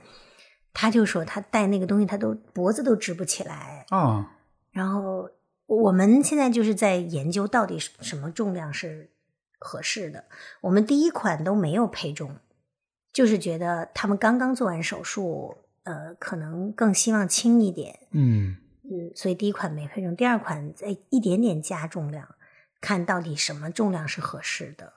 [0.73, 4.27] 她就说她戴那个东西，她都脖子都直不起来哦。
[4.73, 5.31] 然后
[5.67, 9.11] 我们现在就是在研究到底什么重量是
[9.59, 10.25] 合适的。
[10.61, 12.37] 我们第一款都没有配重，
[13.13, 17.99] 就是觉得他们刚刚做完手术，呃，可能更希望轻一点。
[18.11, 22.36] 嗯嗯，所以第一款没配重，第二款再一点点加重量，
[22.81, 24.93] 看到底什么重量是合适的。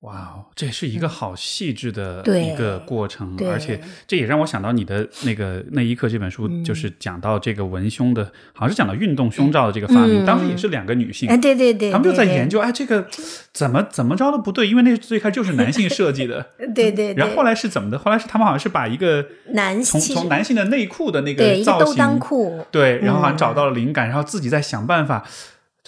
[0.00, 13.06] 哇哦，这是一个好细致的一个过程，对而且这也让我想到你的那个内衣课这本书，嗯就是讲到这个文胸的，好像是讲到运动胸罩的这个发明，嗯当时也是两个女性哎，，对对对，他们就在研，究，哎，这个
[13.52, 17.14] 怎么怎么着都不对，因为那最开始就是男性设计的， 对对对。
[17.14, 17.96] 然后后来是怎么的？
[17.96, 25.24] 后来是他们好像是把一个男从从男性的内裤的那个造型，裤，对，然后好像嗯找到了灵感，然后自己在想办法，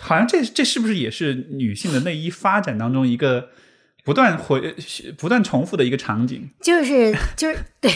[0.01, 3.51] 好像这这是不是也是女性的内衣发展当中一个
[4.05, 4.75] 不断回
[5.16, 6.51] 不断重复的一个场景？
[6.61, 7.91] 就是就是 对，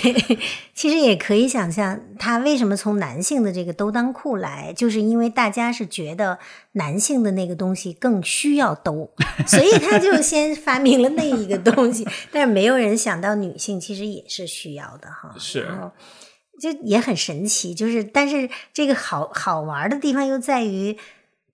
[0.72, 6.38] 其实也可以想象，他为什么从男性的这个兜裆裤来，就是因为大家是觉得
[6.72, 9.12] 男性的那个东西更需要兜，
[9.46, 15.34] 所以他就先发明了那一个东西，但是没有人想到女性其实也是需要的哈。
[15.38, 15.90] 是然后
[16.58, 20.96] 就也很神奇，就是但是这个好好玩的地方又在于。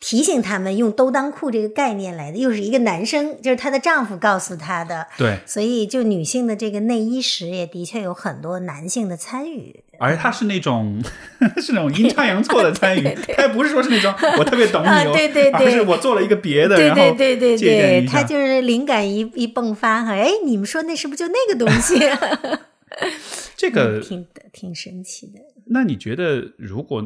[0.07, 9.83] 提醒他们用兜裆裤这个概念来的，又是一个男生，就是她的丈夫告诉她的，对，所以，就女性的这个内衣史也的确有很多男性的参与。
[9.99, 11.03] 而且他是那种
[11.57, 13.03] 是那种阴差阳错的参与，
[13.35, 21.99] 他也不是说是那种我特别懂你啊哦，对对对 而是我做了一个别的，对然后对对对对，他就是灵感一一迸发哈，哎，你们说那是不是就那个东西？
[23.57, 25.41] 这个挺挺神奇的。
[25.69, 27.03] 那你觉得，如果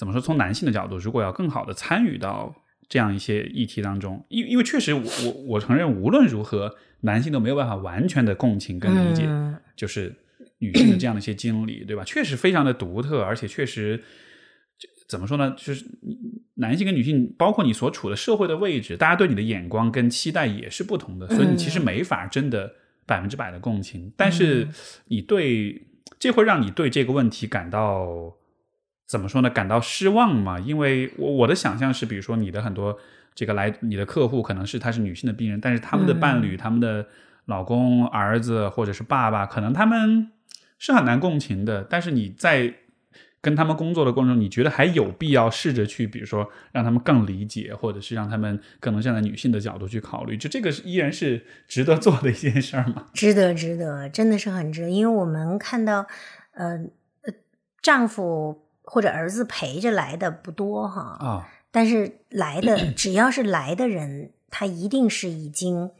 [0.00, 2.54] 怎么说，从男性的角度，如果要更好的参与到
[2.88, 10.16] 这样一些议题当中，因因为确实我，我我承认，无论如何，男性都没有办法完全的共情跟理解，嗯就是
[10.60, 12.02] 女性的这样的一些经历，对吧？
[12.04, 14.02] 确实非常的独特，而且确实
[15.06, 15.54] 怎么说呢？
[15.58, 15.84] 就是
[16.54, 22.72] 男性跟女性，包括你所处的社会的位置，大家对你的眼光跟期待也是不同的，所以你其实没法真的
[23.04, 24.10] 百分之百的共情。
[24.16, 24.66] 但是
[25.08, 25.86] 你对
[26.18, 28.34] 这会让你对这个问题感到
[29.10, 29.50] 怎么说呢？
[29.50, 30.60] 感到失望嘛？
[30.60, 32.96] 因为我我的想象是，比如说你的很多
[33.34, 37.04] 这个来你的客户可能是她是女性的病人，但是他们的伴侣、他们的
[37.46, 40.30] 老公、儿子或者是爸爸，可能他们
[40.78, 41.82] 是很难共情的。
[41.82, 42.72] 但是你在
[43.40, 53.06] 跟他们工作的过程中，你觉得还有必要试着去，比如说让他们更理解，或者是让他们更能站在女性的角度去考虑，就这个是依然是值得做的一件事儿吗？
[53.12, 54.90] 值得，值得，真的是很值得。
[54.90, 56.06] 因为我们看到，
[56.52, 56.76] 呃，
[57.22, 57.32] 呃
[57.82, 65.92] 丈夫或者儿子陪着来的不多哈，啊、但是来的 只要是来的人，他一定是已经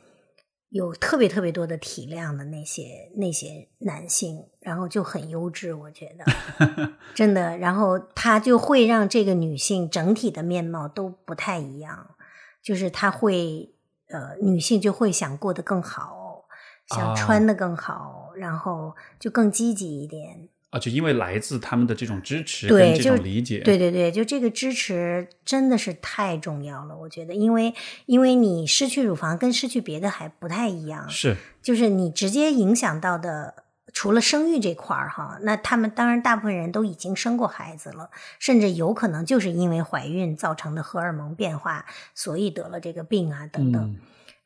[0.70, 7.56] 有特别特别多的体谅的那些那些男性，然后就很优质，我觉得 真的。
[7.58, 12.16] 然后他就会让这个女性整体的面貌都不太一样，
[12.60, 13.72] 就是他会
[14.08, 16.44] 呃，女性就会想过得更好，
[16.88, 20.48] 想啊穿的更好，然后就更积极一点。
[20.70, 27.74] 啊，就因为来自他们的这种支持对跟这就是种理解，对对对，就这个支持真的是太重要了，我觉得，因为
[28.06, 31.36] 因为你失去乳房跟失去别的还不太一样，是。
[31.60, 41.84] 就是你直接影响到的，除了生育这块儿哈，那他们当然大部分人都已经生过孩子了，甚至有可能就是因为怀孕造成的荷尔蒙变化，
[42.14, 43.82] 所以得了这个病啊等等。
[43.82, 44.00] 嗯。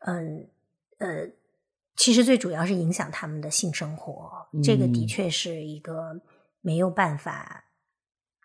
[0.07, 0.47] 嗯
[0.99, 1.27] 呃，
[1.97, 6.21] 其实最主要是影响他们的性生活，这个的嗯确是一个
[6.61, 7.65] 没有办法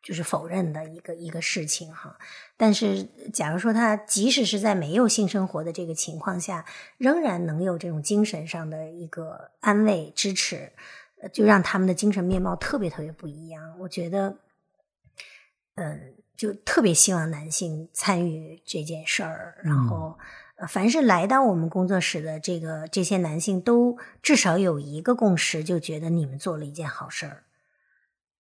[0.04, 2.16] 就是否认的一个一个事情哈。
[2.56, 3.04] 但是，
[3.34, 6.64] 假如说他即使是在没有性生活的这个情况下，
[6.98, 10.72] 仍然能有这种精神上的一个安慰支持，
[11.22, 13.78] 呃就让他们的精神面貌特别特别不一样。
[13.80, 14.38] 我觉得，
[15.74, 19.98] 嗯，就特别希望男性参与这件事儿，然后。
[19.98, 20.26] 呃
[20.68, 27.44] 凡是来到我们工作室的这个这些男性，都至少有一个共识，就觉得你们做了一件好事儿。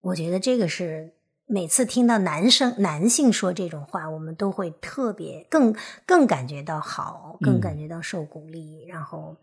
[0.01, 1.13] 我觉得这个是
[1.45, 5.75] 每次听到男生男性说这种话，我们都会特别更
[6.05, 8.85] 更感觉到好，更嗯感觉到受鼓励。
[8.87, 9.35] 然后，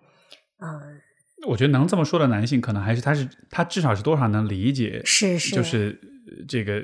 [0.58, 1.00] 嗯、
[1.46, 6.82] 我觉得能这么说的男性，可能还是他是他至少是多少能理解，是是，就是呃这个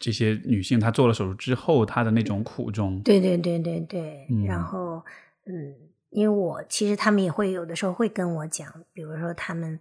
[0.00, 3.00] 这些女性她做了手术之后她的那种苦衷。
[3.02, 4.44] 对对对对对，嗯。
[4.44, 5.04] 然后
[5.46, 5.72] 嗯，
[6.08, 9.78] 因为我其实他们也会有的时候会跟我讲，比如说他们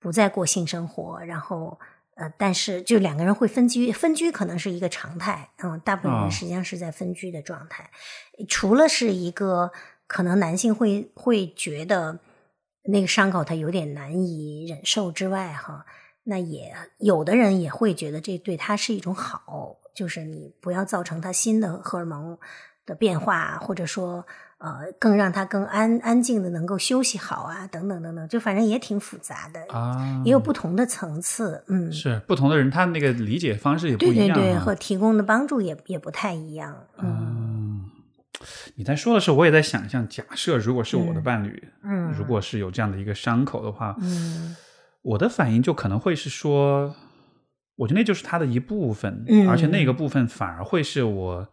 [0.00, 1.78] 不再过性生活，然后
[2.14, 7.88] 呃，但是就两个人会分居，分居可能是一个常态，嗯，大部分哦人实际上是在分居的状态，
[8.48, 9.70] 除了是一个
[10.06, 12.18] 可能男性会会觉得
[12.84, 15.84] 那个伤口他有点难以忍受之外，哈，
[16.28, 22.36] 那也有的人也会觉得这对他是一种好，就是你不要造成他新的荷尔蒙
[22.84, 24.26] 的变化，或者说
[24.58, 37.08] 呃，更让他更安安静的能够休息好啊，等等等等，就反正也挺复杂的啊，也有不同的层次，嗯，是不同的人，他那个理解方式也不一样对对，对和提供的帮助也也不太一样，嗯。
[37.08, 37.84] 嗯，
[38.74, 44.54] 你在说的时候，我也在想象，假设如果是我的伴侣，嗯如果是有这样的一个伤口的话，嗯
[45.08, 46.94] 我的反应就可能会是说，
[47.76, 51.48] 我觉得那就是他的一部分，嗯而且那个部分反而会是我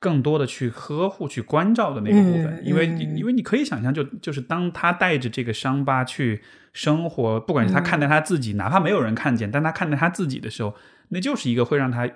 [0.00, 6.42] 更多的去呵护、去关照的那个部分，嗯因为嗯因为你可以想象就，就是当他带着这个伤疤去
[6.72, 10.74] 生活，不管是他看待他自己，哪怕没有人看见，但他看待他自己的时候，
[11.10, 12.08] 那就是一个会让他。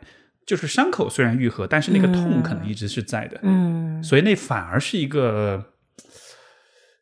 [0.49, 5.63] 就是伤口虽然愈合，但是那个痛可能一直是在的，嗯所以那反而是一个，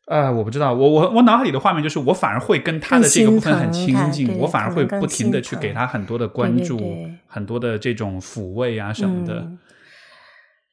[0.07, 9.35] 呃，我不知道，我我我脑海里的画面就是，我反而会跟他的这个部分很亲近，我反而会不停的去给他很多的关注，对对对很多的这种抚慰啊什么的。
[9.39, 9.59] 嗯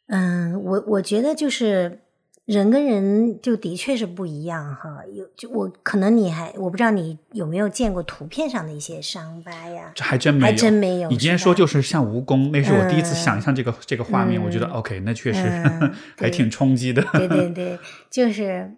[0.07, 2.01] 嗯，我我觉得就是
[2.45, 4.99] 人跟人就的确是不一样哈。
[5.13, 9.91] 有就我可能你还我不知道你有没有见过图片上的一些伤疤呀？
[9.95, 15.41] 这还真没有，还真没有你今天说就是像蜈蚣，那是我第一次嗯想象这个、这个画面，嗯我觉得 OK，那确实、
[16.19, 17.03] 还挺冲击的。
[17.15, 17.79] 对对对，
[18.11, 18.71] 就是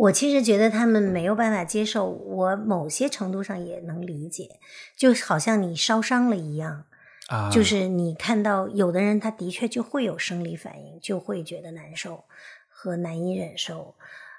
[0.00, 4.48] 我其实觉得他们没有办法接受，我某些程度上也能理解，
[4.96, 6.84] 就好像你烧伤了一样。
[7.28, 12.24] 啊，就是你看到有的人他的确就会有生理反应，就会觉得难受
[12.68, 13.94] 和难以忍受。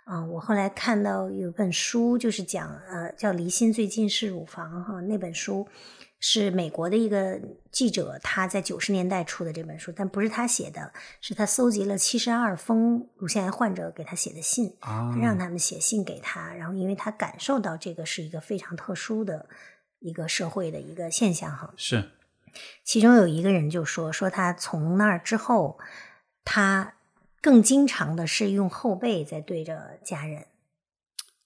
[0.06, 5.68] 嗯，我后来看到有本书，就是讲呃叫《离心最近是乳房》哈，那本书
[6.24, 7.42] 是美国的一个
[7.72, 19.50] 记者他在九十年代出的这本书，但不是他写的，是他搜集了七十二封乳腺癌患者给他写的信，他，让他们写信给他，然后因为他感受到这个是一个非常特殊的
[19.98, 22.12] 一个社会的一个现象哈，是
[22.84, 25.80] 其中有一个人就说，说他从那儿之后，
[26.46, 26.94] 他
[27.42, 30.46] 更经常的是用后背在对着家人。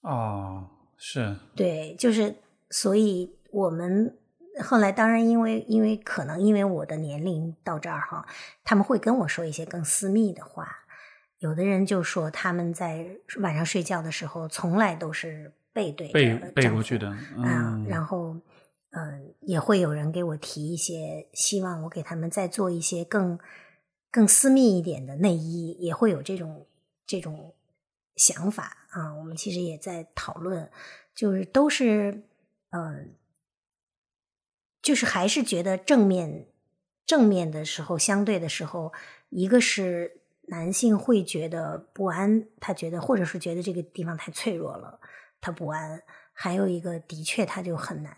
[0.02, 2.36] 哦，是对，就是
[2.68, 4.14] 所以我们
[4.62, 8.26] 后来当然因为因为可能因为我的年龄到这儿哈，
[8.64, 10.68] 他们会跟我说一些更私密的话。
[11.38, 13.06] 有的人就说他们在
[13.40, 18.34] 晚上睡觉的时候从来都是背对背背过去的，啊嗯，，然后
[18.92, 23.38] 嗯、呃也会有人给我提一些，希望我给他们再做一些更
[24.10, 26.66] 更私密一点的内衣，也会有这种
[27.06, 27.54] 这种
[28.16, 29.14] 想法啊。
[29.16, 30.70] 我们其实也在讨论，
[31.14, 32.12] 就是都是
[32.70, 33.04] 嗯、呃
[34.86, 36.46] 就是还是觉得正面
[37.04, 38.92] 正面的时候，相对的时候，
[39.30, 45.00] 一个是男性会觉得不安，他觉得或者是觉得这个地方太脆弱了，
[45.40, 45.98] 他不安；
[46.32, 48.16] 还有一个的确他就很难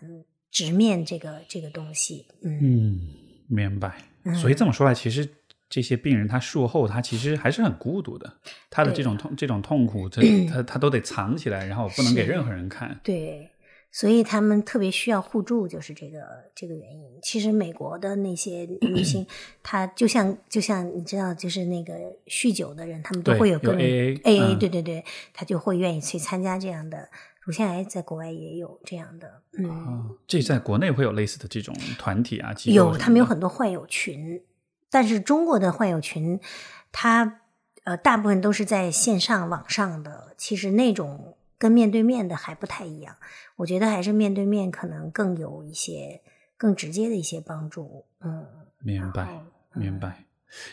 [0.51, 2.27] 直面这个这个东西。
[2.43, 2.99] 嗯嗯，
[3.47, 4.03] 明白。
[4.39, 5.27] 所以这么说来，其实
[5.67, 8.31] 这些病人他术后他其实还是很孤独的，
[8.69, 12.99] 他的这种痛这种痛苦， 他他他都得藏起来，然后不能给任何人看。
[13.03, 13.49] 对，
[13.91, 16.19] 所以他们特别需要互助，就是这个
[16.53, 17.19] 这个原因。
[17.21, 19.25] 其实美国的那些女性，
[19.63, 21.93] 她就像就像你知道，就是那个
[22.27, 24.59] 酗酒的人，他们都会有各种 AA AA，嗯。
[24.59, 25.03] 对对对，
[25.33, 27.09] 他就会愿意去参加这样的。
[27.41, 33.49] 乳腺癌在国外也有这样的，嗯，哦，这在国内会有类似的这种团体啊，机构有他们有很多。
[33.49, 34.43] 患友群，
[34.91, 36.39] 但是中国的患友群，
[36.91, 37.39] 它
[37.85, 43.15] 呃大部分都是在线上网上的，其实那种跟面对面的还不太一样。
[43.57, 46.21] 我觉得还是面对面可能更有一些
[46.57, 48.05] 更直接的一些帮助。
[48.21, 48.43] 嗯，
[48.81, 49.27] 明白
[49.75, 50.23] 明白。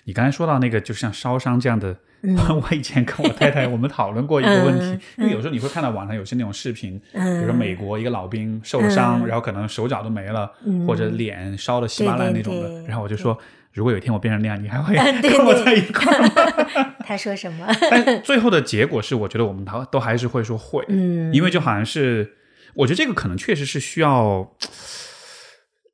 [0.05, 4.87] 你刚才说到那个，就像烧伤这样的，嗯 我以前跟我太太我们讨论过一个问题，
[5.19, 13.37] 嗯因为有时候你会看到网上有些那种视频，嗯比如说美国一个老兵受了伤，嗯然后可能手脚都没了，嗯或者脸烧的稀巴烂那种的，然后我就说，
[13.77, 16.95] 如果有一天我变成那样，你还会 跟我在一块儿吗？
[17.07, 17.67] 他说什么？
[17.91, 22.35] 但最后的结果是，我觉得我们都都还是会说会，嗯，因为就好像是，
[22.75, 24.51] 我觉得这个可能确实是需要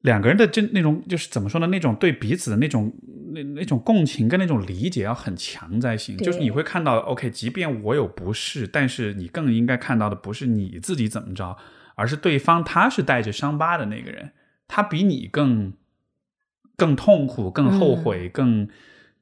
[0.03, 1.67] 两个人的真那种，就是怎么说呢？
[1.67, 2.93] 那种对彼此的那种
[3.35, 6.17] 那那种共情跟那种理解要很强才行。
[6.19, 11.57] 就是你会看到，OK，即便我有不适，但是你更应该看到的不是你自己怎么着，
[11.95, 14.33] 而是对方他是带着伤疤的那个人，
[14.67, 15.73] 他比你更
[16.77, 18.69] 更痛苦、更后悔、更。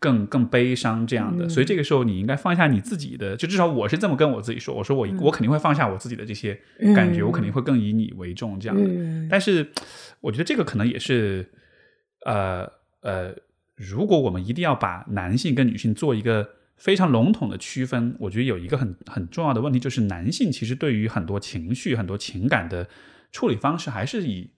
[0.02, 6.58] 更更悲伤这样的，嗯所以这个时候你应该放下你自己的，就至少我是这么跟我自己说，我说我、我肯定会放下我自己的这些
[6.96, 8.82] 感觉，嗯我肯定会更以你为重这样的。
[8.82, 9.70] 嗯，但是
[10.22, 11.50] 我觉得这个可能也是，
[12.24, 12.66] 呃
[13.02, 13.34] 呃，
[13.76, 16.48] 如果我们一定要把男性跟女性做一个
[16.78, 22.88] 非常笼统的区分，我觉得有一个很很重要的问题，就是男性其实对于很多情绪、很多情感的
[23.32, 24.48] 处理方式，还是以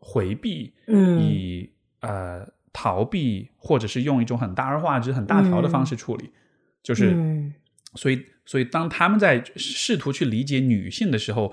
[0.00, 1.20] 回避、嗯。
[1.22, 1.70] 以
[2.02, 6.30] 呃逃避，或者是用一种很大而化之、很大条的方式处理。
[6.82, 7.54] 就是，嗯
[7.94, 11.52] 所以，所以当他们在试图去理解女性的时候，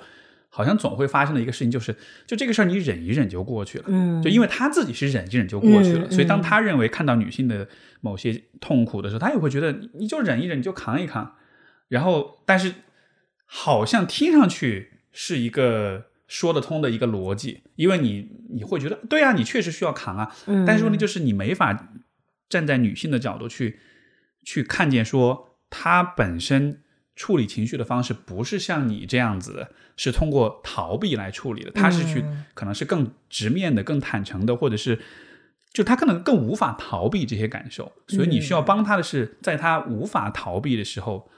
[0.50, 1.96] 好像总会发生的一个事情，就是，
[2.26, 3.86] 就这个事儿你忍一忍就过去了。
[3.88, 7.68] 嗯，就因为他自己是忍一忍就过去了，嗯所以当嗯他认为看到女性的
[8.02, 11.36] 某些痛苦的时候，他也会觉得你你就忍一忍，你就扛一扛。
[11.90, 12.74] 然后，但是
[13.46, 21.90] 好像听上去是一个说得通的一个逻辑，因为你你会觉得对啊，你确实需要扛啊，嗯但是问题就是你没法
[22.48, 23.80] 站在女性的角度去
[24.44, 26.84] 去看见说她本身
[27.16, 35.00] 处理情绪的方式不是像你这样子的，是通过逃避来处理的，她是去嗯可能是更直面的、更坦诚的，或者是
[35.74, 41.16] 就她可能更无法逃避这些感受，所以你需要帮她的是在她无法逃避的时候。
[41.16, 41.32] 呃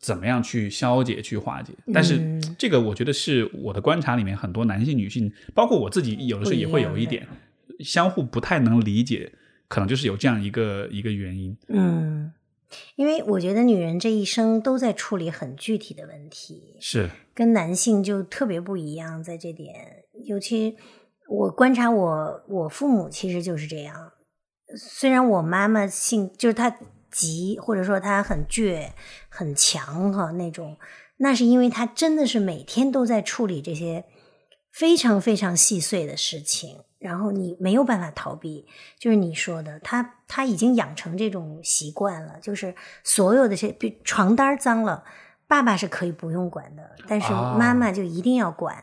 [0.00, 1.72] 怎么样去消解、去化解？
[1.92, 7.26] 但是嗯这个，我觉得是我的观察里面，很多男性、女性，包括我自己，有的时候也会有一点
[7.80, 9.32] 相互不太能理解，
[9.68, 11.56] 可能就是有这样一个一个原因。
[11.68, 12.32] 嗯，
[12.94, 19.74] 因为我觉得女人这一生都在处理很具体的问题，是，跟男性就特别不一样，在这点，
[20.24, 20.76] 尤其
[21.28, 24.12] 我观察我我父母其实就是这样。
[24.76, 26.74] 虽然我妈妈性就是她
[27.12, 28.88] 急，或者说他很倔、
[29.28, 30.76] 很强哈那种，
[31.18, 34.04] 那是因为他真的是每天都在处理这些
[34.72, 38.66] 非常非常细碎的事情，然后你没有办法逃避。
[38.98, 42.74] 就是你说的，他他已经养成这种习惯了，就是
[43.04, 45.04] 所有的这比床单脏了。
[45.46, 48.82] 爸爸是可以不用管的，但是啊妈妈就一定要管。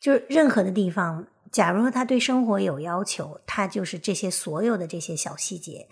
[0.00, 5.86] 就是任何的地方，假如说他对生活有要求，他就是这些所有的这些小细节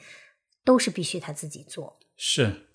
[0.67, 1.97] 都是必须他自己做。
[2.17, 2.67] 是，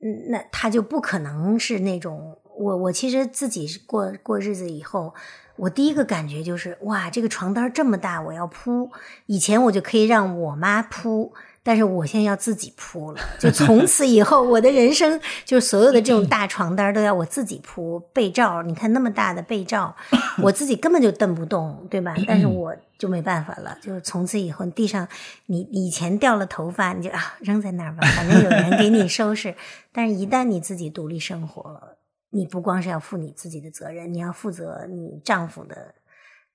[0.00, 5.14] 嗯，那他就不可能是那种我我其实自己过过日子以后，
[5.56, 8.90] 我第一个感觉就是哇，这个床单这么大，我要铺。
[9.26, 13.20] 以前我就可以让我妈铺，但是我现在要自己铺了。
[13.38, 17.98] 就从此以后，我的人生就是所有的这种大床单都要我自己铺。
[18.12, 19.94] 被罩，你看那么大的被罩，
[20.42, 22.14] 我自己根本就蹬不动，对吧？
[22.26, 25.06] 但是我就没办法了，就是从此以后，地上
[25.46, 29.54] 你你以前掉了头发，你就啊扔在那儿吧，反正有人给你收拾。
[29.92, 31.98] 但是，一旦你自己独立生活了，
[32.30, 35.94] 你不光是要负你自己的责任，你要负责你丈夫的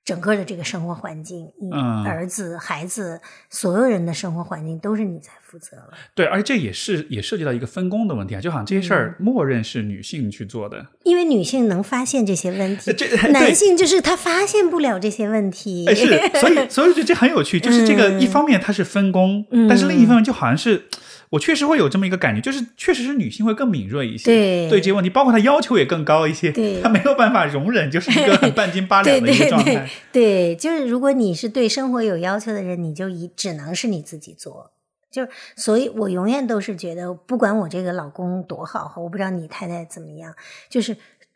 [0.05, 3.19] 整个的这个生活环境，你嗯儿子、孩子，
[3.49, 5.93] 所有人的生活环境都是你在负责了。
[6.13, 15.85] 对，而且这也是也涉及到一个分工的问题啊，就好像这些事儿默认是女性去做的，因为女性能发现这些问题，这 男性就是他发现不了这些问题。
[16.35, 20.85] 所以所以这这很有趣，就是这个 一方面它是分工，嗯但是另一方面就好像是。
[21.33, 29.89] 我确实会有这么一个感觉，就是确实是女性会更敏锐一些，对对这些问题，包括她要求也更高一些，对 她没有办法容忍，就是一个很半斤八两的 一个对对状态。
[30.11, 34.71] 对，就是如果你是对生活有要求的人，你就一只能是你自己做。
[35.11, 40.31] 就是，所以我永远都是觉得，不管我这个老公多好哈，我不知道你太太怎么样，
[40.69, 40.95] 就是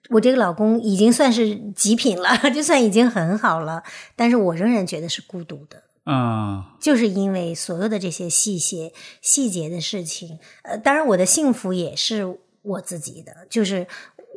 [0.10, 3.82] 我这个老公已经算是极品了， 就算已经很好了，
[4.16, 5.82] 但是我仍然觉得是孤独的。
[6.10, 13.86] 嗯，就是因为所有的这些细节、细节的事情，呃，当然我的幸福也是我自己的，就是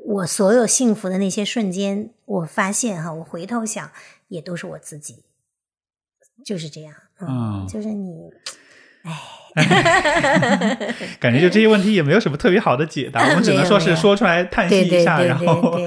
[0.05, 3.89] 我所有幸福的那些瞬间，我发现哈，我回头想，
[4.27, 5.23] 也都是我自己，
[6.45, 8.31] 就是这样，嗯，嗯就是你，
[9.03, 9.17] 哎
[11.21, 15.87] 感觉就这些问题也没有什么特别好的解答，我们只能说是说出来叹息一下，然后对，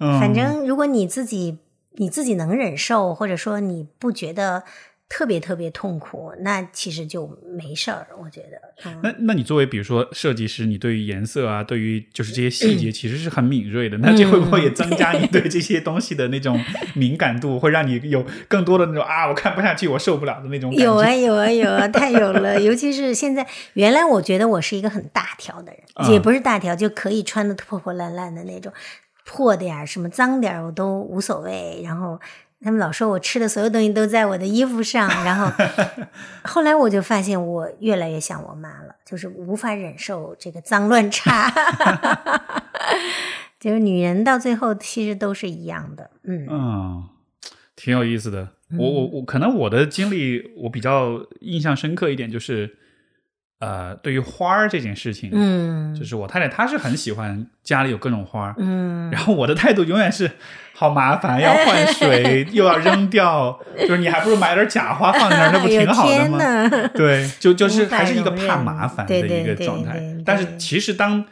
[0.00, 1.58] 嗯，反正如果你自己
[1.96, 4.62] 你自己能忍受，或者说你不觉得
[5.08, 7.26] 特别特别痛苦，那其实就
[7.56, 9.00] 没事儿，我觉得，嗯。
[9.02, 16.62] 那那你作为比如说设计师，你对于颜色啊，对于就是这些细嗯节 其实是很敏锐的，那这会不会也增加你对这些东西的那种
[16.94, 20.84] 敏感度，会让你有更多的那种啊，我看不下去，我受不了的那种感觉？
[20.84, 22.60] 有啊有啊有啊，太有了！
[22.60, 28.70] 尤其是现在，原来我觉得我是一个很大条的人，啊也不是大条，就可以穿的破破烂烂的那种，
[29.24, 31.80] 破点儿什么脏点儿我都无所谓。
[31.82, 32.20] 然后
[32.60, 35.50] 他们老说我吃的所有东西都在我的衣服上，然后
[36.42, 41.52] 后来我就发现我越来越像我妈了，就是无法忍受这个脏乱差。
[43.60, 47.04] 就是女人到最后其实都是一样的，嗯嗯，
[47.74, 48.48] 挺有意思的。
[48.78, 52.76] 我我我可能我的经历我比较印象深刻一点，就是
[53.60, 60.30] 呃，对于花儿这件事情，嗯，就是我太太她是很喜欢家里有各种花儿，嗯，然后我的态度永远是
[60.80, 66.70] 好麻烦，要换水又要扔掉，就是你还不如买点假花放在那儿，那不挺好的吗？
[66.94, 70.00] 对，就就是还是一个怕麻烦的一个状态。
[70.24, 71.24] 但是其实当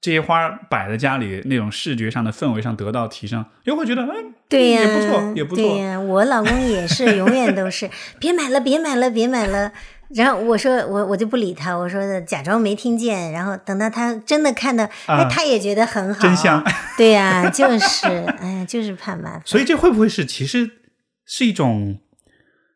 [0.00, 5.64] 这些花摆在家里，那种视觉上的氛围上得到提升，又会觉得嗯，对呀、也不错，也不错。
[5.64, 7.88] 对呀、我老公也是，永远都是
[8.18, 9.70] 别买了，别买了，别买了。
[10.14, 13.30] 然后我说我我就不理他，我说的假装没听见。
[13.32, 16.64] 然后等到他真的看到，哎，啊他也觉得很好，真香。
[16.96, 18.06] 对呀、就是，
[18.40, 19.42] 哎呀，就是怕麻烦。
[19.44, 20.70] 所以这会不会是其实
[21.26, 21.98] 是一种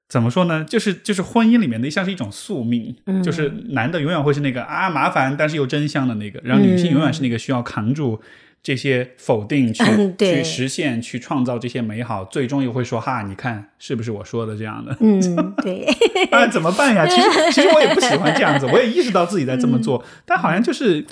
[0.09, 0.62] 怎么说呢？
[0.64, 8.20] 就是就是婚姻里面的像是一种宿命，嗯就是男的永远会是那个啊麻烦但是又真香的那个，然后女性永远是那个需要扛住
[8.62, 14.97] 这些否定 去、嗯去实现、去创造这些美好，最终又会说哈，你看是不是我说的这样的？
[15.01, 15.20] 嗯，
[15.62, 15.84] 对，
[16.30, 17.05] 啊，怎么办呀？
[17.10, 21.05] 其实其实我也不喜欢这样子，我也意识到自己在这么做，但好像就是。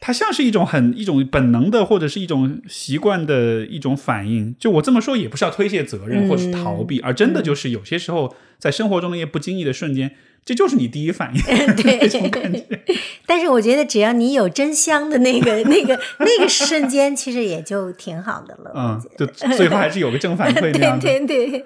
[0.00, 4.54] 它像是一种很一种本能的，或者是一种习惯的一种反应。
[4.56, 10.12] 就我这么说，也不是要推卸责任或者是逃避，而真的就是有些时候在生活中的一些不经意的瞬间，
[10.44, 11.42] 这就是你第一反应。
[11.76, 12.64] 对这种感觉。
[13.26, 18.72] 但是我觉得只要你有真香的那个、那个、那个瞬间，其实也就挺好的了。
[18.74, 20.98] 嗯，就最后还是有个正反馈 对。
[20.98, 21.60] 对对，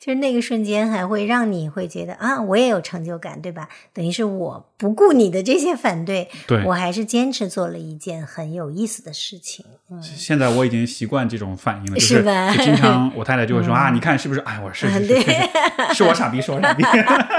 [0.00, 3.68] 就是那个瞬间还会让你会觉得啊，我也有成就感，对吧？
[3.94, 9.64] 等于是我不顾你的这些反对，对我还是坚持做了一件很有意思的事情。
[9.88, 14.40] 嗯，现在我已经习惯这种反应了，就是吧就经常我太太就会说、啊，你看是不是？
[14.40, 16.82] 哎，我是是是是对是，我傻逼，是我傻逼，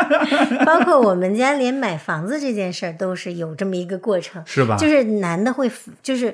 [0.65, 4.77] 包括我们家连买房子这件事儿都是有这么一个过程，是吧？
[4.77, 5.69] 就是男的会，
[6.01, 6.33] 就是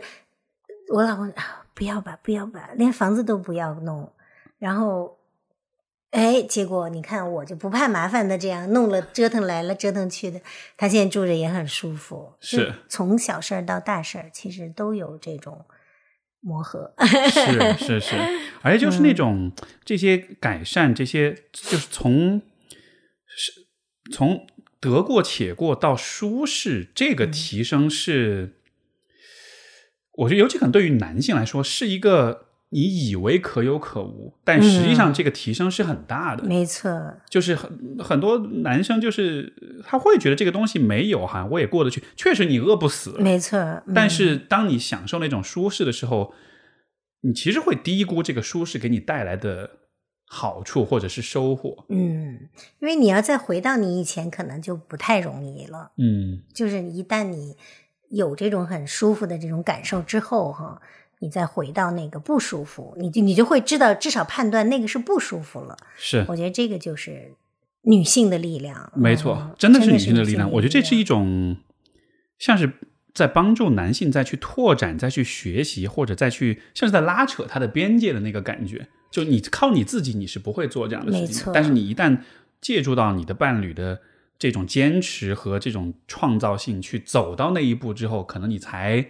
[0.90, 4.12] 我老公啊，不要吧，不要吧，连房子都不要弄，
[4.60, 5.18] 然后。
[6.12, 10.40] 哎，结果你看，我就不怕麻烦的，这样弄了折腾来了折腾去的，
[10.78, 12.34] 他现在住着也很舒服。
[12.40, 15.66] 是从小事儿到大事儿，其实都有这种
[16.44, 16.94] 磨合。
[17.00, 18.16] 是是是，
[18.62, 19.52] 而且就是那种、
[19.84, 22.42] 这些改善，这些就是从
[23.36, 23.66] 是
[24.12, 24.46] 从
[24.80, 28.58] 得过且过到舒适，这个提升是，
[30.12, 36.44] 我觉得尤其可能对于男性来说，是一个你以为可有可无，但实际上这个提升是很大的。
[36.44, 36.90] 没错，
[37.30, 39.54] 就是很很多男生就是
[39.86, 42.04] 他会觉得这个东西没有哈，我也过得去。
[42.16, 43.60] 确实你饿不死，没错。
[43.60, 46.34] 嗯但是当你享受那种舒适的时候，
[47.22, 49.70] 你其实会低估这个舒适给你带来的
[50.26, 51.86] 好处或者是收获。
[51.90, 55.92] 嗯，因为你要再回到你以前，可能就不太容易了。
[55.98, 57.56] 嗯，就是一旦你
[58.10, 60.82] 有这种很舒服的这种感受之后，哈，
[61.24, 65.78] 你再回到那个不舒服，你就你就会知道，至少判断那个是不舒服了。
[65.96, 67.32] 是我觉得这个就是
[67.84, 70.52] 女性的力量，没错，嗯真的是女女性的力量。
[70.52, 71.56] 我觉得这是一种
[72.38, 72.74] 像是
[73.14, 78.90] 在帮助男性再去拓展、再去学习，或者再去像是在拉扯他的边界的那个感觉。
[79.10, 82.18] 就你靠你自己，你是不会做这样的事情但是你一旦
[82.60, 84.02] 借助到你的伴侣的
[84.38, 89.06] 这种坚持和这种创造性，去走到那一步之后，可能你才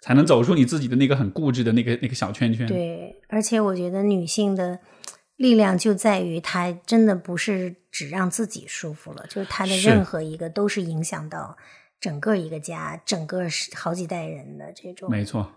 [0.00, 2.66] 才能走出你自己的那个很固执的那个那个小圈圈。
[2.66, 4.78] 对，而且我觉得女性的
[5.36, 11.56] 力量就在于她真的不是只让自己舒服了，就是她的任何一个都是影响到
[12.00, 13.44] 整个一个家、整个
[13.74, 15.10] 好几代人的这种。
[15.10, 15.52] 没错，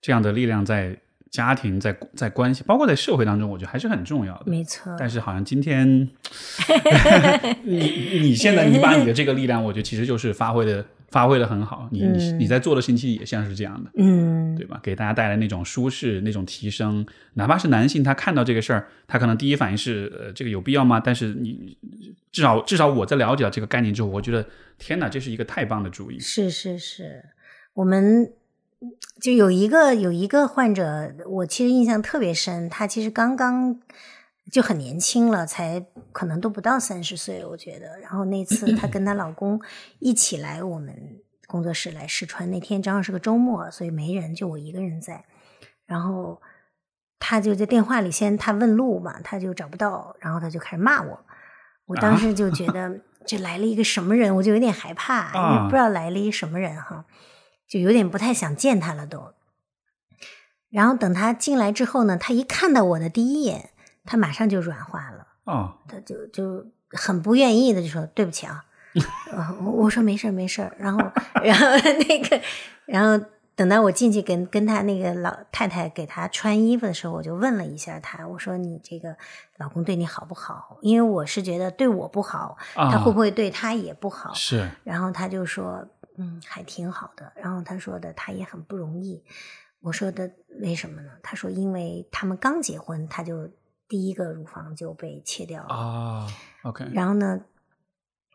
[0.00, 0.98] 这样的力量在
[1.30, 4.44] 家庭、在在关系，包括在社会当中，我觉得还是很重要的。
[4.46, 6.10] 没错，但是好像今天，
[7.62, 11.88] 你你现在你把你的这个力量，我觉得其实就是发挥的发挥的很好。
[11.90, 14.80] 你你你在做的事情其实也像是这样的，嗯，对吧？
[14.82, 17.04] 给大家带来那种舒适、那种提升。
[17.34, 21.00] 哪怕是男性，他看到这个事儿，他可能第一反应是呃，这个有必要吗？
[21.00, 21.76] 但是你
[22.32, 24.46] 至少至少我在了解到这个概念之后，我觉得
[24.78, 26.18] 天哪，这是一个太棒的主意。
[26.18, 27.24] 是是是，
[27.74, 28.32] 我们
[29.20, 33.78] 就有一个有一个患者，我其实印象特别深，他其实刚刚
[34.50, 37.98] 就很年轻了，才可能都不到三十岁，我觉得。
[38.00, 39.60] 然后那次她跟她老公
[39.98, 45.24] 一起来我们工作室来试穿，那天正好是个周末，所以没人，就我一个人在。
[45.86, 46.40] 然后
[47.18, 51.20] 她就在电话里先她问路嘛，她就找不到，然后她就开始骂我。
[51.86, 57.04] 我当时就觉得 这来了一个什么人，我就有点害怕，因为不知道来了一什么人哈，
[57.68, 59.34] 就有点不太想见他了都。
[60.70, 63.70] 然后等他进来之后呢，他一看到我的第一眼，
[64.04, 68.64] 他马上就软化了，哦，他就就很不愿意的就说对不起啊，
[69.32, 71.00] 呃我我说没事儿没事儿，然后
[71.42, 71.66] 然后
[72.08, 72.40] 那个
[72.86, 73.24] 然后。
[73.56, 79.14] 等到我进去跟跟他那个老太太给他穿衣服的时候，我就问了一下他，我说你这个
[79.58, 80.78] 老公对你好不好？
[80.80, 84.32] 因为我是觉得对我不好，啊他会不会对他也不好？
[84.32, 85.86] 是然后他就说，
[86.16, 87.30] 嗯，还挺好的。
[87.36, 89.22] 然后他说的他也很不容易。
[89.82, 90.30] 我说的
[90.62, 91.10] 为什么呢？
[91.22, 93.46] 他说因为他们刚结婚，他就
[93.90, 95.68] 第一个乳房就被切掉了。
[95.68, 96.26] 啊
[96.62, 97.40] ，OK，然后呢，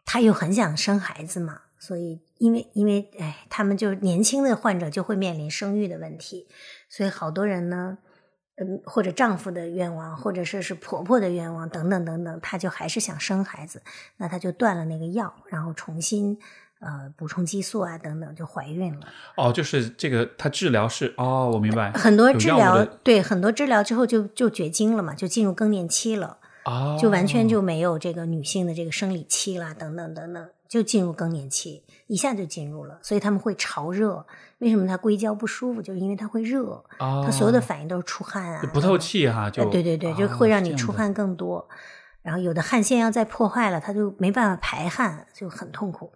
[0.06, 6.49] 他又很想生孩子嘛，所以因为因为哎，他们就是年轻的患者就会面临生育的问题，
[6.90, 7.98] 所以好多人呢，
[8.57, 13.82] 嗯，或者丈夫的愿望，或者说是婆婆的愿望等等等等，她就还是想生孩子，
[14.18, 16.38] 那她就断了那个药，然后重新
[16.80, 19.08] 呃补充激素啊等等，就怀孕了。
[19.38, 26.38] 哦，就是这个，它治疗是哦，我明白，很多治疗对很多治疗之后就就绝经了嘛，就进入更年期了。
[26.66, 34.26] 哦，就完全就没有这个女性的这个生理期啦，等等等等，就进入更年期，一下就进入了，所以他们会潮热。
[34.60, 35.82] 为什么它硅胶不舒服？
[35.82, 36.64] 就是因为它会热，
[36.98, 41.68] 哦，它所有的反应都是出汗啊，不透气哈，就呃对对对，就哦会让你出汗更多。
[42.24, 46.12] 然后有的汗腺要再破坏了，它就没办法排汗，就很痛苦。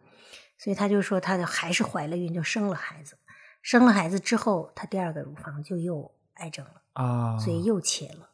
[0.59, 3.17] 所以她就说，他就还是怀了孕，就生了孩子。
[3.61, 6.81] 生了孩子之后，她第二个乳房就又癌症了。
[6.93, 8.29] 啊，所以又切了。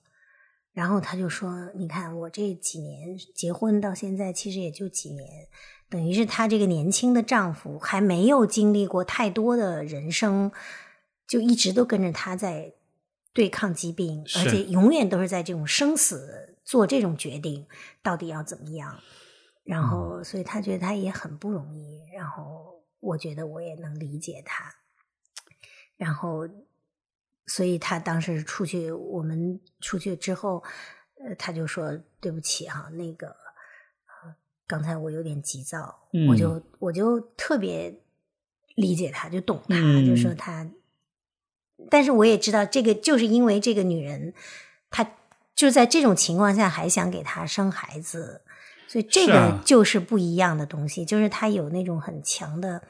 [0.73, 5.47] 然后她就说：“你看，我这几年结婚到现在，其实也就几年，
[5.87, 10.51] 等于是她这个年轻的丈夫还没有经历过太多的人生，
[11.27, 12.73] 就一直都跟着她在
[13.33, 17.65] 对抗疾病，而且永远都是在这种生死做这种决定，
[18.03, 18.99] 到底要怎么样。
[19.65, 21.99] 然后，所以他觉得他也很不容易。
[22.13, 24.73] 然后，我觉得我也能理解他。
[25.97, 26.47] 然后，
[27.47, 30.63] 所以他当时出去，我们出去之后，
[31.15, 34.35] 呃，他就说对不起哈、那个，呃，
[34.67, 38.01] 刚才我有点急躁，嗯我就我就特别
[38.75, 40.69] 理解他，就懂他，嗯就说他，
[41.89, 44.33] 但是我也知道这个就是因为这个女人，
[44.89, 45.15] 她
[45.55, 48.43] 就在这种情况下还想给他生孩子，
[48.87, 52.81] 所以这个就是不一样的东西，就是他有那种很强的。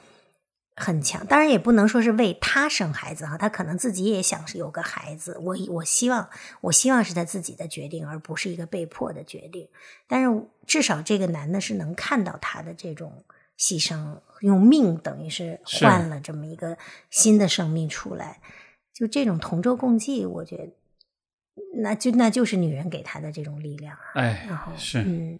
[0.78, 5.38] 很强，当然也不能说是为他生孩子哈，他可能自己也想是有个孩子。
[5.42, 9.66] 我我希望，我希望是他自己的决定，而不是一个被迫的决定。
[10.06, 13.24] 但是至少这个男的是能看到他的这种
[13.58, 16.78] 牺牲，用命等于是是换了这么一个
[17.10, 18.42] 新的生命出来。
[18.94, 20.68] 就这种同舟共济，我觉得
[21.78, 24.04] 那就那就是女人给他的这种力量啊。
[24.16, 25.40] 哎然后，是，嗯，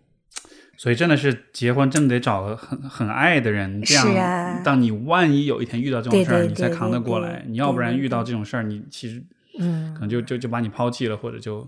[0.78, 7.44] 所以真的是结婚真的得找个很很爱的人，这样，是啊当你万一有一天遇到这种事儿，你才扛得过来。
[7.48, 9.24] 你要不然遇到这种事儿，你其实
[9.60, 11.68] 嗯可能就就就把你抛弃了，或者就，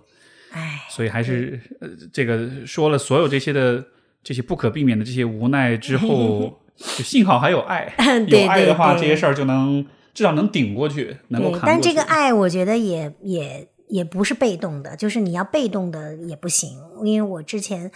[0.51, 3.83] 哎，所以还是呃，这个说了所有这些的
[4.23, 7.93] 这些不可避免的这些无奈之后， 就幸好还有爱，
[8.27, 16.71] 有爱的话，这些事儿就能至少能顶过去，能够扛，过但这个爱，我觉得也也也不是被动的，就是你要被动的也不行。
[17.03, 17.89] 因为我之前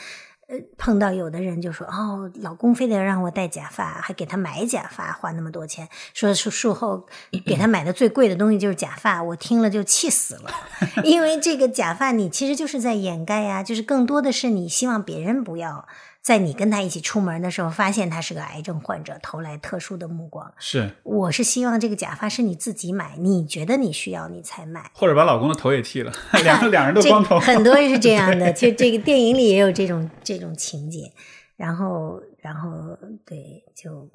[0.52, 7.07] 呃碰到有的人就说，哦，老公非得让我戴假发，还给他买假发，花那么多钱，说是术后
[7.48, 10.52] 给他买的最贵的东西就是假发，我听了就气死了。
[11.06, 15.88] 因为这个假发你其实就是在掩盖呀、就是更多的是你希望别人不要。
[16.22, 20.53] 在你跟他一起出门的时候，发现他是个癌症患者，投来特殊的目光。
[20.60, 24.91] 是，我是希望这个假发是你自己买，你觉得你需要你才买。
[24.93, 28.52] 或者把老公的头也剃了， 两个两人都光头，很多人是这样的。
[28.53, 31.11] 其实这个电影里也有这种这种情节。
[31.57, 34.10] 然后，然后对，就，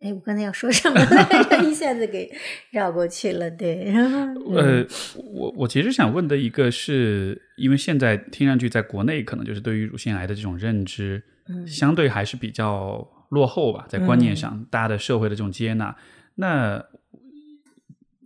[0.00, 1.62] 哎，我刚才要说什么来着？
[1.68, 2.32] 一下子给
[2.70, 3.50] 绕过去了。
[3.50, 3.92] 对，
[4.54, 15.96] 呃，我我其实想问的一个是，因为现在听上去在国内可能就是对于乳腺癌的这种认知，嗯相对还是比较落后吧，在观念上，大家的社会的这种接纳。
[16.36, 16.84] 那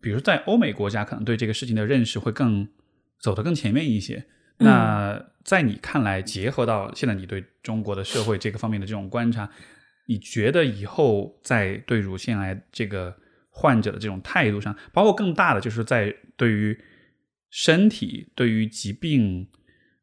[0.03, 2.69] 比如在欧美国家，可能对这个事情的认识会更
[3.19, 4.17] 走得更前面一些。
[4.59, 9.51] 嗯那在你看来，结合到现在你对中国的社会这个方面的这种观察，
[10.07, 13.17] 你觉得以后在对乳腺癌这个
[13.51, 16.79] 患者的这种态度上，包括更大的就是在对于
[17.51, 19.49] 身体、对于疾病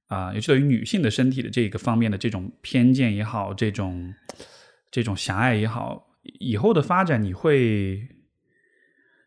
[0.08, 4.14] 啊、尤其对于女性的身体的这个方面的这种偏见也好，这种
[4.90, 8.08] 这种狭隘也好，以后的发展你会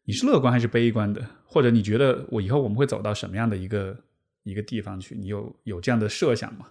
[0.05, 1.25] 你是乐观还是悲观的？
[1.45, 4.05] 或者你觉得我以后我们会走到什么样的一个
[4.43, 5.15] 一个地方去？
[5.15, 6.71] 你有有这样的设想吗？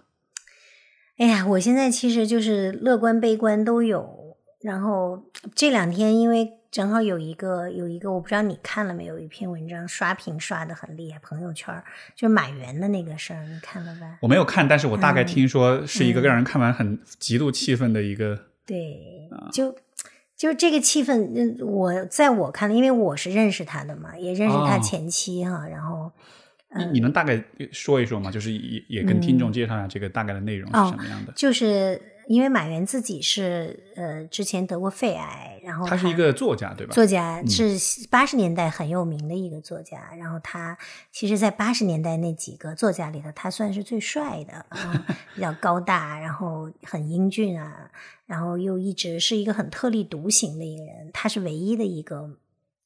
[1.22, 4.36] 哎呀，我现在其实就是乐观悲观都有。
[4.60, 5.22] 然后
[5.54, 11.72] 这两天因为正好有一个有一个，我不知道你看了没有，一篇文章刷屏刷的很厉害，朋友圈
[12.16, 14.18] 就是马原的那个事儿，你看了吧？
[14.20, 18.36] 我没有看，但是我大概嗯听说是一个嗯让人看完很极度气愤的一个。
[18.66, 19.76] 对，啊就
[20.36, 26.10] 就是这个气氛，嗯，我在我看来，因为我是认识他的嘛，也认识他哦前妻哈，然后
[26.76, 28.30] 你你能大概说一说吗？
[28.30, 31.32] 就是也也跟听众介绍一下这个大概的内容是哦什么样的？
[31.36, 36.92] 就是因为马原自己是呃之前得过肺癌，然后他是一个作家，对吧？
[36.94, 37.76] 作家是
[38.08, 40.78] 八十年代很有名的一个作家，然后他
[41.10, 45.04] 其实，在八十年代那几个作家里头，他算是最帅的啊，
[45.34, 47.90] 比较高大，然后很英俊啊，
[48.24, 52.38] 然后又一直是一个很特立独行的一个人，他是唯一的一个。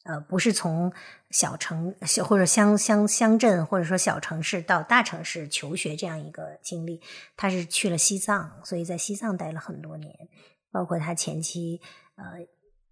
[0.06, 0.92] 呃，不是从
[1.30, 7.00] 小城小或者乡乡乡镇或者说小城市到大城市求学这样一个经历，
[7.36, 10.28] 他是去了西藏，所以在西藏待了很多年，
[10.70, 11.80] 包括他前妻
[12.14, 12.24] 呃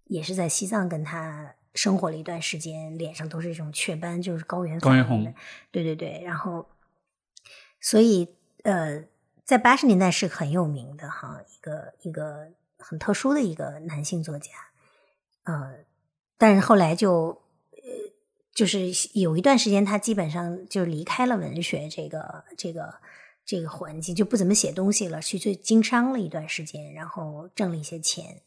[0.03, 5.33] 也是在西藏跟他生活了一段时间，脸上都是这种雀斑，就是高原高原红，
[5.71, 6.67] 对对对，然后
[7.79, 9.03] 所以呃，
[9.45, 14.51] 在八十年代是很有名的哈，一个一个很特殊的一个男性作家，
[15.43, 15.75] 呃，
[16.37, 17.27] 但是后来就
[17.71, 18.13] 呃，
[18.53, 18.79] 就是
[19.13, 22.93] 有一段时间，他基本上就离开了文学这个这个
[23.45, 28.41] 这个环境，就不怎么写东西了，去做经商了一段时间，然后挣了一些钱，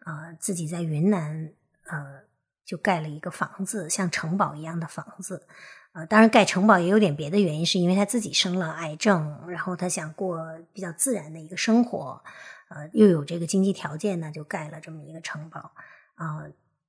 [0.00, 1.52] 啊、自己在云南
[1.86, 2.20] 呃
[2.64, 5.46] 就盖了一个房子，像城堡一样的房子。
[5.92, 10.40] 呃，当然盖城堡也有点别的原因，是因为他自己生了癌症，然后他想过
[10.72, 12.20] 比较自然的一个生活，
[12.68, 15.70] 呃，又有这个经济条件呢，就盖了这么一个城堡。
[16.16, 16.42] 啊、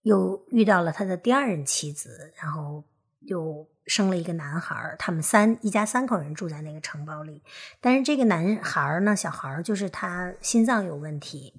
[0.05, 2.83] 又遇到了他的第二任妻子，然后
[3.21, 4.95] 又生了一个男孩儿。
[4.99, 7.41] 他们三一家三口人住在那个城堡里，
[7.81, 11.55] 但是这个男孩儿呢，小孩儿就是他心脏有问题，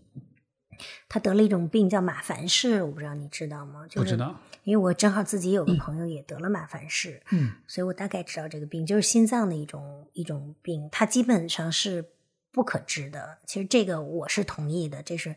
[1.08, 3.84] 他得了一种病叫马凡氏，我不知道你知道吗？
[3.88, 12.12] 就是不知道，因为我正好自己有个朋友也得了马凡氏，嗯，所以我大概知道这个病，就是心脏的一种一种病，它基本上是
[12.52, 13.38] 不可治的。
[13.44, 15.34] 其实这个我是同意的，这是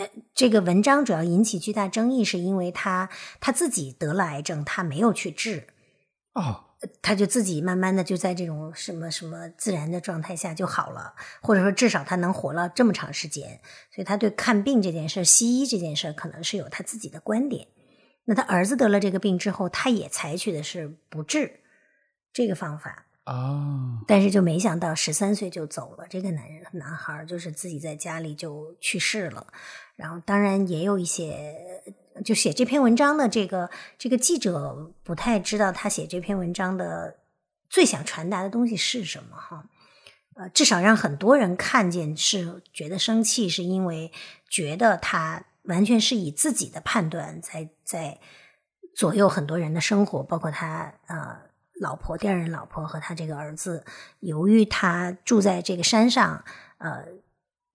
[0.00, 5.66] 呃这个文章主要引起巨大争议，是因为他他自己得了癌症，他没有去治，
[6.32, 6.64] 哦，
[7.02, 13.60] 他就自己慢慢的就在这种什么什么自然的状态下就好了，或者说至少他能活了这么长时间，
[13.94, 17.68] 所以他对看病这件事、西医这件事可能是有他自己的观点。
[18.24, 21.60] 那他儿子得了这个病之后，他也采取的是不治
[22.32, 26.04] 这个方法，哦，但是就没想到十三岁就走了。
[26.10, 29.46] 这个男人男孩就是自己在家里就去世了。
[29.94, 31.56] 然后当然也有一些，
[32.24, 37.18] 就写这篇文章的这个这个记者不太知道他写这篇文章的
[37.68, 39.64] 最想传达的东西是什么哈。
[40.34, 44.10] 呃，至少让很多人看见是觉得生气，是因为
[44.48, 48.18] 觉得他完全是以自己的判断在在
[48.96, 51.49] 左右很多人的生活，包括他呃
[51.80, 53.84] 老婆、第二任老婆和他这个儿子。
[54.20, 56.44] 由于他住在这个山上，
[56.78, 57.06] 呃，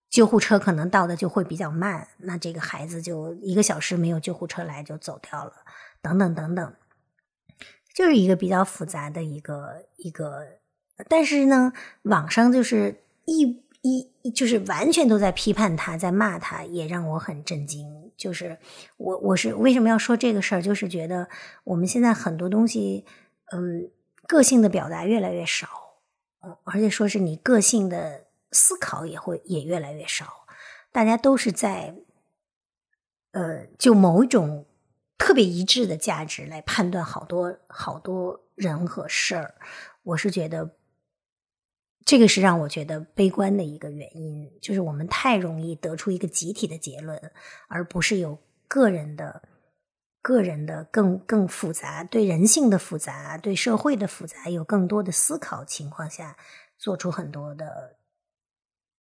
[0.10, 5.52] 救护车可能到的就会比较慢，那这个孩子就一个小时没有救护车来就走掉了，
[6.02, 6.74] 等等等等，
[7.94, 10.46] 就是一个比较复杂的一个一个。
[11.10, 11.74] 但是呢，
[12.04, 17.86] 网上就是一一就是完全都在批判他，在骂他，也让我很震惊。
[18.16, 18.58] 就是
[18.96, 21.28] 我我是为什么要说这个事儿，就是觉得
[21.66, 23.06] 我们现在很多东西，
[23.52, 23.92] 嗯，
[24.28, 25.68] 个性的表达越来越少，
[26.42, 30.48] 嗯，而且说是你个性的思考也会也越来越少，
[30.92, 31.96] 大家都是在，
[33.32, 34.66] 呃，就某一种
[35.18, 39.56] 特别一致的价值来判断好多好多人和事儿，
[40.04, 40.76] 我是觉得。
[42.08, 47.20] 这个是让我觉得悲观的一个原因，就是我们太容易得出一个集体的结论，
[47.68, 49.42] 而不是有个人的、
[50.26, 56.36] 个人的更更复杂、对人性的复杂、对社会的复杂有更多的思考情况下，
[56.80, 57.98] 做出很多的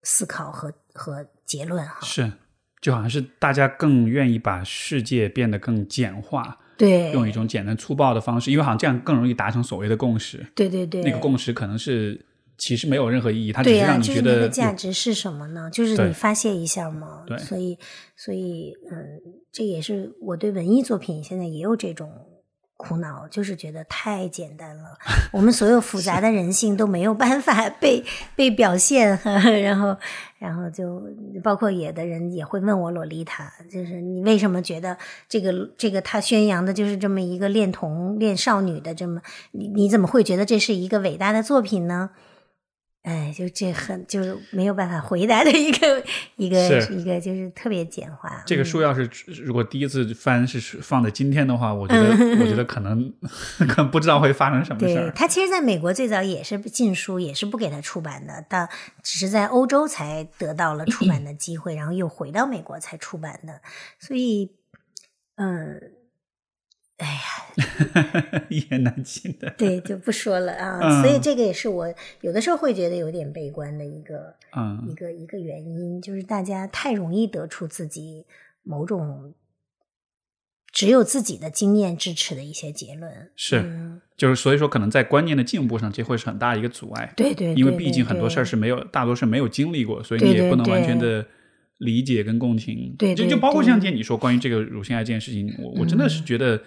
[0.03, 2.01] 思考和和结论哈。
[2.03, 2.31] 是，
[2.83, 10.47] 就好像是大家更愿意把世界变得更简化，对，用一种简单粗暴的方式，因为好像这样更容易达成所谓的共识。
[10.55, 12.23] 对对对，那个共识可能是
[12.57, 15.69] 其实没有任何意义，它只对呀、是让你就是那个价值是什么呢？
[15.73, 17.23] 就是你发泄一下嘛。
[17.27, 17.79] 对所以
[18.17, 19.21] 所以嗯，
[19.51, 22.11] 这也是我对文艺作品现在也有这种
[22.77, 24.99] 苦恼，就是觉得太简单了，
[25.33, 28.05] 我们所有复杂的人性都没有办法被
[28.37, 29.19] 被表现，
[29.63, 29.97] 然后
[30.39, 31.03] 然后就
[31.43, 34.97] 包括有的人也会问我洛丽塔，就是你为什么觉得
[35.29, 39.21] 这个这个他宣扬的就是这么一个恋童恋少女的这么
[39.53, 42.11] 你你怎么会觉得这是一个伟大的作品呢？
[43.05, 46.03] 哎，就这很就是没有办法回答的一个
[46.37, 46.57] 一个
[46.89, 48.43] 一个，就是特别简化。
[48.47, 49.09] 这个书要是
[49.45, 52.09] 如果第一次翻是放在今天的话，我觉得
[52.41, 53.13] 我觉得可能
[53.69, 55.11] 可能不知道会发生什么事儿。
[55.11, 58.67] 他，其实在美国最早也是禁书，也是不给他出版的，但
[59.03, 63.61] 只是在欧洲才得到了出版的机会，然后又回到美国才出版的。
[64.01, 64.51] 所以，
[65.37, 65.79] 嗯，
[66.99, 69.51] 哎呀， 一言难尽的。
[69.59, 70.79] 对，就不说了啊。
[70.81, 78.25] 嗯所以这个也是我有的时候会觉得有点悲观的一个一嗯，个一个原因，就是大家太容易得出自己
[78.63, 79.35] 某种
[80.73, 83.31] 只有自己的经验支持的一些结论。
[83.35, 87.13] 是嗯，就是所以说，可能在观念的进步上，这会是很大一个阻碍。
[87.17, 91.27] 对对，因为毕竟很多事儿是没有，大多是没有经历过，所以你也不能完全的
[91.79, 92.95] 理解跟共情。
[92.97, 96.61] 对对就就包括像今天你说关于这个乳腺癌这件事情，我我真的是觉得，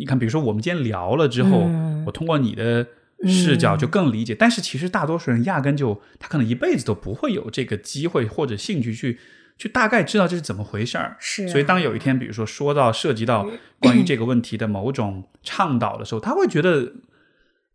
[0.00, 2.04] 你看，比如说我们今天聊了之后，嗯。
[2.06, 2.86] 我通过你的
[3.28, 3.78] 视角嗯。
[3.78, 9.18] 就更理解，但是其实大多数人压根就他可能一辈子都不会有这个机会或者兴趣去。
[9.58, 11.48] 去大概知道这是怎么回事儿，是啊。
[11.48, 13.46] 所以当有一天，比如说说到涉及到
[13.78, 16.90] 关于这个问题的某种倡导的时候，他会觉得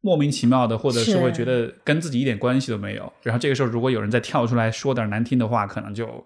[0.02, 3.14] 莫名其妙的，或者是是会觉得跟自己一点关系都没有。
[3.22, 6.26] 然后这个时候，如果有人再跳出来说点难听的话，可能就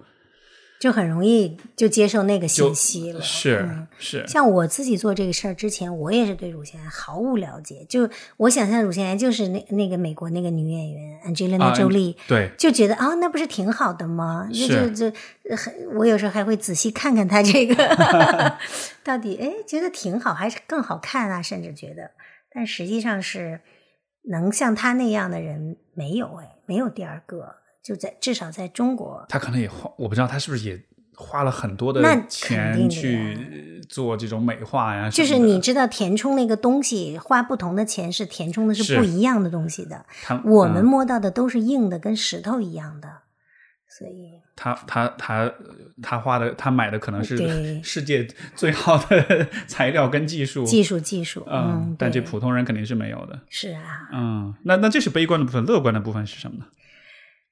[0.80, 3.22] 就很容易就接受那个信息了。
[3.22, 7.86] 是、嗯是，像我自己做这个事儿之前，我也是对乳腺癌毫无了解。
[7.90, 14.48] 就我想象乳腺癌就是那那个美国那个女演员 Angelina 啊 Jolie，、对，就觉得啊，那不是挺好的吗？
[14.52, 15.18] 那就就
[15.58, 17.76] 很，我有时候还会仔细看看她这个
[19.04, 22.12] 到底，哎，觉得挺好，还是更好看啊，甚至觉得，
[22.54, 23.60] 但实际上是
[24.30, 27.56] 能像她那样的人没有，哎，没有第二个，
[27.90, 30.80] 就在至少在中国，他可能也花，我不知道他是不是也
[31.16, 40.06] 花了很多的钱去做这种美化呀什就，是你知道填充那个东西花不同的钱是填充的是是不一样的东西的，
[40.46, 43.10] 我们嗯摸到的都是硬的，跟石头一样的，
[43.88, 45.52] 所以他他他
[46.00, 47.36] 他花的他买的可能是
[47.82, 53.40] 世界最好的 材料跟技术，技术技术，嗯嗯，，但这普通人肯定是没有的。
[53.50, 56.66] 是啊，嗯，那那这是悲观的部分，乐观的部分是什么呢？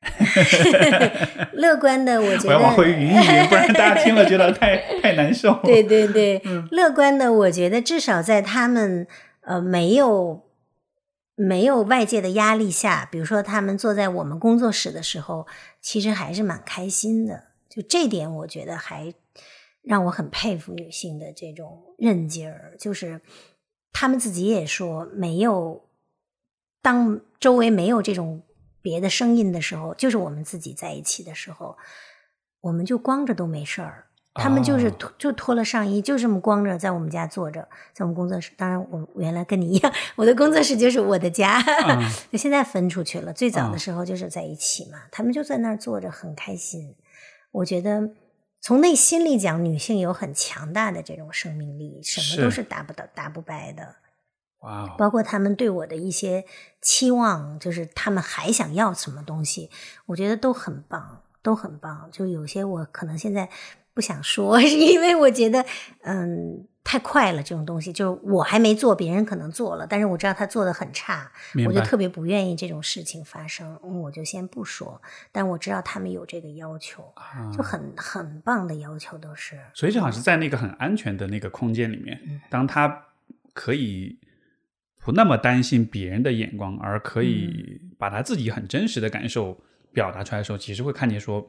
[1.54, 2.92] 乐观的我觉我要往回得。
[2.92, 5.54] 匀一匀，不然大家听了觉得太太难受。
[5.64, 9.08] 对对对，嗯乐观的，我觉得至少在他们
[9.42, 10.44] 呃没有
[11.36, 15.46] 没有外界的压力下，比如说他们坐在我们工作室的时候，
[15.82, 17.44] 其实还是蛮开心的。
[17.70, 19.14] 就这点，我觉得还
[19.84, 23.22] 让我很佩服女性的这种韧劲儿，就是
[23.94, 25.86] 他们自己也说，没有
[26.82, 28.42] 当周围没有这种
[28.88, 31.76] 别的声音的时候，就是我们自己在一起的时候，
[32.62, 34.06] 我们就光着都没事儿。
[34.40, 38.52] 他们就是哦脱就脱了上衣，就这么光着在我们家坐着，在我们工作室。
[38.56, 41.60] 当然，我原来跟你一样，我的工作室就是我的家，
[41.90, 43.34] 嗯 就现在分出去了。
[43.34, 46.96] 最早的嗯时候就是在一起嘛，他们就在那儿坐着，很开心。
[47.52, 48.12] 我觉得
[48.62, 53.96] 从内心里讲，女性有很强大的这种生命力，什么都是是打不到、打不败的。
[54.62, 56.46] 哇哦，包括他们对我的一些
[56.82, 59.70] 期望，就是他们还想要什么东西，
[60.08, 62.10] 我觉得都很棒，都很棒。
[62.12, 63.50] 就有些我可能现在
[63.94, 65.64] 不想说，是 因为我觉得，
[66.02, 71.32] 嗯，太快了，这种东西就是我还没做，别人可能做了，但是我知道他做的很差，
[71.68, 75.02] 我就特别不愿意这种事情发生，嗯，我就先不说。
[75.32, 79.60] 但我知道他们有这个要求，啊就很很棒的要求都是。
[79.74, 83.06] 所以正好是在那个很安全的那个空间里面，嗯当他
[83.54, 84.18] 可以
[85.08, 89.58] 不那么担心别人的眼光，而可以把他自己很真实的感受
[89.94, 91.42] 表达出来的时候，其实会看见说，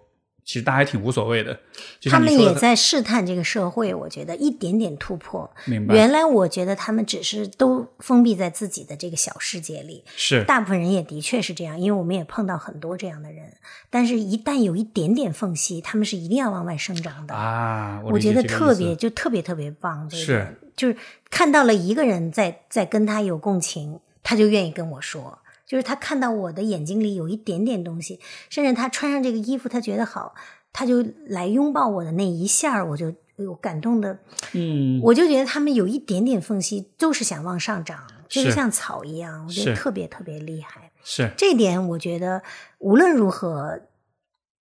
[0.45, 1.59] 其实大家还挺无所谓的。
[1.99, 5.53] 就他们也在试探这个社会，我觉得一点点突破。
[5.65, 13.53] 明白原来我觉得他们只是都封闭在自己的这个小世界里，是大部分人也的确是这样，因为我们也碰到很多这样的人。
[13.91, 17.35] 但是，一旦有一点点缝隙，他们是一定要往外生长的。
[17.35, 20.97] 啊，我觉得特别就特别特别棒，是点就是
[21.29, 25.41] 看到了一个人在在跟他有共情，他就愿意跟我说。
[25.67, 28.19] 就是他看到我的眼睛里有一点点东西，
[28.49, 30.35] 甚至他穿上这个衣服，他觉得好，
[30.73, 33.13] 他就来拥抱我的那一下儿，我就
[33.61, 34.19] 感动的，
[34.55, 40.91] 嗯，我就觉得他们有一点点缝隙，都是想往上涨，就是是像草一样，我觉得特别特别厉害。
[41.05, 42.43] 是这点我觉得
[42.79, 43.79] 无论如何，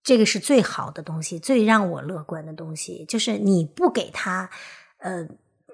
[0.04, 4.50] 这个是最好的东西，最让我乐观的东西，就是你不给他
[4.98, 5.26] 呃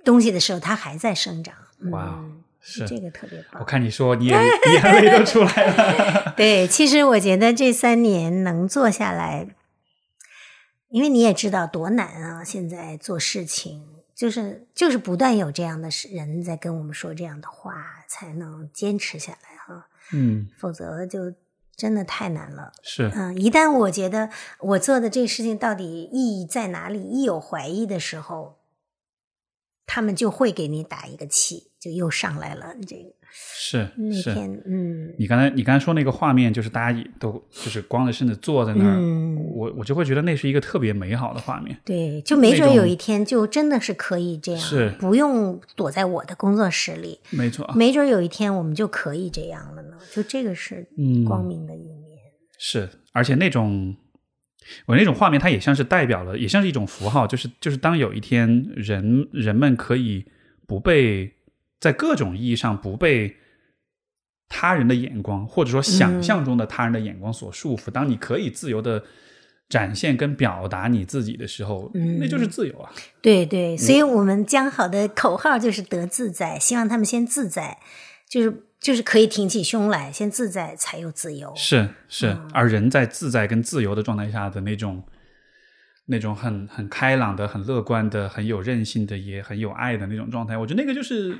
[0.03, 1.53] 东西的时候，它还在生长。
[1.91, 2.87] 哇嗯，是。
[2.87, 3.65] 这个特别棒我。
[3.65, 9.47] 看你说你也眼泪都出来了， 对，其实我觉得这三年能做下来，
[10.89, 12.43] 因为你也知道多难啊！
[12.43, 13.83] 现在做事情
[14.15, 19.87] 就是就是不断有这样的人在跟我们说这样的话，才能坚持下来哈。
[20.13, 21.33] 嗯，否则就
[21.75, 22.71] 真的太难了。
[22.83, 28.59] 是，嗯，一旦我觉得我做的这个事情到底意义在哪里，一有怀疑的时候，
[29.85, 32.73] 他们就会给你打一个气，就又上来了。
[32.87, 34.33] 这个是那是。
[34.33, 41.77] 天，嗯，你刚才你刚才说那个画面，就是大家都就是光着身子坐在那儿，嗯我我就会觉得那是一个特别美好的画面。
[41.83, 49.97] 对，就没准有一天就真的是可以这样，是不用躲在我的工作室里，没错，没准有一天我们就可以这样了呢。
[50.11, 52.19] 就这个是嗯光明的一面。
[52.59, 53.95] 是，而且那种
[54.85, 60.25] 我那种画面，它也像是代表了，也像是一种符号，就是就是当有一天人人们可以
[60.67, 61.33] 不被
[61.79, 63.35] 在各种意义上不被
[64.49, 66.23] 他人的眼光，或者说想嗯。
[66.23, 69.03] 象中的他人的眼光所束缚，当你可以自由的
[69.67, 72.19] 展现跟表达你自己的时候，嗯。
[72.19, 72.91] 那就是自由啊。
[73.21, 77.79] 对对，所以我们将好的口号就是得自在，希望他们先自在，
[78.29, 81.51] 就是就是可以挺起胸来，先自在才有自由。
[81.55, 85.01] 是是，嗯而人在自在跟自由的状态下的那种。
[86.05, 91.33] 那种很很开朗的、很乐观的、很有韧性的、也很有爱的那种状态，我觉得那个就是，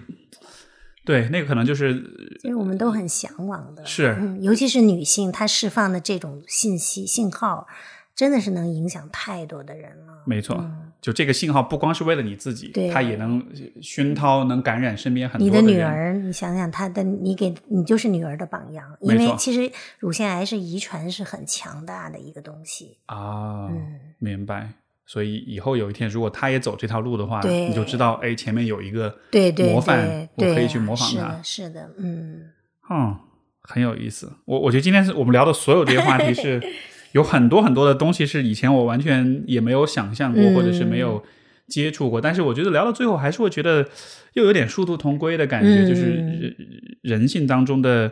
[1.04, 2.02] 对，那个可能就是
[2.40, 7.68] 其实我们都很向往的，是嗯，尤其是女性，她释放的这种信息信号，
[8.16, 10.24] 真的是能影响太多的人了。
[10.26, 10.58] 没错。
[10.60, 13.46] 嗯就这个信号不光是为了你自己，对它也能
[13.82, 15.82] 熏陶、能感染身边很多你的女。
[15.82, 19.70] 儿，你想想她的，你给你就是女儿的榜样，因为其实
[20.00, 22.98] 乳腺癌是遗传是很强大的一个东西。
[23.08, 24.70] 啊，嗯明白。
[25.06, 31.44] 所以以后有一天，如果他也走这条路的话，你就知道，哎，前面有一个对对模范，对对，我可以去模仿他是的，。
[31.44, 32.50] 是的，嗯，
[32.90, 33.20] 嗯，
[33.62, 34.32] 很有意思。
[34.46, 36.64] 我我觉得今天是我们聊的所有这些话题是
[37.14, 41.24] 有很多很多的东西是以前我完全也没有想象过，嗯或者是没有
[41.68, 42.22] 接触过。
[42.22, 43.88] 但是我觉得聊到最后，还是会觉得
[44.34, 46.56] 又有点殊途同归的感觉，嗯就是人
[47.02, 48.12] 人性当中的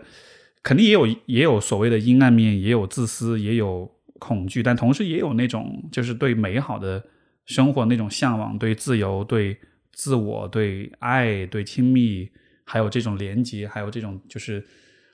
[0.64, 7.04] 肯定也有也有所谓的阴暗面，也有自私，也有恐惧，但同时也有那种就是对美好的
[7.46, 9.58] 生活那种向往，对自由，对
[9.92, 12.30] 自我，对爱，对亲密，
[12.64, 14.64] 还有这种连接，还有这种就是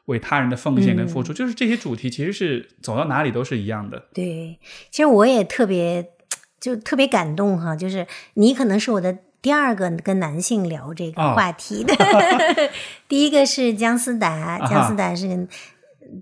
[0.07, 4.07] 为他人的奉献跟付出，就是这些主题其实是走到哪里都是一样的。
[4.13, 4.59] 对。
[4.91, 6.09] 其实我也特别
[6.59, 9.19] 就特别感动哈，就是你可能是我的。
[9.39, 11.95] 第二个跟男性聊这个哦话题的，
[13.07, 15.35] 第一个是姜思达，姜思达是个，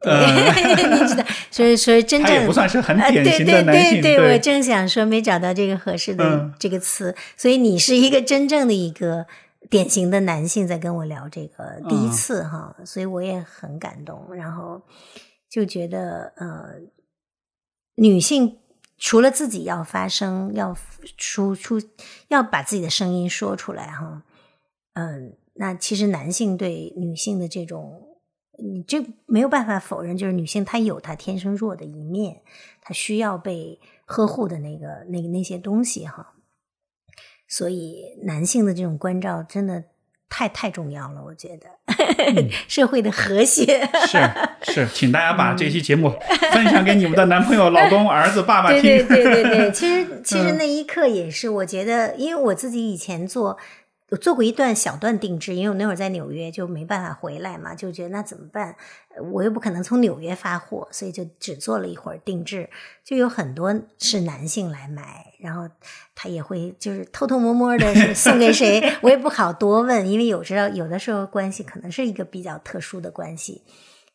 [0.01, 0.53] 对，呃
[0.99, 9.25] 你知道，所以所以真正不算是很呃典型的对男性，对对对，我正想说没找到这个合适的嗯这个词，所以你是一个真正的一个
[9.75, 14.81] 典型的男性在跟我聊这个第一嗯次哈，所以我也很感动，然后
[15.49, 16.79] 就觉得呃，
[17.95, 18.57] 女性
[18.97, 20.73] 除了自己要发声，要
[21.17, 21.81] 输出，
[22.29, 24.23] 要把自己的声音说出来哈，
[24.93, 28.01] 嗯、那其实男性对女性的这种。
[28.57, 32.41] 你这没有办法否认，就是女性她有她天生弱的一面，
[32.81, 36.34] 她需要被呵护的那个、那个那些东西哈。
[37.47, 39.83] 所以男性的这种关照真的
[40.29, 43.87] 太太重要了，我觉得、 社会的和谐。
[44.07, 46.11] 是是，请大家把这期节目
[46.51, 49.07] 分享给你们的男朋友、老公、儿子、爸爸对听。
[49.07, 53.57] 对对对对，其实其实嗯那一刻也是，我觉得，因为我自己以前做。
[54.09, 58.75] 我做过一段小段定制，因为我那会儿在纽约就没办法回来嘛，就觉得那怎么办？
[59.15, 62.69] 呃我又不可能从纽约发货，所以就只做了一会儿定制。
[63.03, 65.67] 就有很多是男性来买，然后
[66.13, 73.63] 他也会就是偷偷摸摸的 送给谁，我也不好多问，因为有知道有的时候关系可能是一个比较特殊的关系，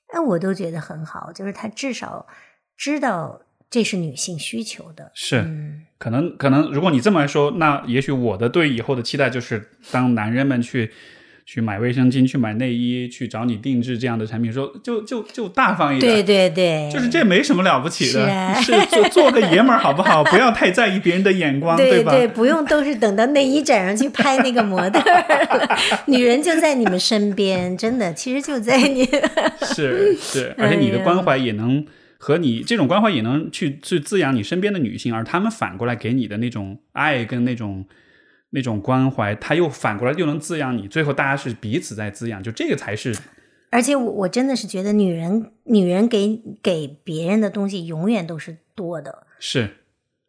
[0.06, 2.28] 但我都觉得很好，就是他至少
[2.76, 3.40] 知道
[3.70, 5.12] 这是女性需求的。
[5.14, 10.90] 是，嗯，可能可能，如果你这么来说，那也许我的对以后的期待就是，当男人们去
[11.46, 16.12] 去买卫生巾、去买内衣、去找你定制这样的产品的时候，就就就大方一点。
[16.14, 20.22] 对对对，就是这没什么了不起的，是啊 是做做个爷们儿好不好？
[20.30, 21.82] 不要太在意别人的眼光，吧？
[21.82, 25.00] 对对，不用都是等到内衣展上去拍那个模特
[26.06, 29.08] 女人就在你们身边，真的，其实就在你。
[29.62, 31.84] 是是，而且你的关怀也能
[32.22, 37.86] 和你这种关怀也能去去滋养你身边的女性，而她们反过来给你的那种爱跟那种
[38.50, 43.16] 那种关怀，它又反过来又能滋养你，最后大家是彼此在滋养，就这个才是
[43.70, 49.26] 而且我我真的是觉得，女人女人给给别人的东西永远都是多的。
[49.38, 49.70] 是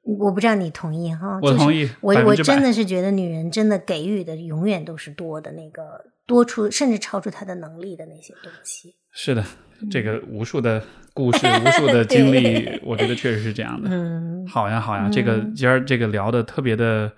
[0.03, 1.39] 我不知道你同意哈？
[1.41, 8.95] 我同意我我真的是觉得女人真的给予的永远都是多的那个多出，甚至超出她的能力的那些东西。
[9.11, 9.43] 是的，
[9.89, 10.81] 这个无数的
[11.13, 13.89] 故事，无数的经历， 我觉得确实是这样的。
[13.91, 17.11] 嗯，好呀，好呀，这个今儿这个聊的特别的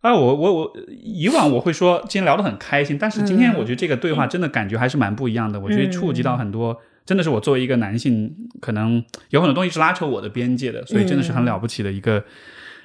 [0.00, 0.72] 啊，我我我
[1.02, 12.24] 以往我会说今天聊得很开心，但是今天我觉得这个对话真的感觉还是蛮不一样的，我觉得触及到很多真的是我作为一个男性，可能有很多东西是拉扯我的边界的，所以真的是很了不起的一个。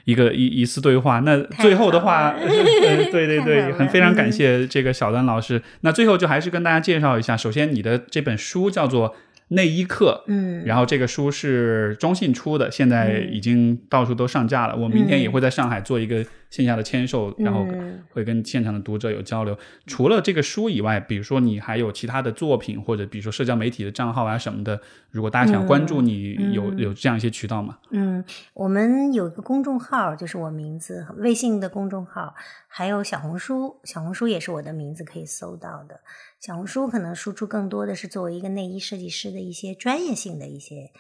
[0.06, 2.48] 一个一一次对话，那最后的话，呃，
[3.14, 5.62] 对对对，很非常感谢这个小丹老师。
[5.82, 9.16] 那最后就还是跟大家介绍一下，首先你的这本书叫做。
[9.52, 14.76] 内衣课，嗯，然后这个书是中信出的，现在已经到处都上架了。
[14.76, 17.66] 我明天也会在上海做一个线下的签售，然后
[18.12, 19.58] 会跟现场的读者有交流。
[19.86, 24.80] 除了这个书以外，比如说你还有其他的作品，或者比如说社交媒体的账号啊什么的，
[25.10, 27.78] 如果大家想关注你，有有这样一些渠道吗？
[27.90, 28.24] 嗯，
[28.54, 32.34] 我们有一个公众号，就是我名字，微信的公众号，
[32.70, 36.00] 还有小红书，小红书也是我的名字可以搜到的。
[36.42, 40.92] 小红书可能输出更多的是作为一个内衣设计师的一些专业性的一些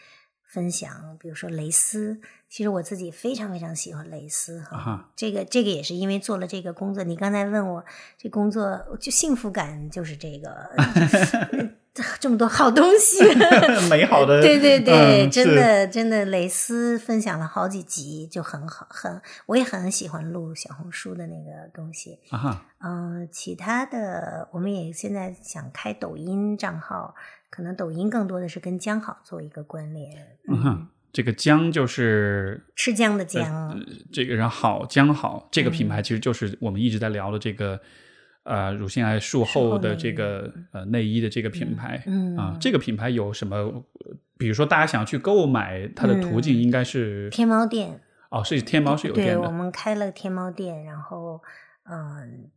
[0.44, 2.22] 分享，比如说蕾丝。
[2.48, 7.04] 其实我自己非常非常喜欢蕾丝哈，这个这个也是因为做了这个工作。
[7.04, 7.84] 你刚才问我
[8.20, 11.72] 这工作就幸福感就是这个。
[12.22, 13.22] 这么多好东西，
[13.92, 22.66] 美好的，对对对，真的真的，蕾丝分享了好几集，就很好，很我也很喜欢录小红书的那个东西啊。
[22.80, 27.14] 嗯，其他的我们也现在想开抖音账号，
[27.50, 30.38] 可能抖音更多的是跟姜好做一个关联。
[30.48, 33.78] 嗯哼，这个姜就是吃姜的姜，
[34.14, 37.82] 这个然后好姜好这个品牌其实就是我们一直在聊的这个。
[38.44, 43.84] 呃，乳腺癌术后的这个呃内衣的这个品牌，嗯啊，这个品牌有什么？
[44.38, 49.34] 比如说，大家想要去购买它的途径，应该是天猫店哦，是天猫是有店的。
[49.36, 51.42] 对，我们开了天猫店，然后
[51.84, 52.50] 嗯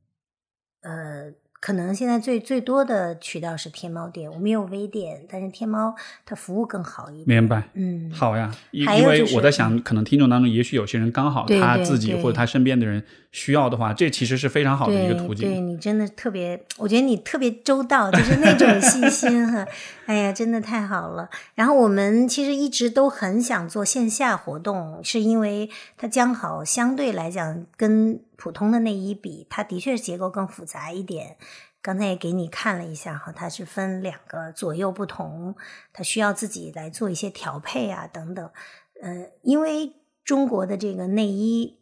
[0.82, 1.32] 呃。
[1.60, 5.94] 可能现在最最多的渠道是天猫店，我们有微店，但是天猫
[6.26, 7.40] 它服务更好一点。
[7.40, 8.54] 明白，嗯，好呀。
[8.70, 13.02] 因为我在想，可能听众当中，也许有些人刚好他自己或者他身边的人
[13.34, 15.50] 需要的话，这其实是非常好的一个途径。
[15.50, 19.66] 对你真的特别，我觉得你特别周到，就是那种 细心哈。
[20.06, 21.28] 哎呀，真的太好了。
[21.56, 28.20] 然后我们其实一直都很想做线下活动，是因为它将好相对来讲跟。
[28.36, 31.36] 普通的内衣比，它的确结构更复杂一点。
[31.80, 35.54] 刚才也给你看了一下哈，它是分两个左右不同，
[35.92, 38.50] 它需要自己来做一些调配啊等等。
[39.00, 39.92] 呃，因为
[40.24, 41.78] 中国的这个内衣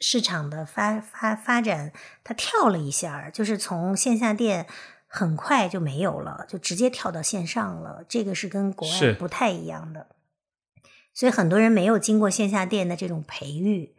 [0.00, 1.92] 市场的发发发展，
[2.22, 4.66] 它跳了一下，就是从线下店
[5.06, 8.04] 很快就没有了，就直接跳到线上了。
[8.08, 10.06] 这个是跟国外不太一样的，
[11.12, 13.94] 所以很多人没有经过线下店的这种培育。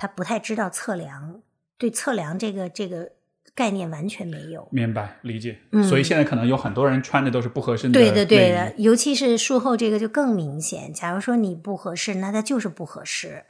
[0.00, 1.42] 他不太知道测量，
[1.76, 3.10] 对测量这个这个
[3.52, 4.68] 概念完全没有。
[4.70, 5.58] 明白理解，
[5.88, 7.98] 所以现在可能有很多人穿的都是不合身的。
[7.98, 10.92] 对的对的，尤其是术后这个就更明显。
[10.94, 13.44] 假如说你不合适，那它就是不合适。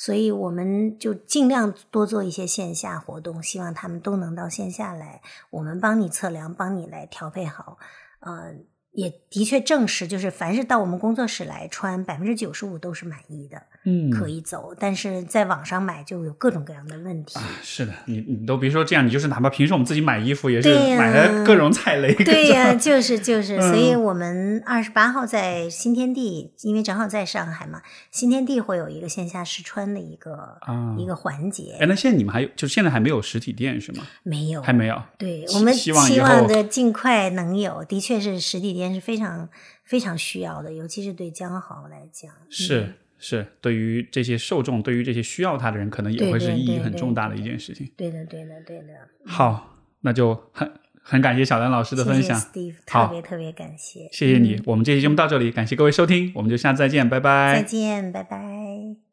[0.00, 5.20] 所以我们就尽量多做一些线下活动，希望他们都能到线下来，
[5.50, 7.76] 我们帮你测量，帮你来调配好，
[8.20, 8.64] 嗯。
[8.92, 14.74] 也的确证实，就是凡是到我们工作室来穿，百分之九十五都是满意的，嗯，可以走。
[14.76, 17.38] 但是在网上买就有各种各样的问题。
[17.62, 22.12] 是的，你你都别说这样，你就是哪怕平时我们自己买衣服也是买了各种踩雷。
[22.14, 27.80] 对呀，就是就是，所以我们二十八号在新天地，因为正好在上海嘛，
[28.10, 30.58] 新天地会有一个线下试穿的一个
[30.98, 31.76] 一个环节。
[31.78, 34.02] 哎，那现在你们还有，就现在还没有实体店是吗？
[34.24, 35.00] 没有，还没有。
[35.16, 38.79] 对我们希望的尽快能有，的确是实体店。
[38.94, 39.48] 是非常
[39.84, 47.90] 非常需要的，尤其是对江豪来讲，是是，对于这些受众，对于这些需要他的人，可能也会是意义很重大的一件事情。
[47.96, 48.94] 对的，对的，对的。
[49.26, 52.40] 好，那就很很感谢小兰老师的分享，
[52.86, 54.58] 特别特别感谢，谢谢你。
[54.64, 57.56] 我们这期节目到这里，感谢各位收听，我们就下次再见，拜拜。
[57.56, 59.09] 再见，拜拜。